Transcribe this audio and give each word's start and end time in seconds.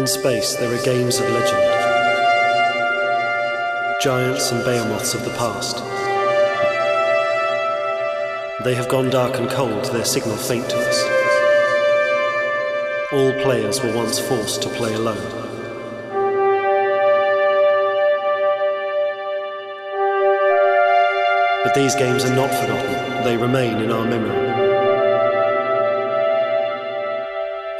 In 0.00 0.06
space, 0.06 0.54
there 0.54 0.72
are 0.74 0.82
games 0.82 1.18
of 1.18 1.28
legend. 1.28 1.60
Giants 4.00 4.50
and 4.50 4.64
behemoths 4.64 5.12
of 5.12 5.22
the 5.26 5.30
past. 5.36 5.76
They 8.64 8.74
have 8.74 8.88
gone 8.88 9.10
dark 9.10 9.38
and 9.38 9.50
cold, 9.50 9.84
their 9.92 10.06
signal 10.06 10.38
faint 10.38 10.70
to 10.70 10.78
us. 10.78 11.04
All 13.12 13.34
players 13.42 13.82
were 13.82 13.94
once 13.94 14.18
forced 14.18 14.62
to 14.62 14.70
play 14.70 14.94
alone. 14.94 15.18
But 21.62 21.74
these 21.74 21.94
games 21.94 22.24
are 22.24 22.34
not 22.34 22.48
forgotten, 22.54 23.22
they 23.24 23.36
remain 23.36 23.82
in 23.82 23.90
our 23.90 24.06
memory. 24.06 24.48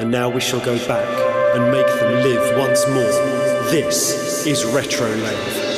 And 0.01 0.11
now 0.11 0.29
we 0.29 0.43
shall 0.43 0.61
go 0.61 0.77
back 0.87 1.30
and 1.53 1.73
make 1.73 1.87
them 1.87 2.23
live 2.23 2.59
once 2.59 2.87
more. 2.87 3.03
This 3.73 4.47
is 4.47 4.65
Retro 4.65 5.09
Lave. 5.09 5.71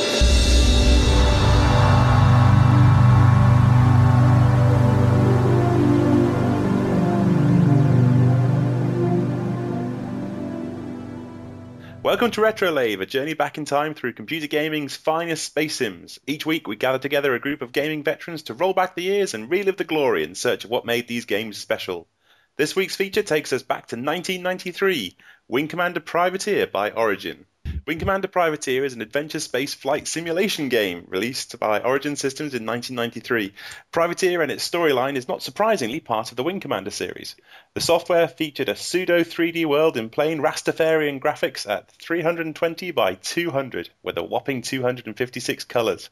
Welcome 12.03 12.29
to 12.31 12.41
RetroLave, 12.41 13.01
a 13.01 13.07
journey 13.07 13.33
back 13.33 13.57
in 13.57 13.65
time 13.65 13.95
through 13.95 14.13
computer 14.13 14.45
gaming's 14.45 14.95
finest 14.95 15.45
space 15.45 15.77
sims. 15.77 16.19
Each 16.27 16.45
week, 16.45 16.67
we 16.67 16.75
gather 16.75 16.99
together 16.99 17.33
a 17.33 17.39
group 17.39 17.63
of 17.63 17.71
gaming 17.71 18.03
veterans 18.03 18.43
to 18.43 18.53
roll 18.53 18.73
back 18.73 18.93
the 18.93 19.01
years 19.01 19.33
and 19.33 19.49
relive 19.49 19.77
the 19.77 19.83
glory 19.83 20.23
in 20.23 20.35
search 20.35 20.65
of 20.65 20.69
what 20.69 20.85
made 20.85 21.07
these 21.07 21.25
games 21.25 21.57
special. 21.57 22.07
This 22.55 22.75
week's 22.75 22.95
feature 22.95 23.23
takes 23.23 23.51
us 23.51 23.63
back 23.63 23.87
to 23.87 23.95
1993 23.95 25.17
Wing 25.49 25.67
Commander 25.67 25.99
Privateer 25.99 26.67
by 26.67 26.91
Origin. 26.91 27.45
Wing 27.85 27.99
Commander 27.99 28.29
Privateer 28.29 28.85
is 28.85 28.93
an 28.93 29.01
adventure 29.01 29.41
space 29.41 29.73
flight 29.73 30.07
simulation 30.07 30.69
game 30.69 31.03
released 31.09 31.59
by 31.59 31.81
Origin 31.81 32.15
Systems 32.15 32.53
in 32.53 32.65
1993. 32.65 33.53
Privateer 33.91 34.41
and 34.41 34.49
its 34.49 34.67
storyline 34.67 35.17
is 35.17 35.27
not 35.27 35.43
surprisingly 35.43 35.99
part 35.99 36.31
of 36.31 36.37
the 36.37 36.43
Wing 36.43 36.61
Commander 36.61 36.91
series. 36.91 37.35
The 37.73 37.81
software 37.81 38.29
featured 38.29 38.69
a 38.69 38.75
pseudo 38.77 39.19
3D 39.19 39.65
world 39.65 39.97
in 39.97 40.09
plain 40.09 40.39
Rastafarian 40.39 41.19
graphics 41.19 41.69
at 41.69 41.91
320 41.91 42.91
by 42.91 43.15
200 43.15 43.89
with 44.01 44.17
a 44.17 44.23
whopping 44.23 44.61
256 44.61 45.65
colors. 45.65 46.09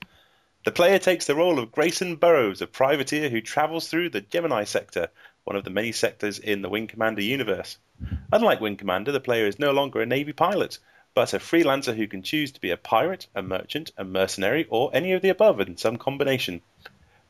The 0.65 0.71
player 0.71 0.99
takes 0.99 1.25
the 1.25 1.35
role 1.35 1.57
of 1.57 1.71
Grayson 1.71 2.17
Burrows, 2.17 2.61
a 2.61 2.67
privateer 2.67 3.29
who 3.29 3.39
travels 3.39 3.87
through 3.87 4.09
the 4.09 4.21
Gemini 4.21 4.65
sector, 4.65 5.07
one 5.43 5.55
of 5.55 5.63
the 5.63 5.69
many 5.69 5.91
sectors 5.91 6.39
in 6.39 6.61
the 6.61 6.69
Wing 6.69 6.87
Commander 6.87 7.21
universe. 7.21 7.77
Unlike 8.31 8.61
Wing 8.61 8.77
Commander, 8.77 9.11
the 9.11 9.19
player 9.19 9.47
is 9.47 9.59
no 9.59 9.71
longer 9.71 10.01
a 10.01 10.05
Navy 10.05 10.33
pilot, 10.33 10.77
but 11.13 11.33
a 11.33 11.39
freelancer 11.39 11.95
who 11.95 12.07
can 12.07 12.23
choose 12.23 12.51
to 12.51 12.61
be 12.61 12.71
a 12.71 12.77
pirate, 12.77 13.27
a 13.35 13.41
merchant, 13.41 13.91
a 13.97 14.03
mercenary, 14.03 14.65
or 14.69 14.89
any 14.93 15.11
of 15.13 15.21
the 15.21 15.29
above 15.29 15.59
in 15.59 15.77
some 15.77 15.97
combination. 15.97 16.61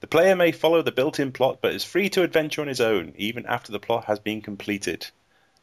The 0.02 0.08
player 0.08 0.36
may 0.36 0.52
follow 0.52 0.82
the 0.82 0.92
built 0.92 1.20
in 1.20 1.32
plot, 1.32 1.60
but 1.62 1.74
is 1.74 1.84
free 1.84 2.10
to 2.10 2.24
adventure 2.24 2.62
on 2.62 2.68
his 2.68 2.82
own, 2.82 3.14
even 3.18 3.46
after 3.46 3.72
the 3.72 3.80
plot 3.80 4.06
has 4.06 4.20
been 4.20 4.42
completed. 4.42 5.08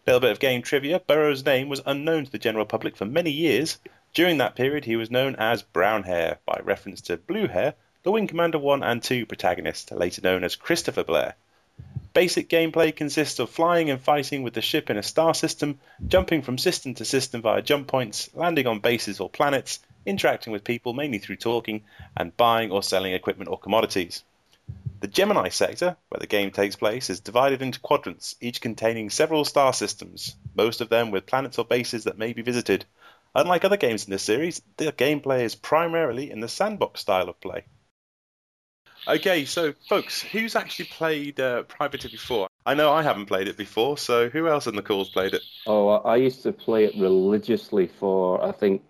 Little 0.07 0.21
bit 0.21 0.31
of 0.31 0.41
game 0.41 0.63
trivia 0.63 1.01
Burrows' 1.01 1.45
name 1.45 1.69
was 1.69 1.83
unknown 1.85 2.25
to 2.25 2.33
the 2.33 2.39
general 2.39 2.65
public 2.65 2.97
for 2.97 3.05
many 3.05 3.31
years. 3.31 3.79
During 4.15 4.39
that 4.39 4.57
period, 4.57 4.85
he 4.85 4.97
was 4.97 5.11
known 5.11 5.37
as 5.37 5.63
Brown 5.63 6.05
Hair, 6.05 6.39
by 6.47 6.61
reference 6.63 7.03
to 7.03 7.19
Blue 7.19 7.47
Hair, 7.47 7.75
the 8.05 8.11
Wing 8.11 8.27
Commander 8.27 8.59
1 8.59 8.83
and 8.83 9.03
2 9.03 9.27
protagonist, 9.27 9.93
later 9.93 10.23
known 10.23 10.45
as 10.45 10.57
Christopher 10.57 11.05
Blair. 11.05 11.35
Basic 12.19 12.49
gameplay 12.49 12.97
consists 12.97 13.39
of 13.39 13.49
flying 13.49 13.91
and 13.91 14.01
fighting 14.01 14.43
with 14.43 14.53
the 14.53 14.61
ship 14.61 14.91
in 14.91 14.97
a 14.97 15.05
star 15.05 15.35
system, 15.35 15.79
jumping 16.09 16.43
from 16.43 16.59
system 16.59 16.95
to 16.95 17.05
system 17.05 17.43
via 17.43 17.63
jump 17.63 17.87
points, 17.87 18.29
landing 18.35 18.67
on 18.67 18.81
bases 18.81 19.21
or 19.21 19.31
planets, 19.31 19.79
interacting 20.05 20.53
with 20.53 20.65
people 20.65 20.95
mainly 20.95 21.19
through 21.19 21.37
talking, 21.37 21.85
and 22.17 22.37
buying 22.37 22.73
or 22.73 22.83
selling 22.83 23.13
equipment 23.13 23.49
or 23.49 23.57
commodities. 23.57 24.25
The 24.99 25.07
Gemini 25.07 25.51
sector, 25.51 25.97
where 26.09 26.19
the 26.19 26.27
game 26.27 26.51
takes 26.51 26.75
place, 26.75 27.09
is 27.09 27.21
divided 27.21 27.63
into 27.63 27.79
quadrants, 27.79 28.35
each 28.41 28.61
containing 28.61 29.11
several 29.11 29.45
star 29.45 29.73
systems, 29.73 30.35
most 30.57 30.81
of 30.81 30.89
them 30.89 31.13
with 31.13 31.25
planets 31.25 31.57
or 31.57 31.67
bases 31.67 32.03
that 32.03 32.19
may 32.19 32.33
be 32.33 32.43
visited. 32.43 32.85
Unlike 33.37 33.65
other 33.65 33.77
games 33.77 34.07
in 34.07 34.11
this 34.11 34.25
series, 34.25 34.61
the 34.77 34.91
gameplay 34.91 35.43
is 35.43 35.55
primarily 35.55 36.33
in 36.33 36.41
the 36.41 36.49
sandbox 36.49 37.01
style 37.01 37.29
of 37.29 37.41
play. 37.41 37.67
Okay, 39.09 39.47
so 39.47 39.73
folks, 39.89 40.21
who's 40.21 40.55
actually 40.55 40.85
played 40.85 41.41
uh, 41.41 41.63
Privateer 41.63 42.11
before? 42.11 42.47
I 42.67 42.75
know 42.75 42.93
I 42.93 43.03
haven't 43.03 43.25
played 43.25 43.49
it 43.49 43.57
before, 43.57 43.97
so 43.97 44.29
who 44.29 44.49
else 44.49 44.67
in 44.67 44.77
the 44.77 44.83
call's 44.83 45.09
played 45.09 45.33
it? 45.33 45.43
Oh, 45.67 45.89
I 45.89 46.17
used 46.17 46.43
to 46.43 46.53
play 46.53 46.85
it 46.85 46.95
religiously 46.95 47.87
for 47.87 48.45
I 48.45 48.53
think 48.53 48.83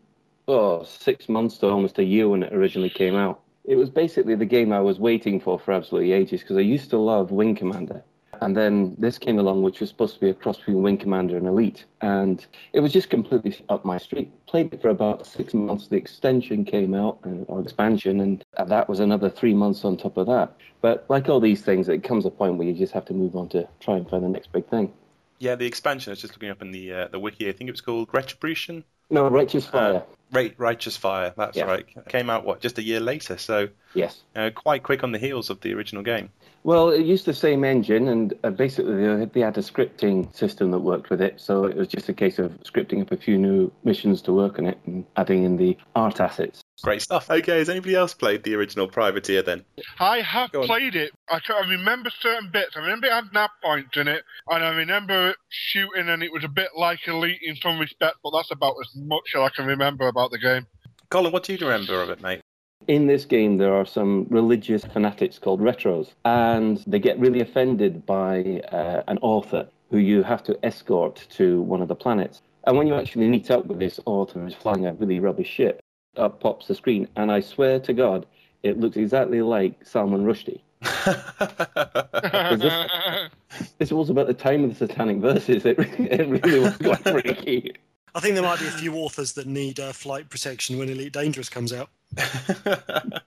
oh 0.48 0.82
six 0.82 1.28
months 1.28 1.58
to 1.58 1.68
almost 1.68 2.00
a 2.00 2.04
year 2.04 2.28
when 2.28 2.42
it 2.42 2.52
originally 2.52 2.90
came 2.90 3.14
out. 3.14 3.40
It 3.64 3.76
was 3.76 3.90
basically 3.90 4.34
the 4.34 4.44
game 4.44 4.72
I 4.72 4.80
was 4.80 4.98
waiting 4.98 5.38
for 5.38 5.56
for 5.56 5.72
absolutely 5.72 6.12
ages 6.12 6.40
because 6.40 6.56
I 6.56 6.62
used 6.62 6.90
to 6.90 6.98
love 6.98 7.30
Wing 7.30 7.54
Commander. 7.54 8.02
And 8.40 8.56
then 8.56 8.94
this 8.98 9.18
came 9.18 9.38
along, 9.38 9.62
which 9.62 9.80
was 9.80 9.88
supposed 9.88 10.14
to 10.14 10.20
be 10.20 10.30
a 10.30 10.34
cross 10.34 10.58
between 10.58 10.82
Wing 10.82 10.98
Commander 10.98 11.36
and 11.36 11.46
Elite. 11.46 11.84
And 12.00 12.44
it 12.72 12.80
was 12.80 12.92
just 12.92 13.10
completely 13.10 13.56
up 13.68 13.84
my 13.84 13.98
street. 13.98 14.30
Played 14.46 14.72
it 14.72 14.82
for 14.82 14.90
about 14.90 15.26
six 15.26 15.54
months. 15.54 15.88
The 15.88 15.96
extension 15.96 16.64
came 16.64 16.94
out, 16.94 17.18
or 17.48 17.60
expansion, 17.60 18.20
and 18.20 18.44
that 18.66 18.88
was 18.88 19.00
another 19.00 19.28
three 19.28 19.54
months 19.54 19.84
on 19.84 19.96
top 19.96 20.16
of 20.16 20.26
that. 20.26 20.56
But 20.80 21.06
like 21.08 21.28
all 21.28 21.40
these 21.40 21.62
things, 21.62 21.88
it 21.88 22.04
comes 22.04 22.24
a 22.26 22.30
point 22.30 22.56
where 22.56 22.66
you 22.66 22.74
just 22.74 22.92
have 22.92 23.04
to 23.06 23.14
move 23.14 23.34
on 23.36 23.48
to 23.50 23.68
try 23.80 23.96
and 23.96 24.08
find 24.08 24.22
the 24.22 24.28
next 24.28 24.52
big 24.52 24.68
thing. 24.68 24.92
Yeah, 25.38 25.54
the 25.54 25.66
expansion. 25.66 26.10
I 26.10 26.12
was 26.12 26.20
just 26.20 26.34
looking 26.34 26.50
up 26.50 26.62
in 26.62 26.72
the 26.72 26.92
uh, 26.92 27.08
the 27.08 27.18
wiki. 27.18 27.48
I 27.48 27.52
think 27.52 27.68
it 27.68 27.72
was 27.72 27.80
called 27.80 28.08
Retribution. 28.12 28.84
No, 29.10 29.28
Righteous 29.28 29.66
Fire. 29.66 29.96
Uh, 29.96 30.02
Right, 30.30 30.54
Righteous 30.58 30.94
Fire. 30.96 31.32
That's 31.38 31.56
Yeah. 31.56 31.64
right. 31.64 31.86
Came 32.08 32.28
out 32.28 32.44
what 32.44 32.60
just 32.60 32.76
a 32.78 32.82
year 32.82 33.00
later, 33.00 33.38
so 33.38 33.68
Yes. 33.94 34.24
uh, 34.36 34.50
quite 34.54 34.82
quick 34.82 35.02
on 35.02 35.12
the 35.12 35.18
heels 35.18 35.48
of 35.48 35.62
the 35.62 35.72
original 35.72 36.02
game. 36.02 36.28
Well, 36.64 36.90
it 36.90 37.06
used 37.06 37.24
the 37.24 37.32
same 37.32 37.64
engine, 37.64 38.08
and 38.08 38.34
uh, 38.44 38.50
basically 38.50 39.24
they 39.24 39.40
had 39.40 39.56
a 39.56 39.62
scripting 39.62 40.34
system 40.34 40.70
that 40.72 40.80
worked 40.80 41.08
with 41.08 41.22
it. 41.22 41.40
So 41.40 41.64
it 41.64 41.76
was 41.76 41.88
just 41.88 42.10
a 42.10 42.12
case 42.12 42.38
of 42.38 42.52
scripting 42.62 43.00
up 43.00 43.10
a 43.10 43.16
few 43.16 43.38
new 43.38 43.72
missions 43.84 44.20
to 44.22 44.32
work 44.34 44.58
on 44.58 44.66
it 44.66 44.78
and 44.84 45.06
adding 45.16 45.44
in 45.44 45.56
the 45.56 45.78
art 45.96 46.20
assets. 46.20 46.60
Great 46.82 47.02
stuff. 47.02 47.28
Okay, 47.28 47.58
has 47.58 47.68
anybody 47.68 47.94
else 47.94 48.14
played 48.14 48.44
the 48.44 48.54
original 48.54 48.86
Privateer 48.86 49.42
then? 49.42 49.64
I 49.98 50.20
have 50.20 50.52
played 50.52 50.94
it. 50.94 51.12
I, 51.28 51.40
can, 51.40 51.56
I 51.56 51.68
remember 51.68 52.10
certain 52.20 52.50
bits. 52.50 52.76
I 52.76 52.80
remember 52.80 53.08
it 53.08 53.12
had 53.12 53.32
nav 53.32 53.50
points 53.62 53.96
in 53.96 54.06
it, 54.06 54.22
and 54.48 54.64
I 54.64 54.70
remember 54.70 55.30
it 55.30 55.36
shooting, 55.48 56.08
and 56.08 56.22
it 56.22 56.32
was 56.32 56.44
a 56.44 56.48
bit 56.48 56.68
like 56.76 57.06
Elite 57.08 57.40
in 57.42 57.56
some 57.56 57.78
respect, 57.78 58.16
but 58.22 58.30
that's 58.32 58.52
about 58.52 58.76
as 58.80 58.94
much 58.94 59.32
as 59.34 59.40
I 59.40 59.48
can 59.48 59.66
remember 59.66 60.06
about 60.06 60.30
the 60.30 60.38
game. 60.38 60.66
Colin, 61.10 61.32
what 61.32 61.42
do 61.44 61.52
you 61.52 61.58
remember 61.58 62.00
of 62.00 62.10
it, 62.10 62.20
mate? 62.20 62.40
In 62.86 63.06
this 63.06 63.24
game, 63.24 63.58
there 63.58 63.74
are 63.74 63.84
some 63.84 64.26
religious 64.30 64.84
fanatics 64.84 65.38
called 65.38 65.60
retros, 65.60 66.12
and 66.24 66.82
they 66.86 67.00
get 67.00 67.18
really 67.18 67.40
offended 67.40 68.06
by 68.06 68.62
uh, 68.70 69.02
an 69.08 69.18
author 69.18 69.68
who 69.90 69.98
you 69.98 70.22
have 70.22 70.44
to 70.44 70.58
escort 70.64 71.26
to 71.30 71.60
one 71.62 71.82
of 71.82 71.88
the 71.88 71.94
planets. 71.96 72.40
And 72.64 72.76
when 72.76 72.86
you 72.86 72.94
actually 72.94 73.28
meet 73.28 73.50
up 73.50 73.66
with 73.66 73.78
this 73.78 73.98
author 74.04 74.40
who's 74.40 74.54
flying 74.54 74.86
a 74.86 74.92
really 74.92 75.18
rubbish 75.18 75.48
ship, 75.48 75.80
up 76.16 76.40
pops 76.40 76.66
the 76.66 76.74
screen, 76.74 77.08
and 77.16 77.30
I 77.30 77.40
swear 77.40 77.78
to 77.80 77.92
God, 77.92 78.26
it 78.62 78.78
looks 78.78 78.96
exactly 78.96 79.42
like 79.42 79.86
Salman 79.86 80.24
Rushdie. 80.24 80.60
This 83.78 83.92
was 83.92 84.10
about 84.10 84.26
the 84.26 84.34
time 84.34 84.64
of 84.64 84.70
the 84.70 84.86
Satanic 84.86 85.18
Verses. 85.18 85.64
It, 85.64 85.78
it 85.78 86.28
really 86.28 86.60
was 86.60 86.76
quite 86.76 86.98
freaky. 87.02 87.72
I 88.14 88.20
think 88.20 88.34
there 88.34 88.42
might 88.42 88.60
be 88.60 88.66
a 88.66 88.70
few 88.70 88.96
authors 88.96 89.32
that 89.32 89.46
need 89.46 89.80
uh, 89.80 89.92
flight 89.92 90.28
protection 90.28 90.78
when 90.78 90.88
Elite 90.88 91.12
Dangerous 91.12 91.48
comes 91.48 91.72
out. 91.72 91.90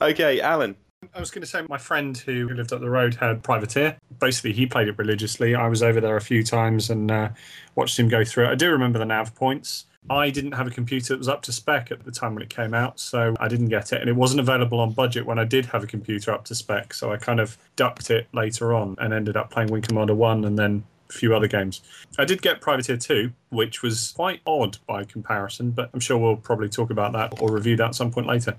okay, 0.00 0.40
Alan. 0.40 0.76
I 1.14 1.20
was 1.20 1.30
going 1.30 1.42
to 1.42 1.46
say 1.46 1.62
my 1.68 1.78
friend 1.78 2.16
who 2.16 2.48
lived 2.48 2.72
up 2.72 2.80
the 2.80 2.88
road 2.88 3.14
had 3.14 3.42
Privateer. 3.42 3.98
Basically, 4.20 4.52
he 4.52 4.66
played 4.66 4.88
it 4.88 4.98
religiously. 4.98 5.54
I 5.54 5.68
was 5.68 5.82
over 5.82 6.00
there 6.00 6.16
a 6.16 6.20
few 6.20 6.42
times 6.42 6.88
and 6.88 7.10
uh, 7.10 7.28
watched 7.74 7.98
him 7.98 8.08
go 8.08 8.24
through 8.24 8.46
it. 8.46 8.50
I 8.50 8.54
do 8.54 8.70
remember 8.70 8.98
the 8.98 9.04
nav 9.04 9.34
points. 9.34 9.84
I 10.10 10.30
didn't 10.30 10.52
have 10.52 10.66
a 10.66 10.70
computer 10.70 11.14
that 11.14 11.18
was 11.18 11.28
up 11.28 11.42
to 11.42 11.52
spec 11.52 11.90
at 11.90 12.04
the 12.04 12.12
time 12.12 12.34
when 12.34 12.42
it 12.42 12.50
came 12.50 12.74
out, 12.74 13.00
so 13.00 13.34
I 13.40 13.48
didn't 13.48 13.68
get 13.68 13.92
it. 13.92 14.00
And 14.00 14.10
it 14.10 14.16
wasn't 14.16 14.40
available 14.40 14.80
on 14.80 14.92
budget 14.92 15.26
when 15.26 15.38
I 15.38 15.44
did 15.44 15.66
have 15.66 15.82
a 15.82 15.86
computer 15.86 16.32
up 16.32 16.44
to 16.46 16.54
spec, 16.54 16.94
so 16.94 17.12
I 17.12 17.16
kind 17.16 17.40
of 17.40 17.56
ducked 17.76 18.10
it 18.10 18.28
later 18.32 18.74
on 18.74 18.96
and 18.98 19.14
ended 19.14 19.36
up 19.36 19.50
playing 19.50 19.70
Wing 19.70 19.82
Commander 19.82 20.14
1 20.14 20.44
and 20.44 20.58
then 20.58 20.84
a 21.08 21.12
few 21.12 21.34
other 21.34 21.48
games. 21.48 21.80
I 22.18 22.24
did 22.24 22.42
get 22.42 22.60
Privateer 22.60 22.96
2, 22.96 23.32
which 23.50 23.82
was 23.82 24.12
quite 24.16 24.40
odd 24.46 24.78
by 24.86 25.04
comparison, 25.04 25.70
but 25.70 25.90
I'm 25.94 26.00
sure 26.00 26.18
we'll 26.18 26.36
probably 26.36 26.68
talk 26.68 26.90
about 26.90 27.12
that 27.12 27.40
or 27.40 27.50
review 27.50 27.76
that 27.76 27.88
at 27.88 27.94
some 27.94 28.10
point 28.10 28.26
later. 28.26 28.56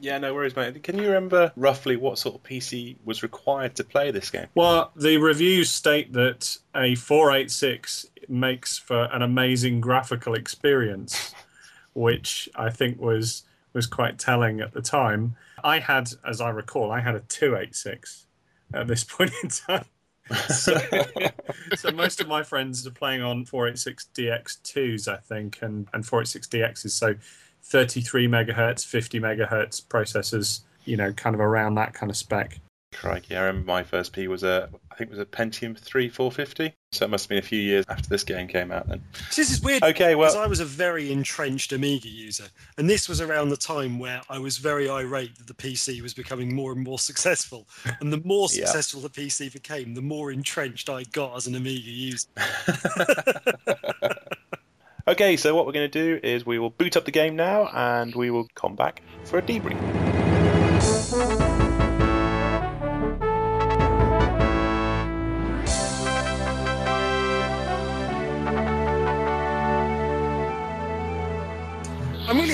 Yeah, 0.00 0.18
no 0.18 0.34
worries, 0.34 0.56
mate. 0.56 0.82
Can 0.82 0.98
you 0.98 1.06
remember 1.06 1.52
roughly 1.56 1.96
what 1.96 2.18
sort 2.18 2.34
of 2.34 2.42
PC 2.42 2.96
was 3.04 3.22
required 3.22 3.76
to 3.76 3.84
play 3.84 4.10
this 4.10 4.28
game? 4.28 4.48
Well, 4.54 4.90
the 4.96 5.16
reviews 5.18 5.70
state 5.70 6.12
that 6.12 6.58
a 6.74 6.94
486 6.94 8.06
makes 8.30 8.78
for 8.78 9.04
an 9.12 9.22
amazing 9.22 9.80
graphical 9.80 10.34
experience, 10.34 11.34
which 11.92 12.48
I 12.54 12.70
think 12.70 13.00
was 13.00 13.44
was 13.72 13.86
quite 13.86 14.18
telling 14.18 14.60
at 14.60 14.72
the 14.72 14.80
time. 14.80 15.36
I 15.62 15.80
had, 15.80 16.10
as 16.26 16.40
I 16.40 16.50
recall, 16.50 16.92
I 16.92 17.00
had 17.00 17.16
a 17.16 17.20
286 17.20 18.26
at 18.72 18.86
this 18.86 19.04
point 19.04 19.32
in 19.42 19.48
time. 19.48 19.84
so, 20.48 20.78
so 21.74 21.90
most 21.90 22.20
of 22.20 22.28
my 22.28 22.42
friends 22.42 22.86
are 22.86 22.92
playing 22.92 23.22
on 23.22 23.44
486DX2s, 23.44 25.08
I 25.08 25.16
think, 25.16 25.58
and, 25.60 25.88
and 25.92 26.04
486DXs. 26.04 26.90
So 26.90 27.14
33 27.62 28.28
megahertz, 28.28 28.86
50 28.86 29.20
megahertz 29.20 29.84
processors, 29.84 30.60
you 30.84 30.96
know, 30.96 31.12
kind 31.12 31.34
of 31.34 31.40
around 31.40 31.74
that 31.74 31.94
kind 31.94 32.10
of 32.10 32.16
spec. 32.16 32.60
Crikey, 32.94 33.36
I 33.36 33.40
remember 33.44 33.66
my 33.66 33.82
first 33.82 34.12
P 34.12 34.28
was 34.28 34.42
a, 34.42 34.68
I 34.90 34.94
think 34.94 35.10
it 35.10 35.12
was 35.12 35.20
a 35.20 35.26
Pentium 35.26 35.76
3 35.78 36.08
450. 36.08 36.74
So 36.92 37.04
it 37.04 37.08
must 37.10 37.24
have 37.24 37.28
been 37.30 37.38
a 37.38 37.42
few 37.42 37.58
years 37.60 37.84
after 37.88 38.08
this 38.08 38.22
game 38.24 38.46
came 38.48 38.70
out 38.70 38.88
then. 38.88 39.02
So 39.30 39.42
this 39.42 39.50
is 39.50 39.60
weird. 39.60 39.82
Okay, 39.82 40.14
well- 40.14 40.30
because 40.30 40.42
I 40.42 40.46
was 40.46 40.60
a 40.60 40.64
very 40.64 41.10
entrenched 41.12 41.72
Amiga 41.72 42.08
user, 42.08 42.44
and 42.78 42.88
this 42.88 43.08
was 43.08 43.20
around 43.20 43.48
the 43.50 43.56
time 43.56 43.98
where 43.98 44.22
I 44.30 44.38
was 44.38 44.58
very 44.58 44.88
irate 44.88 45.36
that 45.36 45.46
the 45.46 45.54
PC 45.54 46.00
was 46.02 46.14
becoming 46.14 46.54
more 46.54 46.72
and 46.72 46.82
more 46.82 46.98
successful. 46.98 47.66
And 48.00 48.12
the 48.12 48.20
more 48.24 48.48
Yeah. 48.50 48.64
successful 48.66 49.00
the 49.00 49.10
PC 49.10 49.52
became, 49.52 49.94
the 49.94 50.02
more 50.02 50.30
entrenched 50.30 50.88
I 50.88 51.02
got 51.04 51.36
as 51.36 51.46
an 51.46 51.54
Amiga 51.56 51.90
user. 51.90 52.28
Okay, 55.06 55.36
so 55.36 55.54
what 55.54 55.66
we're 55.66 55.72
going 55.72 55.90
to 55.90 56.02
do 56.02 56.18
is 56.26 56.46
we 56.46 56.58
will 56.58 56.70
boot 56.70 56.96
up 56.96 57.04
the 57.04 57.10
game 57.10 57.36
now 57.36 57.66
and 57.74 58.14
we 58.14 58.30
will 58.30 58.48
come 58.54 58.74
back 58.74 59.02
for 59.24 59.36
a 59.38 59.42
debrief. 59.42 59.78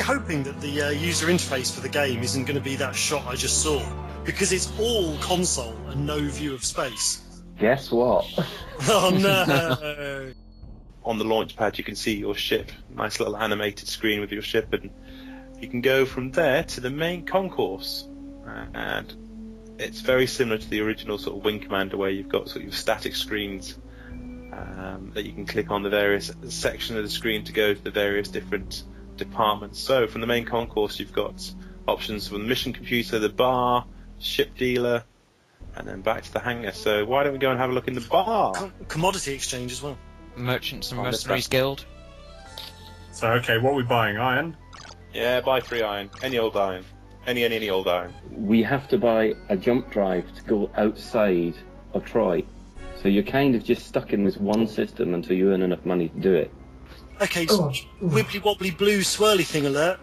Really 0.01 0.21
hoping 0.21 0.43
that 0.45 0.61
the 0.61 0.83
uh, 0.83 0.91
user 0.91 1.27
interface 1.27 1.73
for 1.75 1.81
the 1.81 1.89
game 1.89 2.23
isn't 2.23 2.45
going 2.45 2.57
to 2.57 2.63
be 2.63 2.77
that 2.77 2.95
shot 2.95 3.27
I 3.27 3.35
just 3.35 3.63
saw, 3.63 3.83
because 4.25 4.53
it's 4.53 4.71
all 4.79 5.17
console 5.19 5.77
and 5.89 6.07
no 6.07 6.21
view 6.21 6.55
of 6.55 6.65
space. 6.65 7.23
Guess 7.59 7.91
what? 7.91 8.27
Oh 8.89 9.11
no! 9.11 10.33
On 11.05 11.19
the 11.19 11.25
launch 11.25 11.55
pad, 11.55 11.77
you 11.77 11.85
can 11.85 11.97
see 11.97 12.17
your 12.17 12.35
ship, 12.35 12.73
nice 12.89 13.21
little 13.21 13.37
animated 13.37 13.89
screen 13.89 14.21
with 14.21 14.33
your 14.33 14.41
ship, 14.41 14.73
and 14.73 14.91
you 15.61 15.69
can 15.69 15.83
go 15.83 16.07
from 16.07 16.31
there 16.31 16.65
to 16.65 16.81
the 16.81 16.89
main 16.89 17.27
concourse. 17.27 18.09
And 18.73 19.77
it's 19.79 20.01
very 20.01 20.27
similar 20.27 20.57
to 20.57 20.71
the 20.71 20.81
original 20.81 21.19
sort 21.19 21.37
of 21.37 21.45
Wing 21.45 21.61
Commander, 21.61 21.99
where 21.99 22.09
you've 22.09 22.31
got 22.31 22.49
sort 22.49 22.65
of 22.65 22.75
static 22.75 23.15
screens 23.15 23.77
um, 24.11 25.11
that 25.13 25.27
you 25.27 25.35
can 25.35 25.45
click 25.45 25.71
on 25.71 25.83
the 25.83 25.91
various 25.91 26.33
sections 26.49 26.97
of 26.97 27.05
the 27.05 27.11
screen 27.11 27.45
to 27.45 27.53
go 27.53 27.75
to 27.75 27.83
the 27.83 27.91
various 27.91 28.29
different 28.29 28.83
departments. 29.21 29.79
So 29.79 30.07
from 30.09 30.21
the 30.21 30.27
main 30.27 30.45
concourse, 30.45 30.99
you've 30.99 31.13
got 31.13 31.49
options 31.87 32.29
from 32.29 32.43
the 32.43 32.49
mission 32.49 32.73
computer, 32.73 33.19
the 33.19 33.29
bar, 33.29 33.87
ship 34.19 34.57
dealer, 34.57 35.05
and 35.77 35.87
then 35.87 36.01
back 36.03 36.23
to 36.25 36.33
the 36.33 36.41
hangar. 36.41 36.73
So 36.73 37.05
why 37.05 37.23
don't 37.23 37.33
we 37.33 37.39
go 37.39 37.51
and 37.51 37.61
have 37.61 37.71
a 37.71 37.73
look 37.73 37.89
in 37.89 37.95
the 37.95 38.01
bar? 38.01 38.53
Com- 38.55 38.73
commodity 38.89 39.35
exchange 39.35 39.73
as 39.73 39.83
well. 39.83 39.97
Merchants 40.37 40.91
and 40.91 41.01
Mercenaries. 41.01 41.49
Guild. 41.49 41.85
So, 43.13 43.29
okay, 43.33 43.59
what 43.59 43.73
are 43.73 43.77
we 43.77 43.83
buying? 43.83 44.17
Iron? 44.17 44.57
Yeah, 45.13 45.41
buy 45.41 45.61
free 45.61 45.83
iron. 45.83 46.11
Any 46.23 46.39
old 46.39 46.57
iron. 46.57 46.85
Any, 47.27 47.45
any, 47.45 47.57
any 47.57 47.71
old 47.71 47.89
iron. 47.89 48.15
We 48.31 48.63
have 48.63 48.89
to 48.89 48.99
buy 48.99 49.35
a 49.49 49.57
jump 49.57 49.91
drive 49.91 50.33
to 50.37 50.43
go 50.45 50.71
outside 50.77 51.55
of 51.93 52.05
Troy. 52.05 52.45
So 53.03 53.09
you're 53.09 53.25
kind 53.25 53.55
of 53.55 53.65
just 53.65 53.87
stuck 53.87 54.13
in 54.13 54.25
this 54.25 54.37
one 54.37 54.67
system 54.67 55.15
until 55.15 55.37
you 55.37 55.53
earn 55.53 55.63
enough 55.63 55.85
money 55.85 56.09
to 56.09 56.21
do 56.21 56.35
it. 56.35 56.53
Okay, 57.21 57.47
so 57.47 57.71
wibbly 58.03 58.43
wobbly 58.43 58.71
blue 58.71 59.01
swirly 59.01 59.45
thing 59.45 59.67
alert. 59.67 59.99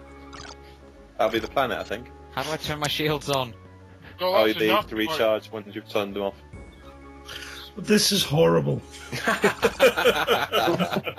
That'll 1.18 1.31
be 1.31 1.40
the 1.40 1.48
planet, 1.48 1.78
I 1.80 1.84
think. 1.84 2.10
How 2.36 2.44
do 2.44 2.52
I 2.52 2.58
turn 2.58 2.80
my 2.80 2.88
shields 2.88 3.30
on? 3.30 3.54
Oh, 4.19 4.34
so 4.34 4.36
Oh, 4.36 4.46
that's 4.48 4.60
they 4.60 4.68
have 4.68 4.88
to 4.88 4.96
recharge 4.96 5.52
once 5.52 5.74
you've 5.75 5.90
turned 5.90 6.16
them 6.16 6.24
off. 6.24 6.36
This 7.78 8.12
is 8.12 8.24
horrible. 8.24 8.81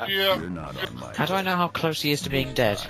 Yeah. 0.09 0.39
How 1.17 1.27
do 1.27 1.35
I 1.35 1.43
know 1.43 1.55
how 1.57 1.69
close 1.69 2.01
he 2.01 2.11
is 2.13 2.23
to 2.23 2.31
being 2.31 2.55
dead? 2.55 2.81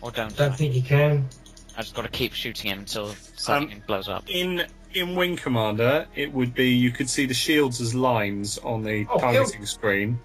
Or 0.00 0.10
don't 0.10 0.32
I? 0.32 0.46
Don't 0.46 0.56
think 0.56 0.74
you 0.74 0.82
can. 0.82 1.28
I 1.76 1.82
just 1.82 1.94
got 1.94 2.02
to 2.02 2.08
keep 2.08 2.32
shooting 2.32 2.70
him 2.70 2.80
until 2.80 3.08
um, 3.08 3.16
something 3.36 3.82
blows 3.86 4.08
up. 4.08 4.24
In 4.28 4.64
in 4.94 5.14
Wing 5.14 5.36
Commander, 5.36 6.06
it 6.14 6.32
would 6.32 6.54
be 6.54 6.70
you 6.70 6.90
could 6.90 7.08
see 7.08 7.26
the 7.26 7.34
shields 7.34 7.80
as 7.80 7.94
lines 7.94 8.58
on 8.58 8.82
the 8.82 9.06
Oh, 9.10 9.18
targeting 9.18 9.64
screen, 9.66 10.18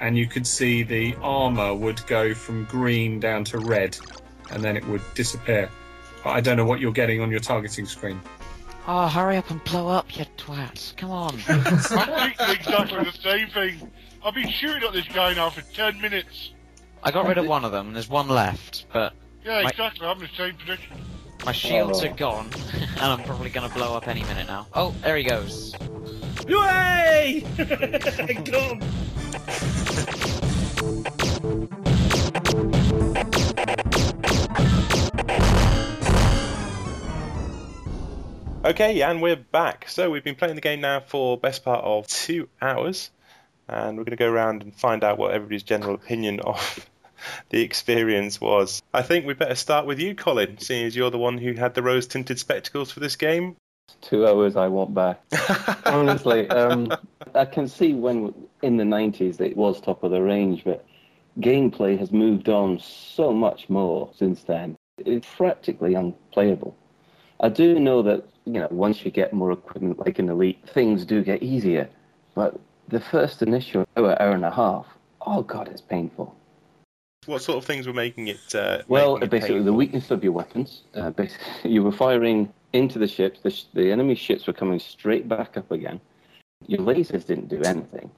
and 0.00 0.16
you 0.16 0.26
could 0.26 0.46
see 0.46 0.82
the 0.82 1.14
armor 1.22 1.74
would 1.74 2.04
go 2.06 2.34
from 2.34 2.64
green 2.64 3.20
down 3.20 3.44
to 3.44 3.58
red, 3.58 3.96
and 4.50 4.62
then 4.64 4.76
it 4.76 4.86
would 4.86 5.02
disappear. 5.14 5.68
But 6.24 6.30
I 6.30 6.40
don't 6.40 6.56
know 6.56 6.64
what 6.64 6.80
you're 6.80 6.92
getting 6.92 7.20
on 7.20 7.30
your 7.30 7.40
targeting 7.40 7.86
screen. 7.86 8.20
Oh, 8.86 9.06
hurry 9.08 9.36
up 9.36 9.50
and 9.50 9.62
blow 9.64 9.88
up, 9.88 10.16
you 10.18 10.24
twat. 10.36 10.96
Come 10.96 11.10
on. 11.10 11.34
I'm 11.48 11.60
thinking 11.62 12.56
exactly 12.56 13.04
the 13.04 13.12
same 13.20 13.48
thing. 13.48 13.90
I've 14.24 14.34
been 14.34 14.50
shooting 14.50 14.82
at 14.82 14.92
this 14.92 15.06
guy 15.08 15.34
now 15.34 15.50
for 15.50 15.62
10 15.62 16.00
minutes. 16.00 16.52
I 17.02 17.10
got 17.10 17.26
rid 17.26 17.38
of 17.38 17.46
one 17.46 17.64
of 17.64 17.72
them, 17.72 17.88
and 17.88 17.96
there's 17.96 18.08
one 18.10 18.28
left, 18.28 18.86
but 18.92 19.14
Yeah, 19.44 19.62
My- 19.62 19.70
exactly. 19.70 20.06
I'm 20.06 20.16
in 20.16 20.22
the 20.22 20.28
same 20.36 20.54
position. 20.56 20.96
my 21.46 21.52
shields 21.52 22.02
Oh. 22.02 22.06
are 22.08 22.12
gone, 22.14 22.50
and 22.96 23.00
I'm 23.00 23.22
probably 23.24 23.48
going 23.50 23.66
to 23.68 23.74
blow 23.74 23.96
up 23.96 24.08
any 24.08 24.22
minute 24.24 24.46
now. 24.46 24.66
Oh, 24.74 24.94
there 25.02 25.16
he 25.16 25.22
goes. 25.24 25.74
Yay! 26.48 27.44
Gone. 28.44 28.82
Okay, 38.70 39.02
and 39.02 39.20
we're 39.20 39.34
back. 39.36 39.88
So 39.88 40.10
we've 40.10 40.22
been 40.22 40.36
playing 40.36 40.54
the 40.54 40.60
game 40.60 40.80
now 40.80 41.00
for 41.00 41.36
best 41.36 41.64
part 41.64 41.84
of 41.84 42.06
two 42.06 42.48
hours, 42.62 43.10
and 43.66 43.96
we're 43.96 44.04
going 44.04 44.10
to 44.12 44.16
go 44.16 44.30
around 44.30 44.62
and 44.62 44.72
find 44.72 45.02
out 45.02 45.18
what 45.18 45.32
everybody's 45.32 45.64
general 45.64 45.96
opinion 45.96 46.40
of 46.44 46.88
the 47.48 47.62
experience 47.62 48.40
was. 48.40 48.80
I 48.94 49.02
think 49.02 49.26
we 49.26 49.34
better 49.34 49.56
start 49.56 49.86
with 49.86 49.98
you, 49.98 50.14
Colin, 50.14 50.58
seeing 50.58 50.86
as 50.86 50.94
you're 50.94 51.10
the 51.10 51.18
one 51.18 51.36
who 51.36 51.54
had 51.54 51.74
the 51.74 51.82
rose-tinted 51.82 52.38
spectacles 52.38 52.92
for 52.92 53.00
this 53.00 53.16
game. 53.16 53.56
Two 54.00 54.26
hours 54.26 54.56
I 54.56 54.68
want 54.68 54.94
back. 54.94 55.20
Honestly, 55.86 56.48
um, 56.50 56.92
I 57.34 57.44
can 57.44 57.68
see 57.68 57.94
when 57.94 58.34
in 58.62 58.76
the 58.76 58.84
90s 58.84 59.40
it 59.40 59.56
was 59.56 59.80
top 59.80 60.02
of 60.02 60.10
the 60.10 60.22
range, 60.22 60.64
but 60.64 60.84
gameplay 61.38 61.98
has 61.98 62.12
moved 62.12 62.48
on 62.48 62.78
so 62.78 63.32
much 63.32 63.68
more 63.68 64.10
since 64.14 64.42
then. 64.42 64.76
It's 64.98 65.26
practically 65.36 65.94
unplayable. 65.94 66.76
I 67.40 67.48
do 67.48 67.78
know 67.78 68.02
that, 68.02 68.24
you 68.44 68.54
know, 68.60 68.68
once 68.70 69.04
you 69.04 69.10
get 69.10 69.32
more 69.32 69.52
equipment 69.52 69.98
like 69.98 70.18
an 70.18 70.28
Elite, 70.28 70.58
things 70.74 71.04
do 71.04 71.22
get 71.22 71.42
easier. 71.42 71.88
But 72.34 72.60
the 72.88 73.00
first 73.00 73.42
initial 73.42 73.86
hour, 73.96 74.20
hour 74.20 74.32
and 74.32 74.44
a 74.44 74.50
half, 74.50 74.86
oh 75.22 75.42
god, 75.42 75.68
it's 75.68 75.80
painful. 75.80 76.36
What 77.26 77.42
sort 77.42 77.58
of 77.58 77.64
things 77.64 77.86
were 77.86 77.92
making 77.92 78.28
it? 78.28 78.54
Uh, 78.54 78.82
Well, 78.88 79.14
making 79.14 79.26
it 79.26 79.30
basically, 79.30 79.62
the 79.62 79.72
weakness 79.72 80.10
of 80.10 80.24
your 80.24 80.32
weapons. 80.32 80.82
Uh, 80.94 81.10
basically, 81.10 81.46
you 81.70 81.82
were 81.82 81.92
firing 81.92 82.52
into 82.72 82.98
the 82.98 83.08
ships. 83.08 83.40
The, 83.40 83.50
sh- 83.50 83.64
the 83.74 83.90
enemy 83.90 84.14
ships 84.14 84.46
were 84.46 84.52
coming 84.52 84.78
straight 84.78 85.28
back 85.28 85.56
up 85.56 85.70
again. 85.70 86.00
Your 86.66 86.80
lasers 86.80 87.26
didn't 87.26 87.48
do 87.48 87.62
anything, 87.62 88.10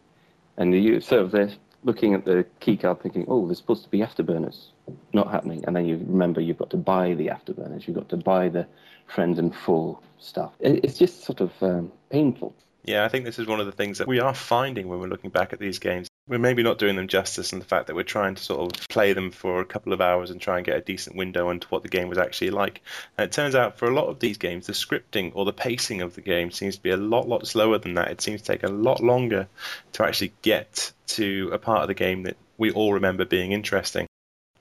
and 0.57 0.75
you 0.75 1.01
sort 1.01 1.23
of 1.23 1.31
there 1.31 1.51
looking 1.85 2.15
at 2.15 2.25
the 2.25 2.45
keycard, 2.61 3.01
thinking, 3.01 3.25
"Oh, 3.29 3.47
there's 3.47 3.59
supposed 3.59 3.85
to 3.85 3.91
be 3.91 3.99
afterburners." 3.99 4.71
Not 5.13 5.31
happening, 5.31 5.65
and 5.67 5.77
then 5.77 5.87
you 5.87 5.97
remember 5.99 6.41
you've 6.41 6.59
got 6.59 6.71
to 6.71 6.77
buy 6.77 7.15
the 7.15 7.29
afterburners. 7.29 7.87
You've 7.87 7.97
got 7.97 8.09
to 8.09 8.17
buy 8.17 8.49
the 8.49 8.67
friend 9.07 9.39
and 9.39 9.55
foe 9.55 10.01
stuff. 10.19 10.53
It, 10.61 10.85
it's 10.85 10.99
just 10.99 11.25
sort 11.25 11.41
of 11.41 11.53
um, 11.63 11.93
painful. 12.11 12.55
Yeah, 12.85 13.05
I 13.05 13.09
think 13.09 13.25
this 13.25 13.39
is 13.39 13.47
one 13.47 13.61
of 13.61 13.67
the 13.67 13.73
things 13.73 13.99
that 13.99 14.09
we 14.09 14.19
are 14.19 14.35
finding 14.35 14.89
when 14.89 14.99
we're 14.99 15.09
looking 15.09 15.31
back 15.31 15.53
at 15.53 15.61
these 15.61 15.79
games. 15.79 16.09
We're 16.29 16.39
maybe 16.39 16.63
not 16.63 16.79
doing 16.79 16.95
them 16.95 17.09
justice 17.09 17.53
in 17.53 17.59
the 17.59 17.65
fact 17.65 17.89
that 17.89 17.97
we're 17.97 18.05
trying 18.05 18.37
to 18.37 18.43
sort 18.43 18.61
of 18.61 18.89
play 18.89 19.13
them 19.13 19.33
for 19.33 19.61
a 19.61 19.65
couple 19.65 19.93
of 19.93 20.01
hours 20.01 20.31
and 20.31 20.41
try 20.41 20.57
and 20.57 20.65
get 20.65 20.77
a 20.77 20.81
decent 20.81 21.17
window 21.17 21.51
into 21.51 21.67
what 21.67 21.83
the 21.83 21.89
game 21.89 22.09
was 22.09 22.17
actually 22.17 22.51
like. 22.51 22.81
And 23.19 23.25
it 23.25 23.33
turns 23.33 23.57
out 23.57 23.77
for 23.77 23.87
a 23.89 23.95
lot 23.95 24.07
of 24.07 24.21
these 24.21 24.39
games, 24.39 24.69
the 24.69 24.73
scripting 24.73 25.33
or 25.35 25.45
the 25.45 25.53
pacing 25.53 26.01
of 26.01 26.15
the 26.15 26.21
game 26.21 26.53
seems 26.53 26.77
to 26.77 26.83
be 26.83 26.91
a 26.91 26.97
lot, 26.97 27.29
lot 27.29 27.47
slower 27.47 27.79
than 27.79 27.95
that. 27.95 28.13
It 28.13 28.21
seems 28.21 28.41
to 28.43 28.47
take 28.47 28.63
a 28.63 28.69
lot 28.69 29.03
longer 29.03 29.49
to 29.95 30.05
actually 30.05 30.33
get 30.43 30.93
to 31.09 31.51
a 31.53 31.59
part 31.59 31.83
of 31.83 31.89
the 31.89 31.95
game 31.95 32.23
that 32.23 32.37
we 32.57 32.71
all 32.71 32.95
remember 32.95 33.25
being 33.25 33.51
interesting. 33.51 34.07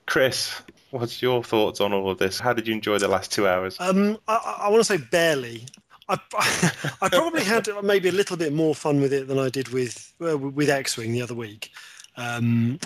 Chris, 0.04 0.60
what's 0.90 1.22
your 1.22 1.44
thoughts 1.44 1.80
on 1.80 1.92
all 1.92 2.10
of 2.10 2.18
this? 2.18 2.40
How 2.40 2.52
did 2.52 2.66
you 2.66 2.74
enjoy 2.74 2.98
the 2.98 3.08
last 3.08 3.30
two 3.30 3.46
hours? 3.46 3.76
Um, 3.78 4.18
I, 4.26 4.34
I, 4.34 4.66
I 4.66 4.68
want 4.68 4.80
to 4.80 4.84
say 4.84 4.96
barely. 4.96 5.66
I, 6.08 6.18
I 7.00 7.08
probably 7.08 7.44
had 7.44 7.68
maybe 7.82 8.08
a 8.08 8.12
little 8.12 8.36
bit 8.36 8.52
more 8.52 8.74
fun 8.74 9.00
with 9.00 9.12
it 9.12 9.28
than 9.28 9.38
I 9.38 9.48
did 9.48 9.68
with 9.68 10.12
with 10.18 10.68
X-wing 10.68 11.12
the 11.12 11.22
other 11.22 11.34
week, 11.34 11.70
um, 12.16 12.78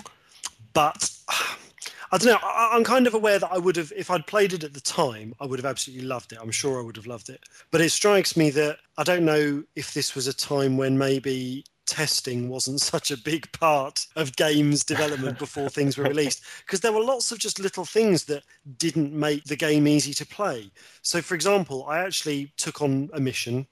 but 0.73 1.09
I 2.11 2.17
don't 2.17 2.27
know. 2.27 2.39
I, 2.41 2.71
I'm 2.73 2.83
kind 2.83 3.07
of 3.07 3.13
aware 3.13 3.39
that 3.39 3.51
I 3.51 3.57
would 3.57 3.75
have, 3.75 3.91
if 3.95 4.09
I'd 4.09 4.27
played 4.27 4.53
it 4.53 4.63
at 4.63 4.73
the 4.73 4.81
time, 4.81 5.33
I 5.41 5.45
would 5.45 5.59
have 5.59 5.65
absolutely 5.65 6.07
loved 6.07 6.31
it. 6.31 6.39
I'm 6.41 6.51
sure 6.51 6.79
I 6.79 6.83
would 6.83 6.95
have 6.95 7.07
loved 7.07 7.29
it. 7.29 7.43
But 7.71 7.81
it 7.81 7.89
strikes 7.89 8.37
me 8.37 8.49
that 8.51 8.77
I 8.97 9.03
don't 9.03 9.25
know 9.25 9.63
if 9.75 9.93
this 9.93 10.15
was 10.15 10.27
a 10.27 10.33
time 10.33 10.77
when 10.77 10.97
maybe 10.97 11.65
testing 11.87 12.49
wasn't 12.49 12.81
such 12.81 13.11
a 13.11 13.17
big 13.17 13.51
part 13.53 14.05
of 14.15 14.35
games 14.35 14.83
development 14.83 15.39
before 15.45 15.69
things 15.69 15.97
were 15.97 16.05
released 16.05 16.43
because 16.65 16.81
there 16.81 16.93
were 16.93 17.03
lots 17.03 17.31
of 17.31 17.39
just 17.39 17.59
little 17.59 17.85
things 17.85 18.25
that 18.25 18.43
didn't 18.77 19.13
make 19.13 19.43
the 19.45 19.55
game 19.55 19.87
easy 19.87 20.13
to 20.13 20.25
play. 20.25 20.71
So, 21.01 21.21
for 21.21 21.35
example, 21.35 21.85
I 21.87 21.99
actually 21.99 22.53
took 22.57 22.81
on 22.81 23.09
a 23.13 23.19
mission 23.19 23.67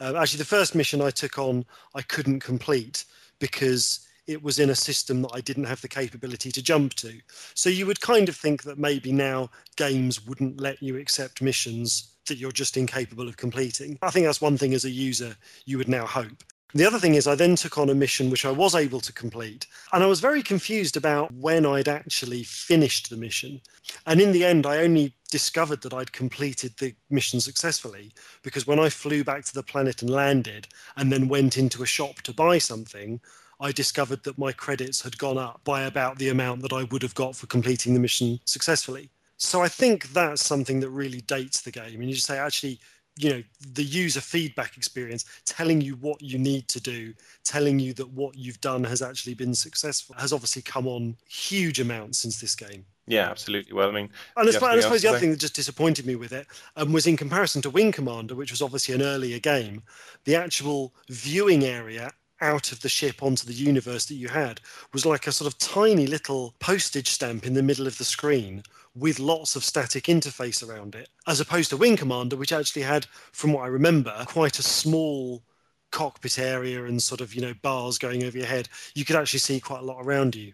Uh, 0.00 0.14
actually, 0.16 0.38
the 0.38 0.44
first 0.44 0.74
mission 0.74 1.00
I 1.00 1.10
took 1.10 1.38
on, 1.38 1.64
I 1.94 2.02
couldn't 2.02 2.40
complete 2.40 3.04
because 3.38 4.08
it 4.26 4.42
was 4.42 4.58
in 4.58 4.70
a 4.70 4.74
system 4.74 5.22
that 5.22 5.32
I 5.34 5.40
didn't 5.40 5.64
have 5.64 5.80
the 5.80 5.88
capability 5.88 6.50
to 6.52 6.62
jump 6.62 6.94
to. 6.94 7.20
So 7.54 7.70
you 7.70 7.86
would 7.86 8.00
kind 8.00 8.28
of 8.28 8.36
think 8.36 8.64
that 8.64 8.78
maybe 8.78 9.12
now 9.12 9.50
games 9.76 10.26
wouldn't 10.26 10.60
let 10.60 10.82
you 10.82 10.98
accept 10.98 11.42
missions 11.42 12.10
that 12.26 12.38
you're 12.38 12.52
just 12.52 12.76
incapable 12.76 13.28
of 13.28 13.36
completing. 13.36 13.98
I 14.02 14.10
think 14.10 14.26
that's 14.26 14.40
one 14.40 14.58
thing 14.58 14.74
as 14.74 14.84
a 14.84 14.90
user 14.90 15.36
you 15.66 15.78
would 15.78 15.88
now 15.88 16.06
hope. 16.06 16.42
The 16.74 16.86
other 16.86 16.98
thing 16.98 17.16
is, 17.16 17.26
I 17.26 17.34
then 17.34 17.54
took 17.54 17.76
on 17.76 17.90
a 17.90 17.94
mission 17.94 18.30
which 18.30 18.46
I 18.46 18.50
was 18.50 18.74
able 18.74 19.00
to 19.00 19.12
complete, 19.12 19.66
and 19.92 20.02
I 20.02 20.06
was 20.06 20.20
very 20.20 20.42
confused 20.42 20.96
about 20.96 21.30
when 21.34 21.66
I'd 21.66 21.88
actually 21.88 22.44
finished 22.44 23.10
the 23.10 23.16
mission. 23.18 23.60
And 24.06 24.22
in 24.22 24.32
the 24.32 24.44
end, 24.46 24.64
I 24.64 24.78
only 24.78 25.14
discovered 25.30 25.82
that 25.82 25.92
I'd 25.92 26.12
completed 26.12 26.74
the 26.78 26.94
mission 27.10 27.40
successfully 27.40 28.12
because 28.42 28.66
when 28.66 28.78
I 28.78 28.88
flew 28.88 29.22
back 29.22 29.44
to 29.44 29.54
the 29.54 29.62
planet 29.62 30.00
and 30.00 30.10
landed, 30.10 30.66
and 30.96 31.12
then 31.12 31.28
went 31.28 31.58
into 31.58 31.82
a 31.82 31.86
shop 31.86 32.22
to 32.22 32.32
buy 32.32 32.56
something, 32.56 33.20
I 33.60 33.70
discovered 33.70 34.24
that 34.24 34.38
my 34.38 34.52
credits 34.52 35.02
had 35.02 35.18
gone 35.18 35.38
up 35.38 35.60
by 35.64 35.82
about 35.82 36.18
the 36.18 36.30
amount 36.30 36.62
that 36.62 36.72
I 36.72 36.84
would 36.84 37.02
have 37.02 37.14
got 37.14 37.36
for 37.36 37.46
completing 37.48 37.92
the 37.92 38.00
mission 38.00 38.40
successfully. 38.46 39.10
So 39.36 39.60
I 39.60 39.68
think 39.68 40.12
that's 40.12 40.42
something 40.42 40.80
that 40.80 40.90
really 40.90 41.20
dates 41.20 41.60
the 41.60 41.70
game. 41.70 42.00
And 42.00 42.08
you 42.08 42.14
just 42.14 42.26
say, 42.26 42.38
actually, 42.38 42.80
you 43.16 43.30
know 43.30 43.42
the 43.72 43.82
user 43.82 44.20
feedback 44.20 44.76
experience 44.76 45.24
telling 45.44 45.80
you 45.80 45.96
what 45.96 46.20
you 46.22 46.38
need 46.38 46.66
to 46.68 46.80
do 46.80 47.12
telling 47.44 47.78
you 47.78 47.92
that 47.92 48.08
what 48.10 48.36
you've 48.36 48.60
done 48.60 48.82
has 48.82 49.02
actually 49.02 49.34
been 49.34 49.54
successful 49.54 50.14
has 50.18 50.32
obviously 50.32 50.62
come 50.62 50.86
on 50.86 51.14
huge 51.28 51.78
amounts 51.80 52.18
since 52.18 52.40
this 52.40 52.54
game 52.54 52.84
Yeah, 53.06 53.28
absolutely. 53.28 53.72
Well, 53.72 53.88
I 53.88 53.92
mean, 53.92 54.10
and 54.36 54.48
I 54.48 54.52
suppose, 54.52 54.78
I 54.78 54.80
suppose 54.80 55.02
the 55.02 55.08
other 55.08 55.18
thing 55.18 55.32
that 55.32 55.40
just 55.40 55.56
disappointed 55.56 56.06
me 56.06 56.14
with 56.14 56.32
it 56.32 56.46
um, 56.76 56.92
was 56.92 57.06
in 57.06 57.16
comparison 57.16 57.60
to 57.62 57.70
Wing 57.70 57.90
Commander, 57.90 58.36
which 58.36 58.52
was 58.52 58.62
obviously 58.62 58.94
an 58.94 59.02
earlier 59.02 59.40
game, 59.40 59.82
the 60.24 60.36
actual 60.36 60.94
viewing 61.08 61.64
area 61.64 62.12
out 62.42 62.72
of 62.72 62.80
the 62.80 62.88
ship 62.88 63.22
onto 63.22 63.46
the 63.46 63.52
universe 63.52 64.06
that 64.06 64.14
you 64.14 64.28
had 64.28 64.60
was 64.92 65.06
like 65.06 65.26
a 65.26 65.32
sort 65.32 65.52
of 65.52 65.58
tiny 65.58 66.06
little 66.06 66.54
postage 66.58 67.08
stamp 67.08 67.46
in 67.46 67.54
the 67.54 67.62
middle 67.62 67.86
of 67.86 67.96
the 67.98 68.04
screen 68.04 68.62
with 68.94 69.18
lots 69.18 69.56
of 69.56 69.64
static 69.64 70.04
interface 70.04 70.66
around 70.66 70.94
it, 70.94 71.08
as 71.26 71.40
opposed 71.40 71.70
to 71.70 71.76
Wing 71.76 71.96
Commander, 71.96 72.36
which 72.36 72.52
actually 72.52 72.82
had, 72.82 73.06
from 73.32 73.52
what 73.52 73.64
I 73.64 73.68
remember, 73.68 74.24
quite 74.26 74.58
a 74.58 74.62
small 74.62 75.42
cockpit 75.90 76.38
area 76.38 76.84
and 76.84 77.02
sort 77.02 77.20
of 77.20 77.34
you 77.34 77.40
know 77.40 77.54
bars 77.62 77.98
going 77.98 78.24
over 78.24 78.36
your 78.36 78.46
head. 78.46 78.68
You 78.94 79.04
could 79.04 79.16
actually 79.16 79.40
see 79.40 79.60
quite 79.60 79.80
a 79.80 79.84
lot 79.84 80.04
around 80.04 80.34
you. 80.34 80.52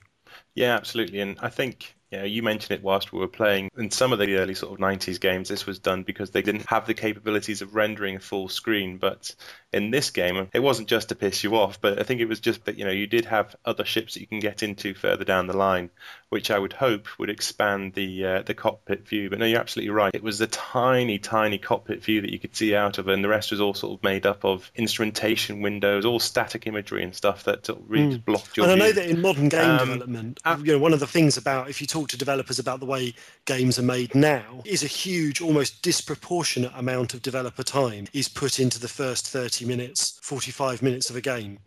Yeah, 0.55 0.75
absolutely. 0.75 1.21
And 1.21 1.39
I 1.41 1.49
think 1.49 1.95
know, 2.17 2.25
you 2.25 2.43
mentioned 2.43 2.79
it 2.79 2.83
whilst 2.83 3.13
we 3.13 3.19
were 3.19 3.29
playing. 3.29 3.71
In 3.77 3.91
some 3.91 4.13
of 4.13 4.19
the 4.19 4.37
early 4.37 4.55
sort 4.55 4.73
of 4.73 4.79
90s 4.79 5.21
games, 5.21 5.49
this 5.49 5.67
was 5.67 5.79
done 5.79 6.05
because 6.05 6.31
they 6.31 6.41
didn't 6.41 6.67
have 6.67 6.87
the 6.87 6.95
capabilities 6.95 7.61
of 7.61 7.75
rendering 7.75 8.17
a 8.17 8.21
full 8.21 8.49
screen. 8.49 8.97
But 8.97 9.35
in 9.73 9.91
this 9.91 10.11
game, 10.11 10.49
it 10.55 10.61
wasn't 10.61 10.89
just 10.89 11.11
to 11.11 11.15
piss 11.15 11.45
you 11.45 11.57
off, 11.57 11.81
but 11.81 11.99
I 12.01 12.05
think 12.05 12.21
it 12.21 12.29
was 12.29 12.41
just 12.41 12.65
that 12.65 12.79
you 12.79 12.85
know 12.85 12.91
you 12.91 13.07
did 13.07 13.27
have 13.27 13.55
other 13.65 13.85
ships 13.85 14.15
that 14.15 14.21
you 14.21 14.27
can 14.27 14.41
get 14.41 14.63
into 14.63 14.95
further 14.95 15.25
down 15.25 15.47
the 15.47 15.57
line, 15.57 15.91
which 16.31 16.51
I 16.51 16.59
would 16.59 16.75
hope 16.75 17.07
would 17.19 17.31
expand 17.31 17.95
the 17.95 18.25
uh, 18.25 18.43
the 18.43 18.55
cockpit 18.55 19.09
view. 19.09 19.31
But 19.31 19.39
no, 19.39 19.47
you're 19.47 19.61
absolutely 19.61 19.91
right. 19.91 20.15
It 20.15 20.23
was 20.23 20.41
a 20.41 20.47
tiny, 20.47 21.19
tiny 21.19 21.59
cockpit 21.59 22.03
view 22.03 22.21
that 22.21 22.31
you 22.31 22.39
could 22.39 22.55
see 22.55 22.75
out 22.75 22.99
of, 22.99 23.09
and 23.09 23.25
the 23.25 23.29
rest 23.29 23.51
was 23.51 23.61
all 23.61 23.75
sort 23.75 23.99
of 23.99 24.05
made 24.05 24.27
up 24.27 24.45
of 24.45 24.71
instrumentation 24.77 25.63
windows, 25.63 26.05
all 26.05 26.21
static 26.21 26.67
imagery 26.67 27.03
and 27.03 27.15
stuff 27.15 27.45
that 27.45 27.67
sort 27.67 27.81
of 27.81 27.91
really 27.91 28.19
Mm. 28.19 28.25
blocked 28.25 28.57
your 28.57 28.69
and 28.69 28.73
I 28.73 28.87
know 28.87 28.93
that 28.93 29.09
in 29.09 29.21
modern 29.21 29.49
game 29.49 29.71
Um, 29.71 29.79
development, 29.79 30.41
uh, 30.45 30.57
you 30.63 30.73
know, 30.73 30.79
one 30.79 30.93
of 30.93 31.01
the 31.01 31.07
things 31.07 31.37
about 31.37 31.69
if 31.71 31.81
you 31.81 31.87
talk 31.87 32.09
to 32.11 32.17
developers 32.17 32.59
about 32.59 32.81
the 32.81 32.87
way 32.87 33.15
games 33.45 33.79
are 33.79 33.83
made 33.83 34.15
now, 34.15 34.63
is 34.65 34.83
a 34.83 34.87
huge, 34.87 35.41
almost 35.41 35.83
disproportionate 35.83 36.73
amount 36.75 37.15
of 37.15 37.23
developer 37.23 37.63
time 37.63 38.07
is 38.13 38.29
put 38.29 38.61
into 38.61 38.79
the 38.79 38.89
first 38.89 39.27
30 39.29 39.65
minutes, 39.65 40.19
45 40.23 40.83
minutes 40.83 41.11
of 41.11 41.17
a 41.17 41.21
game. 41.21 41.59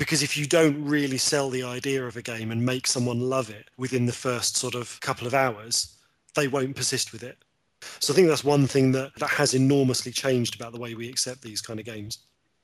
Because 0.00 0.22
if 0.22 0.34
you 0.34 0.46
don't 0.46 0.82
really 0.82 1.18
sell 1.18 1.50
the 1.50 1.62
idea 1.62 2.06
of 2.06 2.16
a 2.16 2.22
game 2.22 2.50
and 2.50 2.64
make 2.64 2.86
someone 2.86 3.20
love 3.20 3.50
it 3.50 3.68
within 3.76 4.06
the 4.06 4.14
first 4.14 4.56
sort 4.56 4.74
of 4.74 4.98
couple 5.02 5.26
of 5.26 5.34
hours, 5.34 5.94
they 6.34 6.48
won't 6.48 6.74
persist 6.74 7.12
with 7.12 7.22
it. 7.22 7.36
So 7.98 8.14
I 8.14 8.16
think 8.16 8.28
that's 8.28 8.42
one 8.42 8.66
thing 8.66 8.92
that, 8.92 9.14
that 9.16 9.28
has 9.28 9.52
enormously 9.52 10.10
changed 10.10 10.54
about 10.58 10.72
the 10.72 10.80
way 10.80 10.94
we 10.94 11.10
accept 11.10 11.42
these 11.42 11.60
kind 11.60 11.78
of 11.78 11.84
games. 11.84 12.16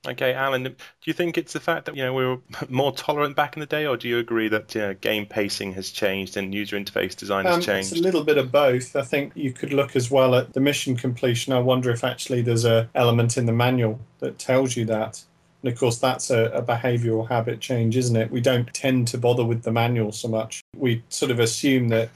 Okay, 0.09 0.33
Alan, 0.33 0.62
do 0.62 0.75
you 1.05 1.12
think 1.12 1.37
it's 1.37 1.52
the 1.52 1.61
fact 1.61 1.85
that 1.85 1.95
you 1.95 2.02
know 2.02 2.14
we 2.14 2.25
were 2.25 2.38
more 2.71 2.93
tolerant 2.93 3.37
back 3.37 3.55
in 3.55 3.61
the 3.61 3.66
day, 3.66 3.85
or 3.85 3.99
do 3.99 4.09
you 4.09 4.19
agree 4.19 4.49
that 4.49 4.75
you 4.75 4.81
know, 4.81 4.95
game 4.95 5.26
pacing 5.26 5.75
has 5.75 5.90
changed 5.90 6.38
and 6.38 6.55
user 6.55 6.78
interface 6.78 7.14
design 7.14 7.45
has 7.45 7.57
Um, 7.57 7.61
changed? 7.61 7.93
It's 7.93 8.00
a 8.00 8.02
little 8.02 8.25
bit 8.25 8.38
of 8.38 8.50
both. 8.50 8.97
I 8.97 9.02
think 9.02 9.33
you 9.35 9.52
could 9.52 9.75
look 9.75 9.95
as 9.95 10.11
well 10.11 10.35
at 10.35 10.55
the 10.55 10.61
mission 10.61 10.97
completion. 10.97 11.52
I 11.52 11.59
wonder 11.59 11.90
if 11.90 12.02
actually 12.02 12.40
there's 12.40 12.64
a 12.64 12.88
element 12.95 13.37
in 13.37 13.45
the 13.45 13.52
manual 13.52 14.00
that 14.21 14.38
tells 14.38 14.75
you 14.75 14.87
that. 14.87 15.23
And 15.66 15.73
of 15.73 15.80
course, 15.80 15.99
that's 15.99 16.30
a, 16.30 16.44
a 16.52 16.62
behavioural 16.62 17.26
habit 17.26 17.58
change, 17.58 17.96
isn't 17.96 18.14
it? 18.14 18.30
We 18.30 18.40
don't 18.40 18.73
tend 18.73 19.08
to 19.08 19.18
bother 19.18 19.44
with 19.44 19.64
the 19.64 19.73
manual 19.73 20.12
so 20.12 20.28
much. 20.28 20.62
We 20.76 21.02
sort 21.08 21.32
of 21.32 21.40
assume 21.40 21.88
that 21.88 22.08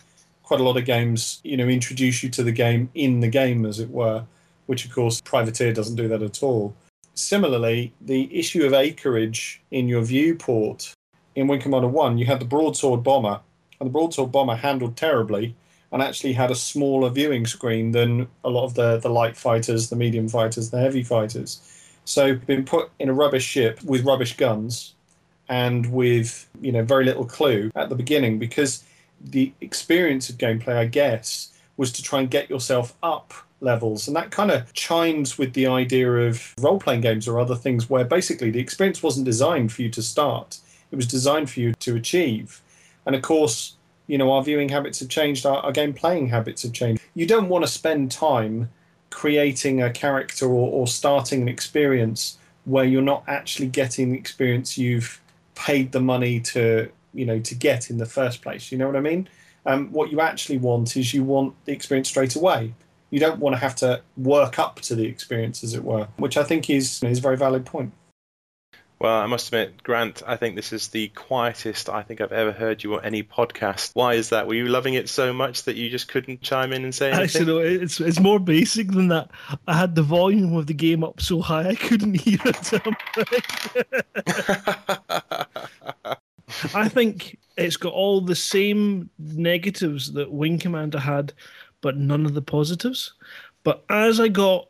quite 0.44 0.60
a 0.60 0.62
lot 0.62 0.76
of 0.76 0.84
games, 0.84 1.40
you 1.42 1.56
know, 1.56 1.66
introduce 1.66 2.22
you 2.22 2.28
to 2.28 2.44
the 2.44 2.52
game 2.52 2.90
in 2.94 3.18
the 3.18 3.26
game, 3.26 3.66
as 3.66 3.80
it 3.80 3.90
were, 3.90 4.24
which 4.66 4.84
of 4.84 4.92
course 4.92 5.20
Privateer 5.22 5.72
doesn't 5.72 5.96
do 5.96 6.06
that 6.06 6.22
at 6.22 6.44
all. 6.44 6.76
Similarly, 7.14 7.92
the 8.00 8.32
issue 8.32 8.64
of 8.64 8.72
acreage 8.72 9.60
in 9.72 9.88
your 9.88 10.02
viewport 10.02 10.94
in 11.34 11.48
Wing 11.48 11.60
Commander 11.60 11.88
1, 11.88 12.18
you 12.18 12.26
had 12.26 12.38
the 12.38 12.44
broadsword 12.44 13.02
bomber, 13.02 13.40
and 13.80 13.88
the 13.88 13.92
broadsword 13.92 14.30
bomber 14.30 14.54
handled 14.54 14.96
terribly 14.96 15.56
and 15.90 16.02
actually 16.02 16.34
had 16.34 16.52
a 16.52 16.54
smaller 16.54 17.10
viewing 17.10 17.46
screen 17.46 17.90
than 17.90 18.28
a 18.44 18.48
lot 18.48 18.64
of 18.64 18.74
the, 18.74 18.98
the 18.98 19.10
light 19.10 19.36
fighters, 19.36 19.90
the 19.90 19.96
medium 19.96 20.28
fighters, 20.28 20.70
the 20.70 20.78
heavy 20.78 21.02
fighters. 21.02 21.60
So 22.10 22.34
been 22.34 22.64
put 22.64 22.90
in 22.98 23.08
a 23.08 23.12
rubbish 23.12 23.44
ship 23.44 23.80
with 23.84 24.04
rubbish 24.04 24.36
guns 24.36 24.94
and 25.48 25.92
with 25.92 26.48
you 26.60 26.72
know 26.72 26.82
very 26.82 27.04
little 27.04 27.24
clue 27.24 27.70
at 27.76 27.88
the 27.88 27.94
beginning 27.94 28.40
because 28.40 28.82
the 29.20 29.52
experience 29.60 30.28
of 30.28 30.36
gameplay, 30.36 30.74
I 30.76 30.86
guess, 30.86 31.52
was 31.76 31.92
to 31.92 32.02
try 32.02 32.18
and 32.18 32.28
get 32.28 32.50
yourself 32.50 32.96
up 33.00 33.32
levels. 33.60 34.08
And 34.08 34.16
that 34.16 34.32
kind 34.32 34.50
of 34.50 34.72
chimes 34.72 35.38
with 35.38 35.52
the 35.52 35.68
idea 35.68 36.10
of 36.10 36.52
role 36.58 36.80
playing 36.80 37.02
games 37.02 37.28
or 37.28 37.38
other 37.38 37.54
things 37.54 37.88
where 37.88 38.04
basically 38.04 38.50
the 38.50 38.58
experience 38.58 39.04
wasn't 39.04 39.24
designed 39.24 39.70
for 39.70 39.82
you 39.82 39.90
to 39.90 40.02
start, 40.02 40.58
it 40.90 40.96
was 40.96 41.06
designed 41.06 41.48
for 41.48 41.60
you 41.60 41.74
to 41.74 41.94
achieve. 41.94 42.60
And 43.06 43.14
of 43.14 43.22
course, 43.22 43.76
you 44.08 44.18
know, 44.18 44.32
our 44.32 44.42
viewing 44.42 44.70
habits 44.70 44.98
have 44.98 45.10
changed, 45.10 45.46
our, 45.46 45.58
our 45.58 45.70
game 45.70 45.92
playing 45.92 46.30
habits 46.30 46.64
have 46.64 46.72
changed. 46.72 47.00
You 47.14 47.26
don't 47.26 47.48
want 47.48 47.64
to 47.64 47.70
spend 47.70 48.10
time 48.10 48.68
creating 49.10 49.82
a 49.82 49.90
character 49.90 50.46
or, 50.46 50.70
or 50.70 50.86
starting 50.86 51.42
an 51.42 51.48
experience 51.48 52.38
where 52.64 52.84
you're 52.84 53.02
not 53.02 53.24
actually 53.26 53.66
getting 53.66 54.12
the 54.12 54.18
experience 54.18 54.78
you've 54.78 55.20
paid 55.54 55.92
the 55.92 56.00
money 56.00 56.40
to 56.40 56.90
you 57.12 57.26
know 57.26 57.38
to 57.40 57.54
get 57.54 57.90
in 57.90 57.98
the 57.98 58.06
first 58.06 58.42
place. 58.42 58.70
You 58.70 58.78
know 58.78 58.86
what 58.86 58.96
i 58.96 59.00
mean? 59.00 59.28
Um, 59.66 59.92
what 59.92 60.10
you 60.10 60.20
actually 60.20 60.58
want 60.58 60.96
is 60.96 61.12
you 61.12 61.22
want 61.22 61.54
the 61.66 61.72
experience 61.72 62.08
straight 62.08 62.34
away. 62.34 62.72
You 63.10 63.20
don't 63.20 63.40
want 63.40 63.54
to 63.54 63.58
have 63.58 63.74
to 63.76 64.00
work 64.16 64.58
up 64.58 64.80
to 64.82 64.94
the 64.94 65.04
experience 65.04 65.64
as 65.64 65.74
it 65.74 65.82
were 65.82 66.06
which 66.16 66.36
i 66.36 66.44
think 66.44 66.70
is 66.70 67.02
is 67.02 67.18
a 67.18 67.20
very 67.20 67.36
valid 67.36 67.66
point 67.66 67.92
Well, 69.00 69.18
I 69.18 69.24
must 69.24 69.48
admit, 69.48 69.82
Grant, 69.82 70.22
I 70.26 70.36
think 70.36 70.56
this 70.56 70.74
is 70.74 70.88
the 70.88 71.08
quietest 71.08 71.88
I 71.88 72.02
think 72.02 72.20
I've 72.20 72.32
ever 72.32 72.52
heard 72.52 72.84
you 72.84 72.96
on 72.96 73.04
any 73.04 73.22
podcast. 73.22 73.92
Why 73.94 74.12
is 74.12 74.28
that? 74.28 74.46
Were 74.46 74.52
you 74.52 74.66
loving 74.66 74.92
it 74.92 75.08
so 75.08 75.32
much 75.32 75.62
that 75.62 75.76
you 75.76 75.88
just 75.88 76.06
couldn't 76.08 76.42
chime 76.42 76.74
in 76.74 76.84
and 76.84 76.94
say 76.94 77.10
anything? 77.10 77.24
Actually, 77.24 77.46
no, 77.46 77.58
it's 77.60 77.98
it's 77.98 78.20
more 78.20 78.38
basic 78.38 78.88
than 78.88 79.08
that. 79.08 79.30
I 79.66 79.78
had 79.78 79.94
the 79.94 80.02
volume 80.02 80.54
of 80.54 80.66
the 80.66 80.74
game 80.74 81.02
up 81.02 81.22
so 81.22 81.40
high 81.40 81.70
I 81.70 81.74
couldn't 81.76 82.14
hear 82.20 82.38
it. 82.44 82.72
I 86.74 86.88
think 86.90 87.38
it's 87.56 87.78
got 87.78 87.94
all 87.94 88.20
the 88.20 88.36
same 88.36 89.08
negatives 89.18 90.12
that 90.12 90.30
Wing 90.30 90.58
Commander 90.58 90.98
had, 90.98 91.32
but 91.80 91.96
none 91.96 92.26
of 92.26 92.34
the 92.34 92.42
positives. 92.42 93.14
But 93.62 93.82
as 93.88 94.20
I 94.20 94.28
got 94.28 94.68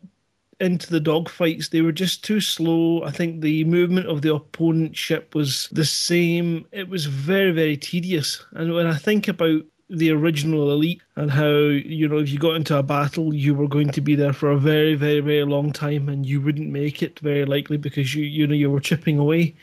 into 0.60 0.90
the 0.90 1.00
dogfights, 1.00 1.70
they 1.70 1.80
were 1.80 1.92
just 1.92 2.22
too 2.22 2.40
slow. 2.40 3.02
I 3.02 3.10
think 3.10 3.40
the 3.40 3.64
movement 3.64 4.06
of 4.06 4.22
the 4.22 4.34
opponent 4.34 4.96
ship 4.96 5.34
was 5.34 5.68
the 5.72 5.84
same. 5.84 6.66
It 6.72 6.88
was 6.88 7.06
very, 7.06 7.52
very 7.52 7.76
tedious. 7.76 8.44
And 8.52 8.74
when 8.74 8.86
I 8.86 8.96
think 8.96 9.28
about 9.28 9.62
the 9.88 10.10
original 10.12 10.70
Elite 10.70 11.02
and 11.16 11.30
how, 11.30 11.48
you 11.48 12.06
know, 12.08 12.18
if 12.18 12.30
you 12.30 12.38
got 12.38 12.54
into 12.54 12.76
a 12.76 12.82
battle, 12.82 13.34
you 13.34 13.54
were 13.54 13.66
going 13.66 13.90
to 13.90 14.00
be 14.00 14.14
there 14.14 14.32
for 14.32 14.50
a 14.50 14.58
very, 14.58 14.94
very, 14.94 15.20
very 15.20 15.44
long 15.44 15.72
time 15.72 16.08
and 16.08 16.24
you 16.24 16.40
wouldn't 16.40 16.70
make 16.70 17.02
it 17.02 17.18
very 17.20 17.44
likely 17.44 17.76
because 17.76 18.14
you, 18.14 18.24
you 18.24 18.46
know, 18.46 18.54
you 18.54 18.70
were 18.70 18.80
chipping 18.80 19.18
away. 19.18 19.54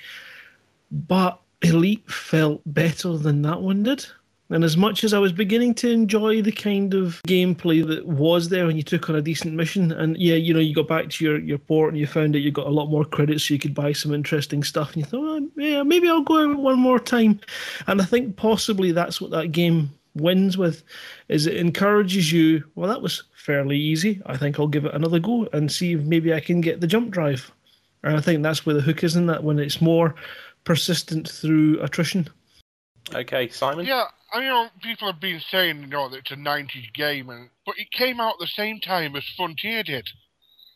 But 0.92 1.40
Elite 1.62 2.10
felt 2.12 2.62
better 2.66 3.18
than 3.18 3.42
that 3.44 3.62
one 3.62 3.84
did. 3.84 4.06
And 4.50 4.64
as 4.64 4.78
much 4.78 5.04
as 5.04 5.14
I 5.14 5.20
was 5.20 5.34
beginning 5.34 5.74
to 5.76 5.90
enjoy 5.92 6.42
the 6.42 6.52
kind 6.52 6.94
of 6.94 7.22
gameplay 7.28 7.86
that 7.86 8.06
was 8.06 8.48
there 8.48 8.66
when 8.66 8.78
you 8.78 8.84
took 8.84 9.10
on 9.10 9.16
a 9.16 9.22
decent 9.22 9.54
mission, 9.54 9.92
and 9.92 10.16
yeah, 10.18 10.36
you 10.36 10.54
know, 10.54 10.60
you 10.60 10.74
got 10.74 10.88
back 10.88 11.10
to 11.10 11.26
your, 11.26 11.40
your 11.40 11.58
port 11.58 11.90
and 11.90 12.00
you 12.00 12.08
found 12.08 12.34
that 12.34 12.40
you 12.40 12.52
got 12.52 12.68
a 12.68 12.72
lot 12.72 12.88
more 12.88 13.04
credits 13.04 13.44
so 13.44 13.54
you 13.54 13.60
could 13.60 13.76
buy 13.76 13.92
some 13.92 14.14
interesting 14.14 14.64
stuff, 14.64 14.94
and 14.94 14.98
you 14.98 15.06
thought, 15.06 15.42
oh, 15.42 15.50
yeah, 15.58 15.84
maybe 15.84 16.08
I'll 16.08 16.22
go 16.22 16.50
out 16.50 16.58
one 16.58 16.80
more 16.80 17.00
time. 17.00 17.42
And 17.88 18.02
I 18.02 18.06
think 18.06 18.38
possibly 18.38 18.92
that's 18.92 19.20
what 19.20 19.32
that 19.32 19.52
game 19.52 19.90
wins 20.16 20.58
with, 20.58 20.84
is 21.28 21.46
it 21.46 21.58
encourages 21.58 22.32
you, 22.32 22.64
well, 22.76 22.90
that 22.90 23.02
was 23.02 23.24
fairly 23.36 23.78
easy. 23.78 24.22
I 24.26 24.38
think 24.38 24.60
I'll 24.60 24.68
give 24.68 24.86
it 24.86 24.94
another 24.94 25.20
go 25.20 25.48
and 25.54 25.72
see 25.72 25.94
if 25.94 26.02
maybe 26.02 26.34
I 26.34 26.40
can 26.40 26.62
get 26.62 26.82
the 26.82 26.88
jump 26.88 27.12
drive. 27.12 27.52
And 28.04 28.16
I 28.16 28.22
think 28.22 28.44
that's 28.44 28.66
where 28.66 28.76
the 28.76 28.82
hook 28.82 29.04
is 29.04 29.16
in 29.16 29.26
that 29.28 29.44
when 29.44 29.60
it's 29.60 29.82
more 29.82 30.16
persistent 30.64 31.30
through 31.30 31.82
attrition. 31.82 32.30
Okay, 33.14 33.48
Simon. 33.50 33.86
Yeah, 33.86 34.06
I 34.38 34.42
know 34.42 34.68
people 34.84 35.12
have 35.12 35.20
been 35.20 35.42
saying, 35.50 35.82
you 35.82 35.88
know, 35.88 36.10
that 36.10 36.18
it's 36.18 36.32
a 36.32 36.36
90s 36.36 36.94
game, 36.94 37.32
and 37.32 37.50
but 37.66 37.80
it 37.80 37.90
came 37.92 38.20
out 38.20 38.34
at 38.34 38.40
the 38.40 38.48
same 38.48 38.80
time 38.80 39.16
as 39.16 39.24
Frontier 39.36 39.82
did. 39.82 40.08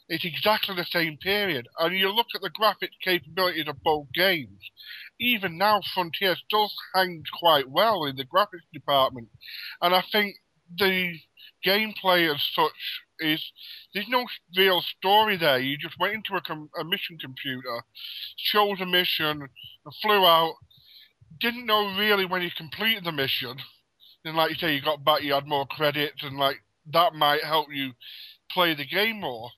It's 0.10 0.26
exactly 0.26 0.76
the 0.76 0.86
same 0.86 1.18
period. 1.18 1.68
And 1.78 1.96
you 1.96 2.10
look 2.10 2.26
at 2.34 2.42
the 2.42 2.50
graphics 2.50 2.98
capabilities 3.04 3.68
of 3.68 3.84
both 3.84 4.08
games. 4.16 4.60
Even 5.20 5.60
now, 5.60 5.80
Frontier 5.94 6.36
still 6.36 6.72
hangs 6.96 7.30
quite 7.40 7.70
well 7.70 8.04
in 8.06 8.16
the 8.16 8.26
graphics 8.26 8.66
department. 8.74 9.28
And 9.80 9.94
I 9.94 10.04
think 10.12 10.38
the 10.76 11.20
gameplay 11.64 12.34
as 12.34 12.42
such 12.56 13.04
is 13.20 13.52
there's 13.94 14.10
no 14.10 14.26
real 14.58 14.82
story 14.82 15.38
there. 15.38 15.60
You 15.60 15.78
just 15.78 16.00
went 16.00 16.16
into 16.16 16.34
a, 16.36 16.42
com- 16.42 16.72
a 16.80 16.84
mission 16.84 17.20
computer, 17.20 17.84
chose 18.38 18.82
a 18.82 18.88
mission, 18.88 19.44
and 19.44 19.96
flew 20.02 20.26
out. 20.26 20.56
Didn't 21.40 21.66
know 21.66 21.96
really 21.98 22.26
when 22.26 22.42
you 22.42 22.50
completed 22.56 23.04
the 23.04 23.12
mission. 23.12 23.58
And 24.24 24.36
like 24.36 24.52
you 24.52 24.56
say, 24.56 24.76
you 24.76 24.82
got 24.82 25.04
back, 25.04 25.24
you 25.24 25.34
had 25.34 25.48
more 25.48 25.66
credits, 25.66 26.24
and 26.24 26.38
like 26.38 26.58
that 26.92 27.14
might 27.14 27.44
help 27.44 27.68
you 27.72 27.94
play 28.52 28.74
the 28.74 28.86
game 28.86 29.22
more. 29.22 29.50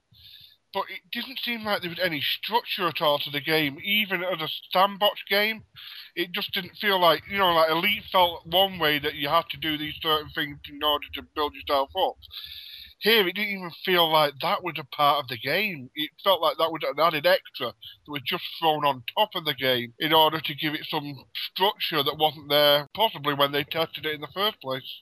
But 0.74 0.86
it 0.90 1.02
didn't 1.12 1.40
seem 1.40 1.64
like 1.64 1.82
there 1.82 1.90
was 1.90 2.00
any 2.00 2.20
structure 2.22 2.88
at 2.88 3.02
all 3.02 3.20
to 3.20 3.30
the 3.30 3.42
game, 3.42 3.78
even 3.84 4.24
as 4.24 4.42
a 4.42 4.48
sandbox 4.72 5.22
game. 5.30 5.64
It 6.16 6.32
just 6.32 6.52
didn't 6.54 6.78
feel 6.78 7.00
like 7.00 7.24
you 7.30 7.38
know, 7.38 7.54
like 7.54 7.70
Elite 7.70 8.04
felt 8.12 8.48
one 8.48 8.80
way 8.80 9.00
that 9.00 9.16
you 9.16 9.30
had 9.30 9.46
to 9.52 9.58
do 9.58 9.78
these 9.78 9.96
certain 10.02 10.30
things 10.34 10.58
in 10.70 10.82
order 10.84 11.06
to 11.14 11.28
build 11.36 11.54
yourself 11.54 11.90
up. 11.96 12.16
Here, 13.04 13.28
it 13.28 13.36
didn't 13.36 13.52
even 13.52 13.72
feel 13.84 14.10
like 14.10 14.34
that 14.42 14.64
was 14.64 14.76
a 14.80 14.96
part 14.96 15.22
of 15.22 15.28
the 15.28 15.38
game. 15.38 15.90
It 15.94 16.10
felt 16.24 16.42
like 16.42 16.56
that 16.58 16.72
was 16.72 16.82
an 16.84 16.98
added 16.98 17.26
extra 17.26 17.68
that 17.68 18.12
was 18.12 18.22
just 18.26 18.46
thrown 18.58 18.86
on 18.86 19.04
top 19.18 19.32
of 19.36 19.44
the 19.44 19.54
game 19.54 19.94
in 20.00 20.14
order 20.14 20.40
to 20.40 20.56
give 20.56 20.74
it 20.74 20.86
some 20.90 21.14
structure 21.52 22.02
that 22.02 22.18
wasn't 22.18 22.50
there, 22.50 22.88
possibly 22.96 23.34
when 23.34 23.52
they 23.52 23.66
tested 23.66 24.06
it 24.06 24.16
in 24.16 24.22
the 24.22 24.30
first 24.34 24.62
place. 24.62 25.02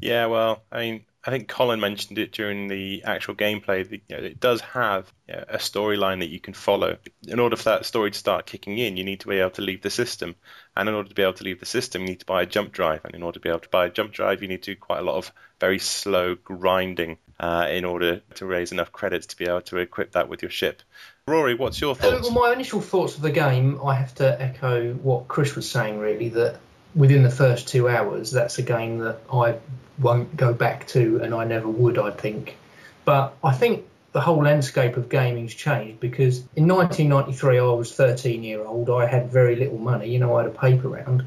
Yeah, 0.00 0.26
well, 0.26 0.64
I 0.70 0.80
mean, 0.80 1.06
I 1.22 1.30
think 1.30 1.48
Colin 1.48 1.80
mentioned 1.80 2.18
it 2.18 2.32
during 2.32 2.68
the 2.68 3.04
actual 3.04 3.34
gameplay. 3.34 3.88
That, 3.88 4.00
you 4.08 4.16
know, 4.16 4.22
it 4.22 4.40
does 4.40 4.62
have 4.62 5.12
you 5.28 5.34
know, 5.34 5.44
a 5.48 5.58
storyline 5.58 6.20
that 6.20 6.30
you 6.30 6.40
can 6.40 6.54
follow. 6.54 6.96
In 7.28 7.38
order 7.38 7.56
for 7.56 7.64
that 7.64 7.84
story 7.84 8.10
to 8.10 8.18
start 8.18 8.46
kicking 8.46 8.78
in, 8.78 8.96
you 8.96 9.04
need 9.04 9.20
to 9.20 9.28
be 9.28 9.38
able 9.38 9.50
to 9.50 9.62
leave 9.62 9.82
the 9.82 9.90
system, 9.90 10.34
and 10.74 10.88
in 10.88 10.94
order 10.94 11.10
to 11.10 11.14
be 11.14 11.22
able 11.22 11.34
to 11.34 11.44
leave 11.44 11.60
the 11.60 11.66
system, 11.66 12.02
you 12.02 12.08
need 12.08 12.20
to 12.20 12.26
buy 12.26 12.42
a 12.42 12.46
jump 12.46 12.72
drive. 12.72 13.04
And 13.04 13.14
in 13.14 13.22
order 13.22 13.38
to 13.38 13.42
be 13.42 13.50
able 13.50 13.60
to 13.60 13.68
buy 13.68 13.86
a 13.86 13.90
jump 13.90 14.12
drive, 14.12 14.40
you 14.40 14.48
need 14.48 14.62
to 14.62 14.74
do 14.74 14.80
quite 14.80 15.00
a 15.00 15.02
lot 15.02 15.16
of 15.16 15.30
very 15.60 15.78
slow 15.78 16.36
grinding 16.36 17.18
uh, 17.38 17.66
in 17.70 17.84
order 17.84 18.20
to 18.36 18.46
raise 18.46 18.72
enough 18.72 18.90
credits 18.92 19.26
to 19.28 19.36
be 19.36 19.44
able 19.44 19.60
to 19.62 19.76
equip 19.76 20.12
that 20.12 20.28
with 20.30 20.40
your 20.40 20.50
ship. 20.50 20.82
Rory, 21.26 21.54
what's 21.54 21.80
your 21.80 21.92
Uh, 21.92 21.94
thoughts? 21.94 22.30
well, 22.30 22.48
my 22.48 22.52
initial 22.54 22.80
thoughts 22.80 23.16
of 23.16 23.22
the 23.22 23.30
game, 23.30 23.78
I 23.84 23.94
have 23.94 24.14
to 24.16 24.40
echo 24.40 24.94
what 24.94 25.28
Chris 25.28 25.54
was 25.54 25.70
saying, 25.70 25.98
really, 25.98 26.30
that 26.30 26.58
within 26.94 27.22
the 27.22 27.30
first 27.30 27.68
two 27.68 27.88
hours, 27.88 28.30
that's 28.30 28.58
a 28.58 28.62
game 28.62 28.98
that 29.00 29.20
I 29.30 29.56
won't 30.00 30.36
go 30.36 30.52
back 30.52 30.86
to 30.88 31.20
and 31.22 31.34
I 31.34 31.44
never 31.44 31.68
would, 31.68 31.98
I 31.98 32.10
think. 32.10 32.56
But 33.04 33.34
I 33.42 33.52
think 33.52 33.84
the 34.12 34.20
whole 34.20 34.42
landscape 34.42 34.96
of 34.96 35.08
gaming's 35.08 35.54
changed 35.54 36.00
because 36.00 36.38
in 36.56 36.66
1993, 36.66 37.58
I 37.58 37.62
was 37.62 37.94
13 37.94 38.42
year 38.42 38.64
old, 38.64 38.90
I 38.90 39.06
had 39.06 39.30
very 39.30 39.56
little 39.56 39.78
money, 39.78 40.10
you 40.10 40.18
know, 40.18 40.36
I 40.36 40.42
had 40.42 40.52
a 40.52 40.58
paper 40.58 40.88
round. 40.88 41.24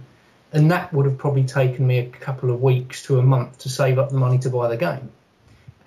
And 0.51 0.69
that 0.71 0.93
would 0.93 1.05
have 1.05 1.17
probably 1.17 1.45
taken 1.45 1.87
me 1.87 1.99
a 1.99 2.05
couple 2.05 2.51
of 2.51 2.61
weeks 2.61 3.03
to 3.03 3.17
a 3.17 3.23
month 3.23 3.59
to 3.59 3.69
save 3.69 3.97
up 3.97 4.09
the 4.09 4.17
money 4.17 4.37
to 4.39 4.49
buy 4.49 4.67
the 4.67 4.77
game. 4.77 5.09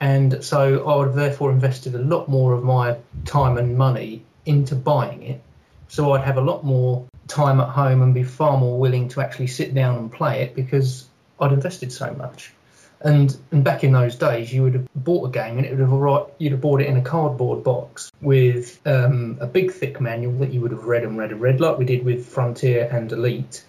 And 0.01 0.45
so 0.45 0.89
I 0.89 0.97
would 0.97 1.09
have 1.09 1.15
therefore 1.15 1.51
invested 1.53 1.95
a 1.95 1.99
lot 1.99 2.29
more 2.29 2.53
of 2.53 2.65
my 2.65 2.97
time 3.25 3.59
and 3.59 3.79
money 3.79 4.25
into 4.45 4.75
buying 4.75 5.23
it. 5.23 5.43
So 5.89 6.13
I'd 6.13 6.25
have 6.25 6.37
a 6.37 6.43
lot 6.43 6.65
more 6.65 7.07
time 7.29 7.61
at 7.61 7.69
home 7.69 8.03
and 8.03 8.13
be 8.13 8.25
far 8.25 8.59
more 8.59 8.79
willing 8.79 9.09
to 9.11 9.21
actually 9.21 9.47
sit 9.47 9.75
down 9.75 9.97
and 9.97 10.13
play 10.13 10.43
it 10.43 10.55
because 10.55 11.07
I'd 11.41 11.53
invested 11.53 11.93
so 11.93 12.13
much. 12.13 12.53
And 13.01 13.37
and 13.51 13.63
back 13.63 13.85
in 13.85 13.93
those 13.93 14.17
days, 14.17 14.53
you 14.53 14.63
would 14.63 14.75
have 14.75 14.89
bought 14.95 15.29
a 15.29 15.31
game 15.31 15.59
and 15.59 15.67
it 15.67 15.71
would 15.71 15.81
have 15.81 15.93
arrived, 15.93 16.31
you'd 16.39 16.53
have 16.53 16.61
bought 16.61 16.81
it 16.81 16.87
in 16.87 16.97
a 16.97 17.03
cardboard 17.03 17.63
box 17.63 18.11
with 18.21 18.81
um, 18.87 19.39
a 19.41 19.47
big 19.47 19.73
thick 19.73 20.01
manual 20.01 20.39
that 20.39 20.53
you 20.53 20.61
would 20.61 20.73
have 20.73 20.85
read 20.85 21.05
and 21.05 21.19
read 21.19 21.31
and 21.31 21.41
read, 21.41 21.61
like 21.61 21.79
we 21.79 21.85
did 21.85 22.05
with 22.05 22.27
Frontier 22.27 22.89
and 22.91 23.13
Elite. 23.13 23.65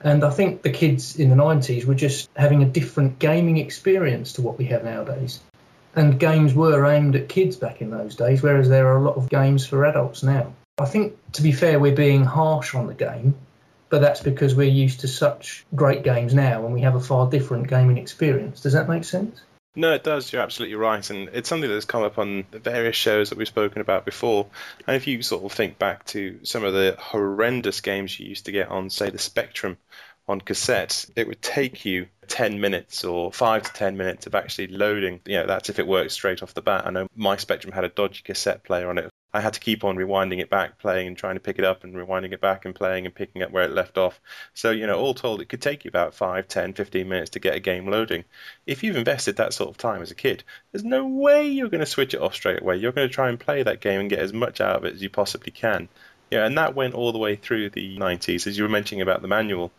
And 0.00 0.24
I 0.24 0.30
think 0.30 0.62
the 0.62 0.70
kids 0.70 1.16
in 1.16 1.30
the 1.30 1.36
90s 1.36 1.84
were 1.84 1.94
just 1.94 2.28
having 2.34 2.62
a 2.62 2.66
different 2.66 3.20
gaming 3.20 3.58
experience 3.58 4.32
to 4.34 4.42
what 4.42 4.58
we 4.58 4.64
have 4.66 4.84
nowadays. 4.84 5.38
And 5.94 6.18
games 6.18 6.54
were 6.54 6.84
aimed 6.86 7.14
at 7.14 7.28
kids 7.28 7.54
back 7.56 7.80
in 7.82 7.90
those 7.90 8.16
days, 8.16 8.42
whereas 8.42 8.68
there 8.68 8.88
are 8.88 8.96
a 8.96 9.02
lot 9.02 9.16
of 9.16 9.28
games 9.28 9.64
for 9.64 9.84
adults 9.84 10.22
now. 10.22 10.54
I 10.78 10.86
think, 10.86 11.16
to 11.32 11.42
be 11.42 11.52
fair, 11.52 11.78
we're 11.78 11.94
being 11.94 12.24
harsh 12.24 12.74
on 12.74 12.86
the 12.86 12.94
game, 12.94 13.34
but 13.92 14.00
that's 14.00 14.22
because 14.22 14.54
we're 14.54 14.66
used 14.66 15.00
to 15.00 15.06
such 15.06 15.66
great 15.74 16.02
games 16.02 16.32
now 16.32 16.64
and 16.64 16.72
we 16.72 16.80
have 16.80 16.94
a 16.94 17.00
far 17.00 17.28
different 17.28 17.68
gaming 17.68 17.98
experience. 17.98 18.62
Does 18.62 18.72
that 18.72 18.88
make 18.88 19.04
sense? 19.04 19.42
No, 19.76 19.92
it 19.92 20.02
does. 20.02 20.32
You're 20.32 20.40
absolutely 20.40 20.76
right, 20.76 21.08
and 21.10 21.28
it's 21.34 21.46
something 21.46 21.68
that's 21.68 21.84
come 21.84 22.02
up 22.02 22.18
on 22.18 22.46
the 22.52 22.58
various 22.58 22.96
shows 22.96 23.28
that 23.28 23.36
we've 23.36 23.46
spoken 23.46 23.82
about 23.82 24.06
before. 24.06 24.46
And 24.86 24.96
if 24.96 25.06
you 25.06 25.20
sort 25.20 25.44
of 25.44 25.52
think 25.52 25.78
back 25.78 26.06
to 26.06 26.40
some 26.42 26.64
of 26.64 26.72
the 26.72 26.96
horrendous 26.98 27.82
games 27.82 28.18
you 28.18 28.28
used 28.28 28.46
to 28.46 28.52
get 28.52 28.70
on, 28.70 28.88
say, 28.88 29.10
the 29.10 29.18
Spectrum 29.18 29.76
on 30.26 30.40
cassette, 30.40 31.04
it 31.14 31.28
would 31.28 31.42
take 31.42 31.84
you 31.84 32.06
10 32.28 32.62
minutes 32.62 33.04
or 33.04 33.30
5 33.30 33.62
to 33.62 33.72
10 33.74 33.98
minutes 33.98 34.26
of 34.26 34.34
actually 34.34 34.68
loading. 34.68 35.20
You 35.26 35.38
know, 35.38 35.46
that's 35.46 35.68
if 35.68 35.78
it 35.78 35.86
works 35.86 36.14
straight 36.14 36.42
off 36.42 36.54
the 36.54 36.62
bat. 36.62 36.86
I 36.86 36.90
know 36.90 37.08
my 37.14 37.36
Spectrum 37.36 37.74
had 37.74 37.84
a 37.84 37.90
dodgy 37.90 38.22
cassette 38.24 38.64
player 38.64 38.88
on 38.88 38.96
it. 38.96 39.11
I 39.34 39.40
had 39.40 39.54
to 39.54 39.60
keep 39.60 39.82
on 39.82 39.96
rewinding 39.96 40.40
it 40.40 40.50
back, 40.50 40.78
playing 40.78 41.06
and 41.06 41.16
trying 41.16 41.36
to 41.36 41.40
pick 41.40 41.58
it 41.58 41.64
up 41.64 41.84
and 41.84 41.94
rewinding 41.94 42.32
it 42.32 42.40
back 42.40 42.64
and 42.64 42.74
playing 42.74 43.06
and 43.06 43.14
picking 43.14 43.42
up 43.42 43.50
where 43.50 43.64
it 43.64 43.72
left 43.72 43.96
off. 43.96 44.20
So, 44.52 44.70
you 44.70 44.86
know, 44.86 44.98
all 44.98 45.14
told, 45.14 45.40
it 45.40 45.48
could 45.48 45.62
take 45.62 45.84
you 45.84 45.88
about 45.88 46.14
5, 46.14 46.48
10, 46.48 46.74
15 46.74 47.08
minutes 47.08 47.30
to 47.30 47.40
get 47.40 47.54
a 47.54 47.60
game 47.60 47.86
loading. 47.88 48.24
If 48.66 48.82
you've 48.82 48.96
invested 48.96 49.36
that 49.36 49.54
sort 49.54 49.70
of 49.70 49.78
time 49.78 50.02
as 50.02 50.10
a 50.10 50.14
kid, 50.14 50.44
there's 50.70 50.84
no 50.84 51.06
way 51.06 51.48
you're 51.48 51.70
going 51.70 51.80
to 51.80 51.86
switch 51.86 52.12
it 52.12 52.20
off 52.20 52.34
straight 52.34 52.60
away. 52.60 52.76
You're 52.76 52.92
going 52.92 53.08
to 53.08 53.14
try 53.14 53.30
and 53.30 53.40
play 53.40 53.62
that 53.62 53.80
game 53.80 54.00
and 54.00 54.10
get 54.10 54.18
as 54.18 54.34
much 54.34 54.60
out 54.60 54.76
of 54.76 54.84
it 54.84 54.94
as 54.94 55.02
you 55.02 55.08
possibly 55.08 55.50
can. 55.50 55.88
Yeah, 56.30 56.46
and 56.46 56.56
that 56.58 56.74
went 56.74 56.94
all 56.94 57.12
the 57.12 57.18
way 57.18 57.36
through 57.36 57.70
the 57.70 57.98
90s, 57.98 58.46
as 58.46 58.56
you 58.56 58.64
were 58.64 58.70
mentioning 58.70 59.02
about 59.02 59.22
the 59.22 59.28
manual. 59.28 59.72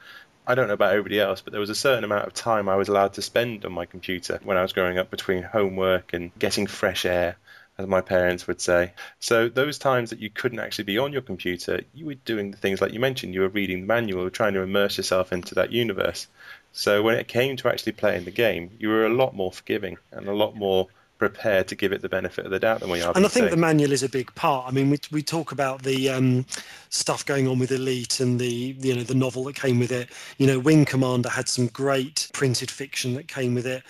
I 0.46 0.56
don't 0.56 0.68
know 0.68 0.74
about 0.74 0.92
everybody 0.92 1.20
else, 1.20 1.42
but 1.42 1.52
there 1.52 1.60
was 1.60 1.70
a 1.70 1.76
certain 1.76 2.04
amount 2.04 2.28
of 2.28 2.34
time 2.34 2.68
I 2.68 2.76
was 2.76 2.90
allowed 2.90 3.14
to 3.14 3.22
spend 3.22 3.66
on 3.66 3.72
my 3.72 3.86
computer 3.86 4.40
when 4.44 4.58
I 4.58 4.62
was 4.62 4.74
growing 4.74 4.98
up 4.98 5.10
between 5.10 5.42
homework 5.42 6.14
and 6.14 6.32
getting 6.38 6.68
fresh 6.68 7.06
air, 7.06 7.38
as 7.78 7.88
my 7.88 8.02
parents 8.02 8.48
would 8.48 8.62
say. 8.62 8.94
So 9.20 9.50
those 9.50 9.78
times 9.78 10.12
that 10.12 10.20
you 10.20 10.30
couldn't 10.30 10.60
actually 10.60 10.86
be 10.86 10.98
on 10.98 11.12
your 11.12 11.22
computer, 11.22 11.82
you 11.94 12.06
were 12.06 12.16
doing 12.16 12.52
the 12.52 12.58
things 12.58 12.82
like 12.82 12.94
you 12.94 13.00
mentioned. 13.00 13.34
You 13.34 13.42
were 13.42 13.50
reading 13.50 13.82
the 13.82 13.88
manual, 13.88 14.30
trying 14.30 14.54
to 14.54 14.62
immerse 14.62 14.98
yourself 14.98 15.34
into 15.34 15.56
that 15.56 15.72
universe. 15.72 16.28
So 16.72 17.02
when 17.02 17.16
it 17.16 17.28
came 17.28 17.56
to 17.58 17.70
actually 17.70 17.94
playing 17.94 18.26
the 18.26 18.32
game, 18.32 18.72
you 18.80 18.90
were 18.90 19.06
a 19.06 19.14
lot 19.14 19.36
more 19.36 19.52
forgiving 19.52 19.98
and 20.12 20.28
a 20.28 20.34
lot 20.34 20.56
more 20.56 20.88
prepared 21.20 21.68
to 21.70 21.76
give 21.76 21.94
it 21.94 22.02
the 22.02 22.10
benefit 22.10 22.46
of 22.46 22.52
the 22.52 22.60
doubt 22.60 22.82
than 22.82 22.90
we 22.90 23.02
are. 23.02 23.14
And 23.16 23.26
I 23.26 23.30
think 23.30 23.46
days. 23.46 23.52
the 23.52 23.58
manual 23.58 23.92
is 23.92 24.04
a 24.04 24.10
big 24.10 24.34
part. 24.36 24.68
I 24.68 24.72
mean, 24.72 24.90
we 24.90 25.00
we 25.12 25.24
talk 25.24 25.52
about 25.52 25.84
the 25.84 26.10
um, 26.10 26.46
stuff 26.90 27.26
going 27.26 27.48
on 27.48 27.60
with 27.60 27.72
Elite 27.72 28.20
and 28.20 28.40
the 28.40 28.76
you 28.80 28.96
know 28.96 29.04
the 29.04 29.16
novel 29.16 29.44
that 29.46 29.56
came 29.56 29.80
with 29.80 29.92
it. 29.92 30.10
You 30.38 30.48
know, 30.48 30.60
Wing 30.60 30.84
Commander 30.86 31.30
had 31.30 31.48
some 31.48 31.68
great 31.68 32.30
printed 32.34 32.70
fiction 32.70 33.14
that 33.14 33.28
came 33.28 33.56
with 33.56 33.66
it. 33.66 33.84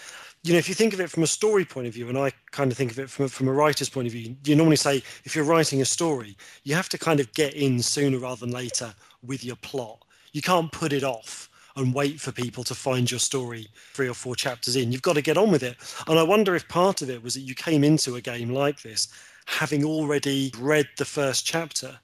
You 0.44 0.52
know, 0.52 0.60
if 0.60 0.68
you 0.68 0.76
think 0.76 0.94
of 0.94 1.00
it 1.00 1.10
from 1.10 1.24
a 1.24 1.28
story 1.28 1.64
point 1.64 1.88
of 1.88 1.94
view, 1.94 2.10
and 2.10 2.18
I 2.18 2.34
kind 2.52 2.70
of 2.70 2.78
think 2.78 2.92
of 2.92 3.00
it 3.00 3.10
from 3.10 3.26
a, 3.26 3.30
from 3.30 3.48
a 3.48 3.54
writer's 3.54 3.88
point 3.88 4.08
of 4.08 4.12
view, 4.12 4.36
you 4.44 4.56
normally 4.58 4.76
say 4.76 5.02
if 5.24 5.36
you're 5.36 5.46
writing 5.46 5.82
a 5.82 5.86
story, 5.86 6.36
you 6.64 6.76
have 6.76 6.90
to 6.90 6.98
kind 6.98 7.22
of 7.22 7.34
get 7.34 7.54
in 7.54 7.82
sooner 7.82 8.18
rather 8.20 8.42
than 8.42 8.52
later 8.52 8.94
with 9.26 9.46
your 9.46 9.56
plot. 9.56 10.04
You 10.34 10.42
can't 10.42 10.70
put 10.70 10.92
it 10.92 11.04
off 11.04 11.50
and 11.78 11.94
wait 11.94 12.20
for 12.20 12.34
people 12.34 12.64
to 12.66 12.76
find 12.76 13.10
your 13.10 13.22
story 13.22 13.68
three 13.94 14.10
or 14.10 14.14
four 14.14 14.36
chapters 14.36 14.76
in. 14.76 14.92
You've 14.92 15.02
got 15.02 15.16
to 15.16 15.22
get 15.22 15.38
on 15.38 15.50
with 15.50 15.64
it. 15.64 15.78
And 16.08 16.20
I 16.20 16.24
wonder 16.24 16.56
if 16.56 16.68
part 16.68 17.02
of 17.02 17.10
it 17.10 17.24
was 17.24 17.36
that 17.36 17.42
you 17.42 17.56
came 17.56 17.84
into 17.84 18.16
a 18.16 18.22
game 18.22 18.50
like 18.50 18.82
this 18.82 19.08
having 19.46 19.86
already 19.86 20.52
read 20.60 20.88
the 20.98 21.06
first 21.06 21.46
chapter. 21.46 22.00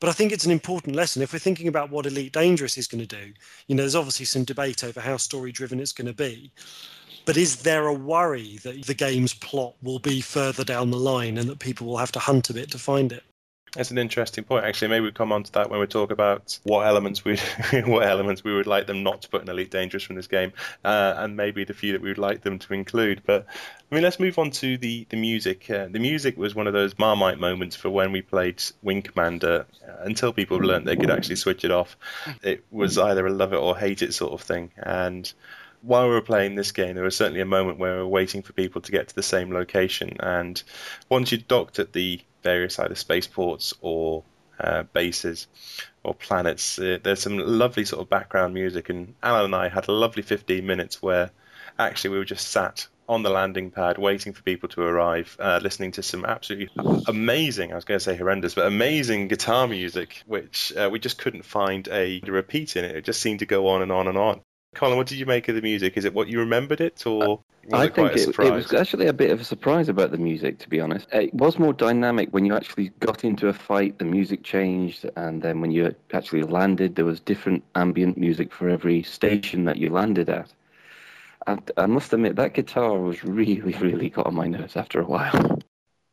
But 0.00 0.08
I 0.08 0.12
think 0.12 0.32
it's 0.32 0.44
an 0.44 0.50
important 0.50 0.96
lesson. 0.96 1.22
If 1.22 1.32
we're 1.32 1.38
thinking 1.38 1.68
about 1.68 1.90
what 1.90 2.06
Elite 2.06 2.32
Dangerous 2.32 2.76
is 2.76 2.88
going 2.88 3.06
to 3.06 3.16
do, 3.16 3.32
you 3.68 3.76
know, 3.76 3.84
there's 3.84 3.94
obviously 3.94 4.26
some 4.26 4.42
debate 4.42 4.82
over 4.82 5.00
how 5.00 5.16
story 5.16 5.52
driven 5.52 5.78
it's 5.78 5.92
going 5.92 6.08
to 6.08 6.12
be. 6.12 6.50
But 7.24 7.36
is 7.36 7.62
there 7.62 7.86
a 7.86 7.94
worry 7.94 8.58
that 8.64 8.84
the 8.84 8.94
game's 8.94 9.34
plot 9.34 9.74
will 9.82 9.98
be 9.98 10.20
further 10.20 10.64
down 10.64 10.90
the 10.90 10.98
line 10.98 11.38
and 11.38 11.48
that 11.48 11.58
people 11.58 11.86
will 11.86 11.98
have 11.98 12.12
to 12.12 12.18
hunt 12.18 12.50
a 12.50 12.54
bit 12.54 12.70
to 12.72 12.78
find 12.78 13.12
it? 13.12 13.22
That's 13.74 13.90
an 13.90 13.96
interesting 13.96 14.44
point. 14.44 14.66
Actually, 14.66 14.88
maybe 14.88 15.06
we 15.06 15.12
come 15.12 15.32
on 15.32 15.44
to 15.44 15.52
that 15.52 15.70
when 15.70 15.80
we 15.80 15.86
talk 15.86 16.10
about 16.10 16.58
what 16.64 16.86
elements 16.86 17.24
we 17.24 17.38
what 17.86 18.06
elements 18.06 18.44
we 18.44 18.54
would 18.54 18.66
like 18.66 18.86
them 18.86 19.02
not 19.02 19.22
to 19.22 19.30
put 19.30 19.40
in 19.40 19.48
Elite 19.48 19.70
Dangerous 19.70 20.02
from 20.02 20.16
this 20.16 20.26
game, 20.26 20.52
uh, 20.84 21.14
and 21.16 21.38
maybe 21.38 21.64
the 21.64 21.72
few 21.72 21.92
that 21.92 22.02
we 22.02 22.10
would 22.10 22.18
like 22.18 22.42
them 22.42 22.58
to 22.58 22.74
include. 22.74 23.22
But 23.24 23.46
I 23.90 23.94
mean, 23.94 24.04
let's 24.04 24.20
move 24.20 24.38
on 24.38 24.50
to 24.50 24.76
the 24.76 25.06
the 25.08 25.16
music. 25.16 25.70
Uh, 25.70 25.86
the 25.90 26.00
music 26.00 26.36
was 26.36 26.54
one 26.54 26.66
of 26.66 26.74
those 26.74 26.98
Marmite 26.98 27.40
moments 27.40 27.74
for 27.74 27.88
when 27.88 28.12
we 28.12 28.20
played 28.20 28.62
Wing 28.82 29.00
Commander. 29.00 29.64
Uh, 29.82 30.02
until 30.02 30.34
people 30.34 30.58
learned 30.58 30.86
they 30.86 30.96
could 30.96 31.10
actually 31.10 31.36
switch 31.36 31.64
it 31.64 31.70
off, 31.70 31.96
it 32.42 32.66
was 32.70 32.98
either 32.98 33.26
a 33.26 33.32
love 33.32 33.54
it 33.54 33.56
or 33.56 33.74
hate 33.74 34.02
it 34.02 34.12
sort 34.12 34.34
of 34.34 34.42
thing. 34.42 34.70
And 34.76 35.32
while 35.82 36.08
we 36.08 36.14
were 36.14 36.22
playing 36.22 36.54
this 36.54 36.72
game, 36.72 36.94
there 36.94 37.04
was 37.04 37.16
certainly 37.16 37.40
a 37.40 37.46
moment 37.46 37.78
where 37.78 37.96
we 37.96 38.02
were 38.02 38.08
waiting 38.08 38.42
for 38.42 38.52
people 38.52 38.80
to 38.80 38.92
get 38.92 39.08
to 39.08 39.14
the 39.14 39.22
same 39.22 39.52
location. 39.52 40.16
And 40.20 40.62
once 41.08 41.32
you 41.32 41.38
docked 41.38 41.78
at 41.78 41.92
the 41.92 42.20
various 42.42 42.78
either 42.78 42.94
spaceports 42.94 43.74
or 43.80 44.24
uh, 44.60 44.84
bases 44.92 45.46
or 46.04 46.14
planets. 46.14 46.78
Uh, 46.78 46.98
there's 47.02 47.22
some 47.22 47.38
lovely 47.38 47.84
sort 47.84 48.02
of 48.02 48.08
background 48.08 48.54
music, 48.54 48.88
and 48.88 49.14
Alan 49.22 49.46
and 49.46 49.54
I 49.54 49.68
had 49.68 49.88
a 49.88 49.92
lovely 49.92 50.22
15 50.22 50.64
minutes 50.66 51.02
where 51.02 51.30
actually 51.78 52.10
we 52.10 52.18
were 52.18 52.24
just 52.24 52.48
sat 52.48 52.86
on 53.08 53.22
the 53.22 53.30
landing 53.30 53.70
pad 53.70 53.98
waiting 53.98 54.32
for 54.32 54.42
people 54.42 54.68
to 54.70 54.82
arrive, 54.82 55.36
uh, 55.40 55.58
listening 55.62 55.92
to 55.92 56.02
some 56.02 56.24
absolutely 56.24 56.70
amazing, 57.08 57.72
I 57.72 57.74
was 57.74 57.84
going 57.84 57.98
to 57.98 58.04
say 58.04 58.16
horrendous, 58.16 58.54
but 58.54 58.66
amazing 58.66 59.28
guitar 59.28 59.66
music, 59.66 60.22
which 60.26 60.72
uh, 60.76 60.88
we 60.90 60.98
just 60.98 61.18
couldn't 61.18 61.44
find 61.44 61.88
a 61.88 62.20
repeat 62.26 62.76
in 62.76 62.84
it. 62.84 62.96
It 62.96 63.04
just 63.04 63.20
seemed 63.20 63.40
to 63.40 63.46
go 63.46 63.68
on 63.68 63.82
and 63.82 63.92
on 63.92 64.08
and 64.08 64.16
on. 64.16 64.40
Colin, 64.74 64.96
what 64.98 65.06
did 65.06 65.18
you 65.18 65.26
make 65.26 65.48
of 65.48 65.54
the 65.54 65.62
music? 65.62 65.96
Is 65.96 66.04
it 66.04 66.14
what 66.14 66.28
you 66.28 66.38
remembered 66.38 66.80
it, 66.80 67.06
or 67.06 67.42
was 67.64 67.82
I 67.82 67.84
it 67.84 67.92
quite 67.94 68.12
think 68.12 68.14
a 68.14 68.18
it, 68.18 68.18
surprise? 68.18 68.48
it 68.48 68.52
was 68.52 68.72
actually 68.72 69.06
a 69.06 69.12
bit 69.12 69.30
of 69.30 69.40
a 69.40 69.44
surprise 69.44 69.88
about 69.88 70.10
the 70.10 70.16
music, 70.18 70.58
to 70.60 70.68
be 70.68 70.80
honest. 70.80 71.08
It 71.12 71.34
was 71.34 71.58
more 71.58 71.72
dynamic 71.72 72.28
when 72.30 72.44
you 72.44 72.54
actually 72.54 72.90
got 73.00 73.24
into 73.24 73.48
a 73.48 73.52
fight. 73.52 73.98
The 73.98 74.04
music 74.04 74.42
changed, 74.42 75.08
and 75.16 75.42
then 75.42 75.60
when 75.60 75.70
you 75.70 75.94
actually 76.12 76.42
landed, 76.44 76.94
there 76.94 77.04
was 77.04 77.20
different 77.20 77.64
ambient 77.74 78.16
music 78.16 78.52
for 78.52 78.68
every 78.68 79.02
station 79.02 79.64
that 79.64 79.76
you 79.76 79.90
landed 79.90 80.28
at. 80.28 80.52
And 81.46 81.70
I 81.76 81.86
must 81.86 82.12
admit, 82.12 82.36
that 82.36 82.54
guitar 82.54 82.98
was 82.98 83.24
really, 83.24 83.60
really 83.74 84.10
got 84.10 84.26
on 84.26 84.34
my 84.34 84.48
nerves 84.48 84.76
after 84.76 85.00
a 85.00 85.06
while. 85.06 85.58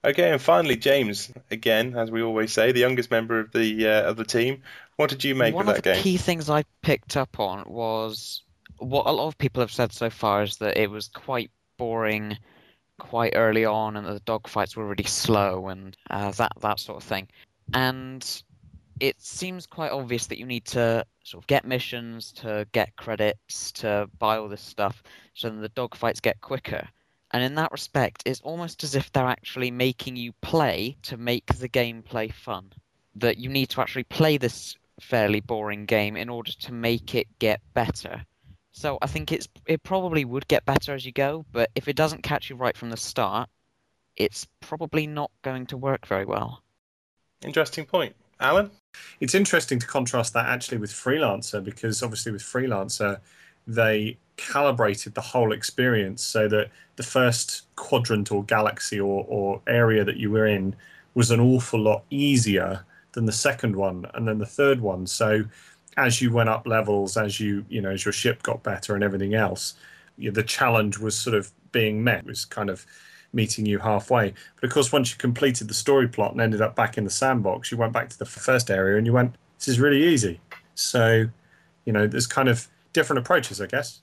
Okay, 0.04 0.32
and 0.32 0.42
finally, 0.42 0.76
James, 0.78 1.32
again, 1.52 1.96
as 1.96 2.10
we 2.12 2.22
always 2.22 2.54
say, 2.54 2.72
the 2.72 2.80
youngest 2.80 3.12
member 3.12 3.40
of 3.40 3.52
the 3.52 3.88
uh, 3.88 4.10
of 4.10 4.18
the 4.18 4.24
team. 4.26 4.64
What 4.96 5.10
did 5.10 5.24
you 5.24 5.36
make 5.36 5.60
One 5.60 5.62
of 5.62 5.68
of 5.68 5.76
that 5.76 5.76
the 5.76 5.82
game? 5.82 6.04
key 6.04 6.18
things 6.18 6.50
I 6.50 6.64
picked 6.82 7.18
up 7.18 7.40
on 7.40 7.64
was 7.70 8.44
what 8.80 9.06
a 9.06 9.12
lot 9.12 9.28
of 9.28 9.38
people 9.38 9.62
have 9.62 9.72
said 9.72 9.92
so 9.92 10.10
far 10.10 10.44
is 10.44 10.58
that 10.58 10.78
it 10.78 10.90
was 10.90 11.08
quite 11.08 11.52
boring 11.78 12.38
quite 13.00 13.34
early 13.36 13.66
on 13.66 13.96
and 13.96 14.06
the 14.06 14.20
dogfights 14.22 14.76
were 14.76 14.86
really 14.86 15.06
slow 15.06 15.70
and 15.70 15.96
uh, 16.10 16.32
that 16.32 16.52
that 16.62 16.80
sort 16.80 17.02
of 17.02 17.08
thing. 17.08 17.28
And 17.74 18.44
it 19.00 19.22
seems 19.22 19.66
quite 19.66 19.92
obvious 19.92 20.28
that 20.28 20.38
you 20.38 20.46
need 20.46 20.66
to 20.66 21.06
sort 21.24 21.44
of 21.44 21.48
get 21.48 21.66
missions 21.66 22.32
to 22.34 22.68
get 22.74 22.96
credits 22.98 23.72
to 23.72 24.10
buy 24.20 24.38
all 24.38 24.50
this 24.50 24.62
stuff 24.62 25.02
so 25.34 25.50
then 25.50 25.62
the 25.62 25.70
dogfights 25.70 26.22
get 26.22 26.42
quicker. 26.42 26.88
And 27.32 27.44
in 27.44 27.56
that 27.56 27.72
respect, 27.72 28.24
it's 28.26 28.42
almost 28.42 28.84
as 28.84 28.96
if 28.96 29.12
they're 29.12 29.26
actually 29.26 29.72
making 29.72 30.16
you 30.16 30.34
play 30.42 30.98
to 31.04 31.16
make 31.16 31.46
the 31.46 31.70
gameplay 31.70 32.34
fun. 32.34 32.74
That 33.16 33.38
you 33.38 33.50
need 33.50 33.70
to 33.70 33.82
actually 33.82 34.06
play 34.06 34.38
this 34.38 34.76
fairly 35.00 35.40
boring 35.40 35.86
game 35.86 36.18
in 36.18 36.30
order 36.30 36.52
to 36.52 36.72
make 36.72 37.16
it 37.16 37.28
get 37.40 37.62
better. 37.74 38.26
So 38.80 38.98
I 39.02 39.08
think 39.08 39.34
it's 39.34 39.50
it 39.66 39.84
probably 39.84 40.24
would 40.24 40.48
get 40.48 40.64
better 40.64 40.94
as 40.94 41.06
you 41.06 41.12
go, 41.12 41.46
but 41.52 41.70
if 41.76 41.90
it 41.90 41.98
doesn't 41.98 42.24
catch 42.24 42.50
you 42.50 42.56
right 42.56 42.78
from 42.78 42.90
the 42.90 42.96
start, 42.96 43.50
it's 44.16 44.48
probably 44.62 45.06
not 45.06 45.32
going 45.42 45.66
to 45.66 45.76
work 45.76 46.08
very 46.08 46.24
well. 46.24 46.64
Interesting 47.44 47.84
point, 47.84 48.16
Alan. 48.40 48.72
It's 49.20 49.36
interesting 49.36 49.80
to 49.80 49.86
contrast 49.86 50.32
that 50.32 50.46
actually 50.46 50.78
with 50.78 50.92
Freelancer 50.92 51.62
because 51.62 52.02
obviously 52.02 52.32
with 52.32 52.42
Freelancer, 52.42 53.20
they 53.68 54.18
calibrated 54.38 55.14
the 55.14 55.20
whole 55.20 55.52
experience 55.52 56.24
so 56.24 56.48
that 56.48 56.70
the 56.96 57.04
first 57.04 57.64
quadrant 57.76 58.32
or 58.32 58.46
galaxy 58.46 58.98
or, 58.98 59.26
or 59.28 59.62
area 59.68 60.06
that 60.06 60.16
you 60.16 60.32
were 60.32 60.48
in 60.48 60.74
was 61.16 61.32
an 61.32 61.42
awful 61.42 61.82
lot 61.82 62.06
easier 62.12 62.86
than 63.12 63.26
the 63.26 63.34
second 63.34 63.76
one 63.76 64.06
and 64.14 64.26
then 64.26 64.38
the 64.38 64.46
third 64.46 64.80
one. 64.80 65.06
So 65.06 65.44
as 66.00 66.22
you 66.22 66.32
went 66.32 66.50
up 66.50 66.66
levels, 66.68 67.18
as 67.18 67.40
you 67.40 67.66
you 67.70 67.82
know 67.82 67.92
as 67.92 68.06
your 68.06 68.12
ship 68.12 68.44
got 68.44 68.64
better 68.64 68.96
and 68.96 69.04
everything 69.04 69.34
else, 69.34 69.76
you 70.18 70.32
the 70.32 70.44
challenge 70.44 70.98
was 70.98 71.16
sort 71.18 71.36
of 71.36 71.52
being 71.72 72.04
met. 72.04 72.20
It 72.20 72.26
was 72.26 72.46
kind 72.46 72.70
of 72.70 72.86
meeting 73.34 73.66
you 73.66 73.80
halfway. 73.80 74.34
But 74.56 74.64
of 74.68 74.74
course, 74.74 74.92
once 74.92 75.12
you 75.12 75.18
completed 75.18 75.68
the 75.68 75.74
story 75.74 76.08
plot 76.08 76.32
and 76.32 76.42
ended 76.42 76.62
up 76.62 76.76
back 76.76 76.98
in 76.98 77.04
the 77.04 77.10
sandbox, 77.10 77.72
you 77.72 77.78
went 77.78 77.94
back 77.94 78.10
to 78.10 78.18
the 78.18 78.26
first 78.26 78.72
area 78.72 78.98
and 78.98 79.06
you 79.06 79.14
went, 79.14 79.36
"This 79.58 79.68
is 79.68 79.80
really 79.80 80.04
easy." 80.04 80.42
So, 80.76 81.30
you 81.86 81.94
know, 81.94 82.08
there's 82.08 82.28
kind 82.28 82.50
of 82.50 82.68
different 82.94 83.20
approaches, 83.20 83.62
I 83.62 83.68
guess. 83.68 84.02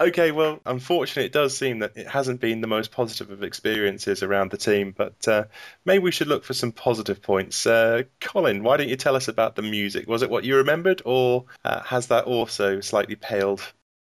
Okay, 0.00 0.32
well, 0.32 0.58
unfortunately, 0.66 1.26
it 1.26 1.32
does 1.32 1.56
seem 1.56 1.78
that 1.78 1.96
it 1.96 2.08
hasn't 2.08 2.40
been 2.40 2.60
the 2.60 2.66
most 2.66 2.90
positive 2.90 3.30
of 3.30 3.44
experiences 3.44 4.24
around 4.24 4.50
the 4.50 4.56
team, 4.56 4.92
but 4.96 5.28
uh, 5.28 5.44
maybe 5.84 6.02
we 6.02 6.10
should 6.10 6.26
look 6.26 6.44
for 6.44 6.52
some 6.52 6.72
positive 6.72 7.22
points. 7.22 7.64
Uh, 7.64 8.02
Colin, 8.20 8.64
why 8.64 8.76
don't 8.76 8.88
you 8.88 8.96
tell 8.96 9.14
us 9.14 9.28
about 9.28 9.54
the 9.54 9.62
music? 9.62 10.08
Was 10.08 10.22
it 10.22 10.30
what 10.30 10.42
you 10.42 10.56
remembered, 10.56 11.00
or 11.04 11.44
uh, 11.64 11.80
has 11.82 12.08
that 12.08 12.24
also 12.24 12.80
slightly 12.80 13.14
paled? 13.14 13.62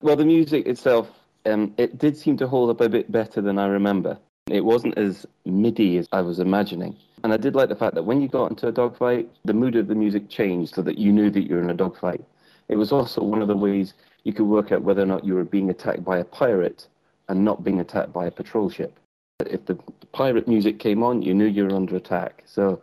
Well, 0.01 0.17
the 0.17 0.25
music 0.25 0.67
itself, 0.67 1.09
um, 1.45 1.73
it 1.77 1.97
did 1.97 2.17
seem 2.17 2.35
to 2.37 2.47
hold 2.47 2.69
up 2.69 2.81
a 2.81 2.89
bit 2.89 3.09
better 3.09 3.39
than 3.39 3.57
I 3.57 3.67
remember. 3.67 4.17
It 4.49 4.65
wasn't 4.65 4.97
as 4.97 5.25
MIDI 5.45 5.97
as 5.97 6.09
I 6.11 6.21
was 6.21 6.39
imagining. 6.39 6.97
And 7.23 7.33
I 7.33 7.37
did 7.37 7.55
like 7.55 7.69
the 7.69 7.75
fact 7.75 7.95
that 7.95 8.03
when 8.03 8.21
you 8.21 8.27
got 8.27 8.49
into 8.49 8.67
a 8.67 8.71
dogfight, 8.71 9.29
the 9.45 9.53
mood 9.53 9.75
of 9.75 9.87
the 9.87 9.95
music 9.95 10.29
changed 10.29 10.75
so 10.75 10.81
that 10.81 10.97
you 10.97 11.11
knew 11.11 11.29
that 11.29 11.41
you 11.41 11.55
were 11.55 11.61
in 11.61 11.69
a 11.69 11.73
dogfight. 11.73 12.23
It 12.67 12.75
was 12.75 12.91
also 12.91 13.23
one 13.23 13.41
of 13.41 13.47
the 13.47 13.57
ways 13.57 13.93
you 14.23 14.33
could 14.33 14.45
work 14.45 14.71
out 14.71 14.81
whether 14.81 15.01
or 15.01 15.05
not 15.05 15.25
you 15.25 15.35
were 15.35 15.43
being 15.43 15.69
attacked 15.69 16.03
by 16.03 16.17
a 16.17 16.23
pirate 16.23 16.87
and 17.27 17.45
not 17.45 17.63
being 17.63 17.79
attacked 17.79 18.13
by 18.13 18.25
a 18.25 18.31
patrol 18.31 18.69
ship. 18.69 18.97
If 19.39 19.65
the 19.65 19.77
pirate 20.11 20.47
music 20.47 20.79
came 20.79 21.03
on, 21.03 21.21
you 21.21 21.33
knew 21.33 21.45
you 21.45 21.65
were 21.65 21.75
under 21.75 21.95
attack. 21.95 22.43
So 22.45 22.81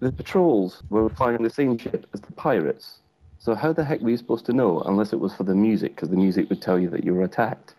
the 0.00 0.12
patrols 0.12 0.82
were 0.90 1.08
flying 1.08 1.42
the 1.42 1.50
same 1.50 1.78
ship 1.78 2.06
as 2.12 2.20
the 2.20 2.32
pirates. 2.32 2.98
So 3.38 3.54
how 3.54 3.72
the 3.72 3.84
heck 3.84 4.00
were 4.00 4.10
you 4.10 4.16
supposed 4.16 4.46
to 4.46 4.52
know 4.52 4.80
unless 4.80 5.12
it 5.12 5.20
was 5.20 5.34
for 5.34 5.44
the 5.44 5.54
music? 5.54 5.94
Because 5.94 6.10
the 6.10 6.16
music 6.16 6.50
would 6.50 6.60
tell 6.60 6.78
you 6.78 6.90
that 6.90 7.04
you 7.04 7.14
were 7.14 7.22
attacked. 7.22 7.74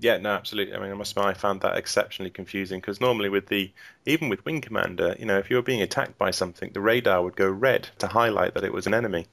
Yeah, 0.00 0.16
no, 0.16 0.30
absolutely. 0.30 0.74
I 0.74 0.80
mean, 0.80 0.90
I 0.90 0.94
must 0.94 1.12
admit, 1.12 1.26
I 1.26 1.34
found 1.34 1.60
that 1.60 1.76
exceptionally 1.76 2.30
confusing 2.30 2.80
because 2.80 3.00
normally 3.00 3.28
with 3.28 3.46
the, 3.46 3.70
even 4.04 4.28
with 4.28 4.44
Wing 4.44 4.60
Commander, 4.60 5.14
you 5.16 5.26
know, 5.26 5.38
if 5.38 5.48
you 5.48 5.54
were 5.54 5.62
being 5.62 5.82
attacked 5.82 6.18
by 6.18 6.32
something, 6.32 6.72
the 6.72 6.80
radar 6.80 7.22
would 7.22 7.36
go 7.36 7.48
red 7.48 7.88
to 7.98 8.08
highlight 8.08 8.54
that 8.54 8.64
it 8.64 8.72
was 8.72 8.88
an 8.88 8.94
enemy. 8.94 9.26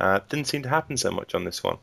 Uh, 0.00 0.20
didn't 0.30 0.46
seem 0.46 0.62
to 0.62 0.68
happen 0.70 0.96
so 0.96 1.10
much 1.10 1.34
on 1.34 1.44
this 1.44 1.62
one. 1.62 1.76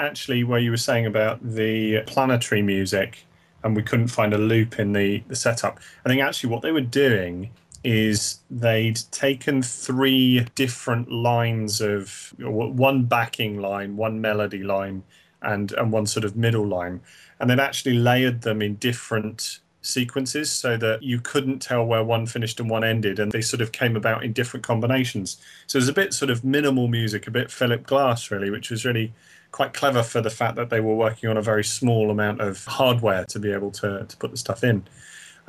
Actually, 0.00 0.44
where 0.44 0.58
you 0.58 0.70
were 0.70 0.78
saying 0.78 1.04
about 1.04 1.38
the 1.42 2.00
planetary 2.06 2.62
music 2.62 3.26
and 3.62 3.76
we 3.76 3.82
couldn't 3.82 4.08
find 4.08 4.32
a 4.32 4.38
loop 4.38 4.78
in 4.78 4.94
the, 4.94 5.22
the 5.28 5.36
setup, 5.36 5.78
I 6.06 6.08
think 6.08 6.22
actually 6.22 6.48
what 6.48 6.62
they 6.62 6.72
were 6.72 6.80
doing 6.80 7.50
is 7.84 8.40
they'd 8.50 8.98
taken 9.10 9.62
three 9.62 10.46
different 10.54 11.12
lines 11.12 11.82
of 11.82 12.34
one 12.38 13.04
backing 13.04 13.60
line, 13.60 13.98
one 13.98 14.22
melody 14.22 14.62
line, 14.62 15.02
and 15.42 15.72
and 15.72 15.92
one 15.92 16.06
sort 16.06 16.24
of 16.24 16.34
middle 16.34 16.66
line, 16.66 17.00
and 17.38 17.50
they'd 17.50 17.60
actually 17.60 17.94
layered 17.94 18.40
them 18.40 18.62
in 18.62 18.76
different 18.76 19.60
sequences 19.82 20.50
so 20.50 20.76
that 20.76 21.02
you 21.02 21.20
couldn't 21.20 21.60
tell 21.60 21.84
where 21.84 22.04
one 22.04 22.26
finished 22.26 22.58
and 22.60 22.70
one 22.70 22.84
ended, 22.84 23.18
and 23.18 23.32
they 23.32 23.40
sort 23.42 23.60
of 23.60 23.72
came 23.72 23.96
about 23.96 24.24
in 24.24 24.32
different 24.32 24.64
combinations. 24.64 25.38
So 25.66 25.76
it 25.76 25.80
was 25.80 25.88
a 25.88 25.94
bit 25.94 26.14
sort 26.14 26.30
of 26.30 26.42
minimal 26.42 26.88
music, 26.88 27.26
a 27.26 27.30
bit 27.30 27.50
Philip 27.50 27.86
Glass 27.86 28.30
really, 28.30 28.50
which 28.50 28.70
was 28.70 28.84
really 28.86 29.12
quite 29.52 29.72
clever 29.72 30.02
for 30.02 30.20
the 30.20 30.30
fact 30.30 30.56
that 30.56 30.70
they 30.70 30.80
were 30.80 30.94
working 30.94 31.28
on 31.28 31.36
a 31.36 31.42
very 31.42 31.64
small 31.64 32.10
amount 32.10 32.40
of 32.40 32.64
hardware 32.64 33.24
to 33.26 33.38
be 33.38 33.52
able 33.52 33.70
to 33.72 34.04
to 34.06 34.16
put 34.16 34.30
the 34.30 34.36
stuff 34.36 34.62
in. 34.64 34.84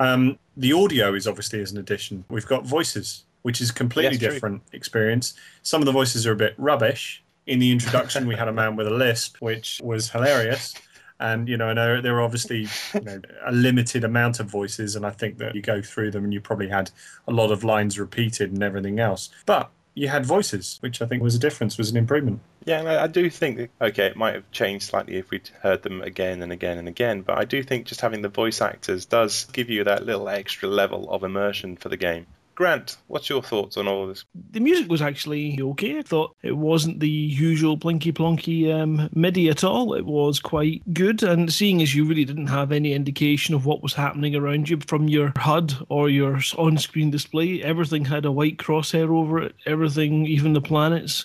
Um, 0.00 0.38
the 0.56 0.72
audio 0.72 1.14
is 1.14 1.26
obviously 1.28 1.60
as 1.60 1.72
an 1.72 1.78
addition. 1.78 2.24
We've 2.28 2.46
got 2.46 2.66
voices, 2.66 3.24
which 3.42 3.60
is 3.60 3.70
a 3.70 3.74
completely 3.74 4.12
Yes, 4.12 4.20
true. 4.20 4.30
different 4.32 4.62
experience. 4.72 5.34
Some 5.62 5.80
of 5.82 5.86
the 5.86 5.92
voices 5.92 6.26
are 6.26 6.32
a 6.32 6.36
bit 6.36 6.54
rubbish. 6.58 7.22
In 7.46 7.58
the 7.58 7.70
introduction, 7.72 8.26
we 8.26 8.36
had 8.36 8.48
a 8.48 8.52
man 8.52 8.76
with 8.76 8.86
a 8.86 8.90
lisp, 8.90 9.36
which 9.40 9.80
was 9.82 10.10
hilarious. 10.10 10.74
And 11.20 11.48
you 11.48 11.56
know, 11.56 11.68
and 11.68 11.78
there, 11.78 12.02
there 12.02 12.14
were 12.14 12.22
obviously 12.22 12.66
you 12.94 13.00
know, 13.00 13.20
a 13.46 13.52
limited 13.52 14.02
amount 14.02 14.40
of 14.40 14.46
voices, 14.46 14.96
and 14.96 15.06
I 15.06 15.10
think 15.10 15.38
that 15.38 15.54
you 15.54 15.62
go 15.62 15.80
through 15.80 16.10
them 16.10 16.24
and 16.24 16.32
you 16.32 16.40
probably 16.40 16.68
had 16.68 16.90
a 17.28 17.32
lot 17.32 17.52
of 17.52 17.62
lines 17.62 17.98
repeated 17.98 18.50
and 18.52 18.62
everything 18.62 18.98
else. 18.98 19.30
But 19.46 19.70
you 19.94 20.08
had 20.08 20.24
voices, 20.24 20.78
which 20.80 21.02
I 21.02 21.06
think 21.06 21.22
was 21.22 21.34
a 21.34 21.38
difference, 21.38 21.76
was 21.76 21.90
an 21.90 21.96
improvement. 21.96 22.40
Yeah, 22.64 22.78
and 22.80 22.88
I, 22.88 23.04
I 23.04 23.06
do 23.06 23.28
think 23.28 23.70
okay, 23.80 24.06
it 24.06 24.16
might 24.16 24.34
have 24.34 24.50
changed 24.50 24.86
slightly 24.86 25.16
if 25.16 25.30
we'd 25.30 25.48
heard 25.62 25.82
them 25.82 26.00
again 26.00 26.42
and 26.42 26.52
again 26.52 26.78
and 26.78 26.88
again, 26.88 27.22
but 27.22 27.38
I 27.38 27.44
do 27.44 27.62
think 27.62 27.86
just 27.86 28.00
having 28.00 28.22
the 28.22 28.28
voice 28.28 28.60
actors 28.60 29.04
does 29.04 29.44
give 29.52 29.68
you 29.68 29.84
that 29.84 30.06
little 30.06 30.28
extra 30.28 30.68
level 30.68 31.10
of 31.10 31.24
immersion 31.24 31.76
for 31.76 31.88
the 31.88 31.96
game. 31.96 32.26
Grant, 32.54 32.98
what's 33.06 33.30
your 33.30 33.42
thoughts 33.42 33.76
on 33.76 33.88
all 33.88 34.02
of 34.02 34.08
this? 34.10 34.24
The 34.50 34.60
music 34.60 34.90
was 34.90 35.00
actually 35.00 35.58
okay. 35.60 35.98
I 35.98 36.02
thought 36.02 36.36
it 36.42 36.56
wasn't 36.56 37.00
the 37.00 37.08
usual 37.08 37.78
plinky 37.78 38.12
plonky 38.12 38.72
um, 38.72 39.08
MIDI 39.14 39.48
at 39.48 39.64
all. 39.64 39.94
It 39.94 40.04
was 40.04 40.38
quite 40.38 40.82
good. 40.92 41.22
And 41.22 41.52
seeing 41.52 41.80
as 41.80 41.94
you 41.94 42.04
really 42.04 42.26
didn't 42.26 42.48
have 42.48 42.70
any 42.70 42.92
indication 42.92 43.54
of 43.54 43.64
what 43.64 43.82
was 43.82 43.94
happening 43.94 44.36
around 44.36 44.68
you 44.68 44.78
from 44.86 45.08
your 45.08 45.32
HUD 45.36 45.74
or 45.88 46.10
your 46.10 46.40
on 46.58 46.76
screen 46.76 47.10
display, 47.10 47.62
everything 47.62 48.04
had 48.04 48.26
a 48.26 48.32
white 48.32 48.58
crosshair 48.58 49.08
over 49.08 49.40
it, 49.40 49.54
everything, 49.64 50.26
even 50.26 50.52
the 50.52 50.60
planets. 50.60 51.24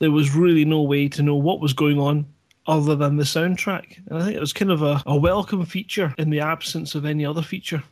There 0.00 0.10
was 0.10 0.34
really 0.34 0.64
no 0.64 0.82
way 0.82 1.08
to 1.08 1.22
know 1.22 1.36
what 1.36 1.60
was 1.60 1.72
going 1.72 2.00
on 2.00 2.26
other 2.66 2.96
than 2.96 3.16
the 3.16 3.24
soundtrack. 3.24 3.98
And 4.08 4.18
I 4.18 4.24
think 4.24 4.36
it 4.36 4.40
was 4.40 4.52
kind 4.52 4.72
of 4.72 4.82
a, 4.82 5.02
a 5.06 5.16
welcome 5.16 5.64
feature 5.66 6.14
in 6.18 6.30
the 6.30 6.40
absence 6.40 6.94
of 6.94 7.04
any 7.04 7.24
other 7.24 7.42
feature 7.42 7.82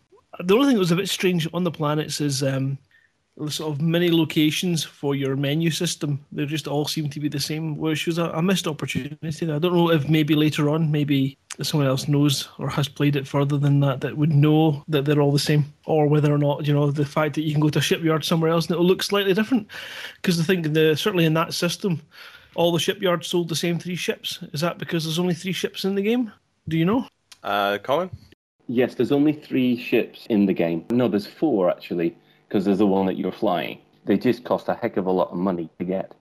the 0.42 0.54
only 0.54 0.66
thing 0.66 0.76
that 0.76 0.80
was 0.80 0.90
a 0.90 0.96
bit 0.96 1.08
strange 1.08 1.48
on 1.52 1.64
the 1.64 1.70
planets 1.70 2.20
is 2.20 2.42
um, 2.42 2.78
the 3.36 3.50
sort 3.50 3.72
of 3.72 3.80
many 3.80 4.10
locations 4.10 4.84
for 4.84 5.14
your 5.14 5.36
menu 5.36 5.70
system. 5.70 6.24
They 6.32 6.44
just 6.44 6.68
all 6.68 6.86
seem 6.86 7.08
to 7.10 7.20
be 7.20 7.28
the 7.28 7.40
same, 7.40 7.76
which 7.76 8.06
was 8.06 8.18
a, 8.18 8.24
a 8.30 8.42
missed 8.42 8.66
opportunity. 8.66 9.50
I 9.50 9.58
don't 9.58 9.74
know 9.74 9.90
if 9.90 10.08
maybe 10.08 10.34
later 10.34 10.68
on, 10.68 10.90
maybe 10.90 11.38
someone 11.62 11.88
else 11.88 12.08
knows 12.08 12.48
or 12.58 12.68
has 12.68 12.88
played 12.88 13.16
it 13.16 13.26
further 13.26 13.58
than 13.58 13.80
that 13.80 14.00
that 14.00 14.16
would 14.16 14.32
know 14.32 14.84
that 14.88 15.04
they're 15.04 15.20
all 15.20 15.32
the 15.32 15.38
same, 15.38 15.72
or 15.86 16.06
whether 16.06 16.32
or 16.32 16.38
not 16.38 16.66
you 16.66 16.74
know 16.74 16.90
the 16.90 17.06
fact 17.06 17.34
that 17.34 17.42
you 17.42 17.52
can 17.52 17.60
go 17.60 17.70
to 17.70 17.78
a 17.78 17.82
shipyard 17.82 18.24
somewhere 18.24 18.50
else 18.50 18.66
and 18.66 18.72
it'll 18.72 18.84
look 18.84 19.02
slightly 19.02 19.34
different. 19.34 19.66
Because 20.16 20.38
I 20.38 20.44
think 20.44 20.72
the 20.72 20.94
certainly 20.94 21.24
in 21.24 21.34
that 21.34 21.54
system, 21.54 22.02
all 22.54 22.72
the 22.72 22.78
shipyards 22.78 23.28
sold 23.28 23.48
the 23.48 23.56
same 23.56 23.78
three 23.78 23.96
ships. 23.96 24.40
Is 24.52 24.60
that 24.60 24.78
because 24.78 25.04
there's 25.04 25.18
only 25.18 25.34
three 25.34 25.52
ships 25.52 25.84
in 25.84 25.94
the 25.94 26.02
game? 26.02 26.30
Do 26.68 26.76
you 26.76 26.84
know? 26.84 27.06
Uh, 27.42 27.78
Colin? 27.82 28.10
Yes, 28.68 28.94
there's 28.94 29.12
only 29.12 29.32
three 29.32 29.76
ships 29.76 30.26
in 30.28 30.46
the 30.46 30.52
game. 30.52 30.84
No, 30.90 31.08
there's 31.08 31.26
four 31.26 31.70
actually, 31.70 32.16
because 32.48 32.64
there's 32.64 32.78
the 32.78 32.86
one 32.86 33.06
that 33.06 33.16
you're 33.16 33.32
flying. 33.32 33.78
They 34.04 34.16
just 34.16 34.44
cost 34.44 34.68
a 34.68 34.74
heck 34.74 34.96
of 34.96 35.06
a 35.06 35.10
lot 35.10 35.30
of 35.30 35.36
money 35.36 35.68
to 35.78 35.84
get. 35.84 36.12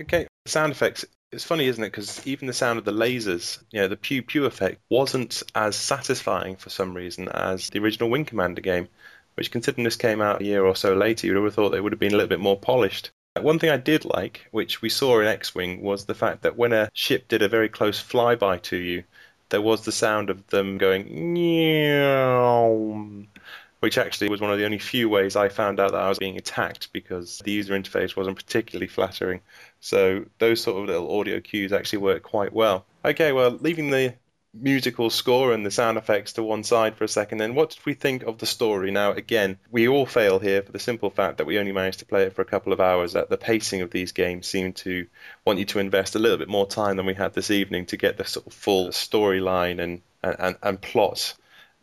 Okay, 0.00 0.26
sound 0.46 0.72
effects. 0.72 1.04
It's 1.32 1.44
funny, 1.44 1.66
isn't 1.66 1.82
it? 1.82 1.88
Because 1.88 2.26
even 2.26 2.46
the 2.46 2.52
sound 2.52 2.78
of 2.78 2.84
the 2.84 2.92
lasers, 2.92 3.62
you 3.70 3.80
know, 3.80 3.88
the 3.88 3.96
pew 3.96 4.22
pew 4.22 4.46
effect 4.46 4.80
wasn't 4.90 5.42
as 5.54 5.76
satisfying 5.76 6.56
for 6.56 6.70
some 6.70 6.94
reason 6.94 7.28
as 7.28 7.70
the 7.70 7.78
original 7.78 8.10
Wing 8.10 8.24
Commander 8.24 8.60
game, 8.60 8.88
which, 9.34 9.50
considering 9.50 9.84
this 9.84 9.96
came 9.96 10.20
out 10.20 10.40
a 10.40 10.44
year 10.44 10.64
or 10.64 10.74
so 10.74 10.94
later, 10.94 11.26
you 11.26 11.34
would 11.34 11.44
have 11.44 11.54
thought 11.54 11.70
they 11.70 11.80
would 11.80 11.92
have 11.92 12.00
been 12.00 12.12
a 12.12 12.16
little 12.16 12.28
bit 12.28 12.40
more 12.40 12.58
polished. 12.58 13.10
One 13.40 13.60
thing 13.60 13.70
I 13.70 13.76
did 13.76 14.04
like, 14.04 14.48
which 14.50 14.82
we 14.82 14.88
saw 14.88 15.20
in 15.20 15.26
X 15.28 15.54
Wing, 15.54 15.82
was 15.82 16.04
the 16.04 16.14
fact 16.14 16.42
that 16.42 16.56
when 16.56 16.72
a 16.72 16.90
ship 16.94 17.28
did 17.28 17.42
a 17.42 17.48
very 17.48 17.68
close 17.68 18.02
flyby 18.02 18.60
to 18.62 18.76
you, 18.76 19.04
there 19.50 19.60
was 19.60 19.84
the 19.84 19.92
sound 19.92 20.30
of 20.30 20.46
them 20.48 20.78
going, 20.78 21.28
which 23.80 23.98
actually 23.98 24.28
was 24.28 24.40
one 24.40 24.50
of 24.50 24.58
the 24.58 24.64
only 24.64 24.78
few 24.78 25.08
ways 25.08 25.36
I 25.36 25.48
found 25.48 25.78
out 25.80 25.92
that 25.92 26.00
I 26.00 26.08
was 26.08 26.18
being 26.18 26.36
attacked 26.36 26.92
because 26.92 27.38
the 27.44 27.50
user 27.50 27.78
interface 27.78 28.16
wasn't 28.16 28.36
particularly 28.36 28.86
flattering. 28.86 29.40
So 29.80 30.24
those 30.38 30.62
sort 30.62 30.82
of 30.82 30.86
little 30.88 31.18
audio 31.18 31.40
cues 31.40 31.72
actually 31.72 31.98
work 32.00 32.22
quite 32.22 32.52
well. 32.52 32.86
Okay, 33.04 33.32
well, 33.32 33.50
leaving 33.60 33.90
the 33.90 34.14
musical 34.52 35.10
score 35.10 35.52
and 35.52 35.64
the 35.64 35.70
sound 35.70 35.96
effects 35.96 36.32
to 36.34 36.42
one 36.42 36.64
side 36.64 36.96
for 36.96 37.04
a 37.04 37.08
second, 37.08 37.38
then 37.38 37.54
what 37.54 37.70
did 37.70 37.86
we 37.86 37.94
think 37.94 38.22
of 38.24 38.38
the 38.38 38.46
story? 38.46 38.90
Now, 38.90 39.12
again, 39.12 39.58
we 39.70 39.88
all 39.88 40.06
fail 40.06 40.38
here 40.38 40.62
for 40.62 40.72
the 40.72 40.78
simple 40.78 41.10
fact 41.10 41.38
that 41.38 41.46
we 41.46 41.58
only 41.58 41.72
managed 41.72 42.00
to 42.00 42.06
play 42.06 42.24
it 42.24 42.34
for 42.34 42.42
a 42.42 42.46
couple 42.46 42.72
of 42.72 42.80
hours. 42.80 43.12
That 43.12 43.30
the 43.30 43.36
pacing 43.36 43.82
of 43.82 43.90
these 43.90 44.12
games 44.12 44.46
seemed 44.46 44.76
to 44.76 45.06
want 45.44 45.58
you 45.58 45.64
to 45.66 45.78
invest 45.78 46.16
a 46.16 46.18
little 46.18 46.38
bit 46.38 46.48
more 46.48 46.66
time 46.66 46.96
than 46.96 47.06
we 47.06 47.14
had 47.14 47.34
this 47.34 47.50
evening 47.50 47.86
to 47.86 47.96
get 47.96 48.16
the 48.16 48.24
sort 48.24 48.46
of 48.46 48.52
full 48.52 48.88
storyline 48.88 49.80
and, 49.80 50.02
and, 50.22 50.56
and 50.62 50.80
plot 50.80 51.34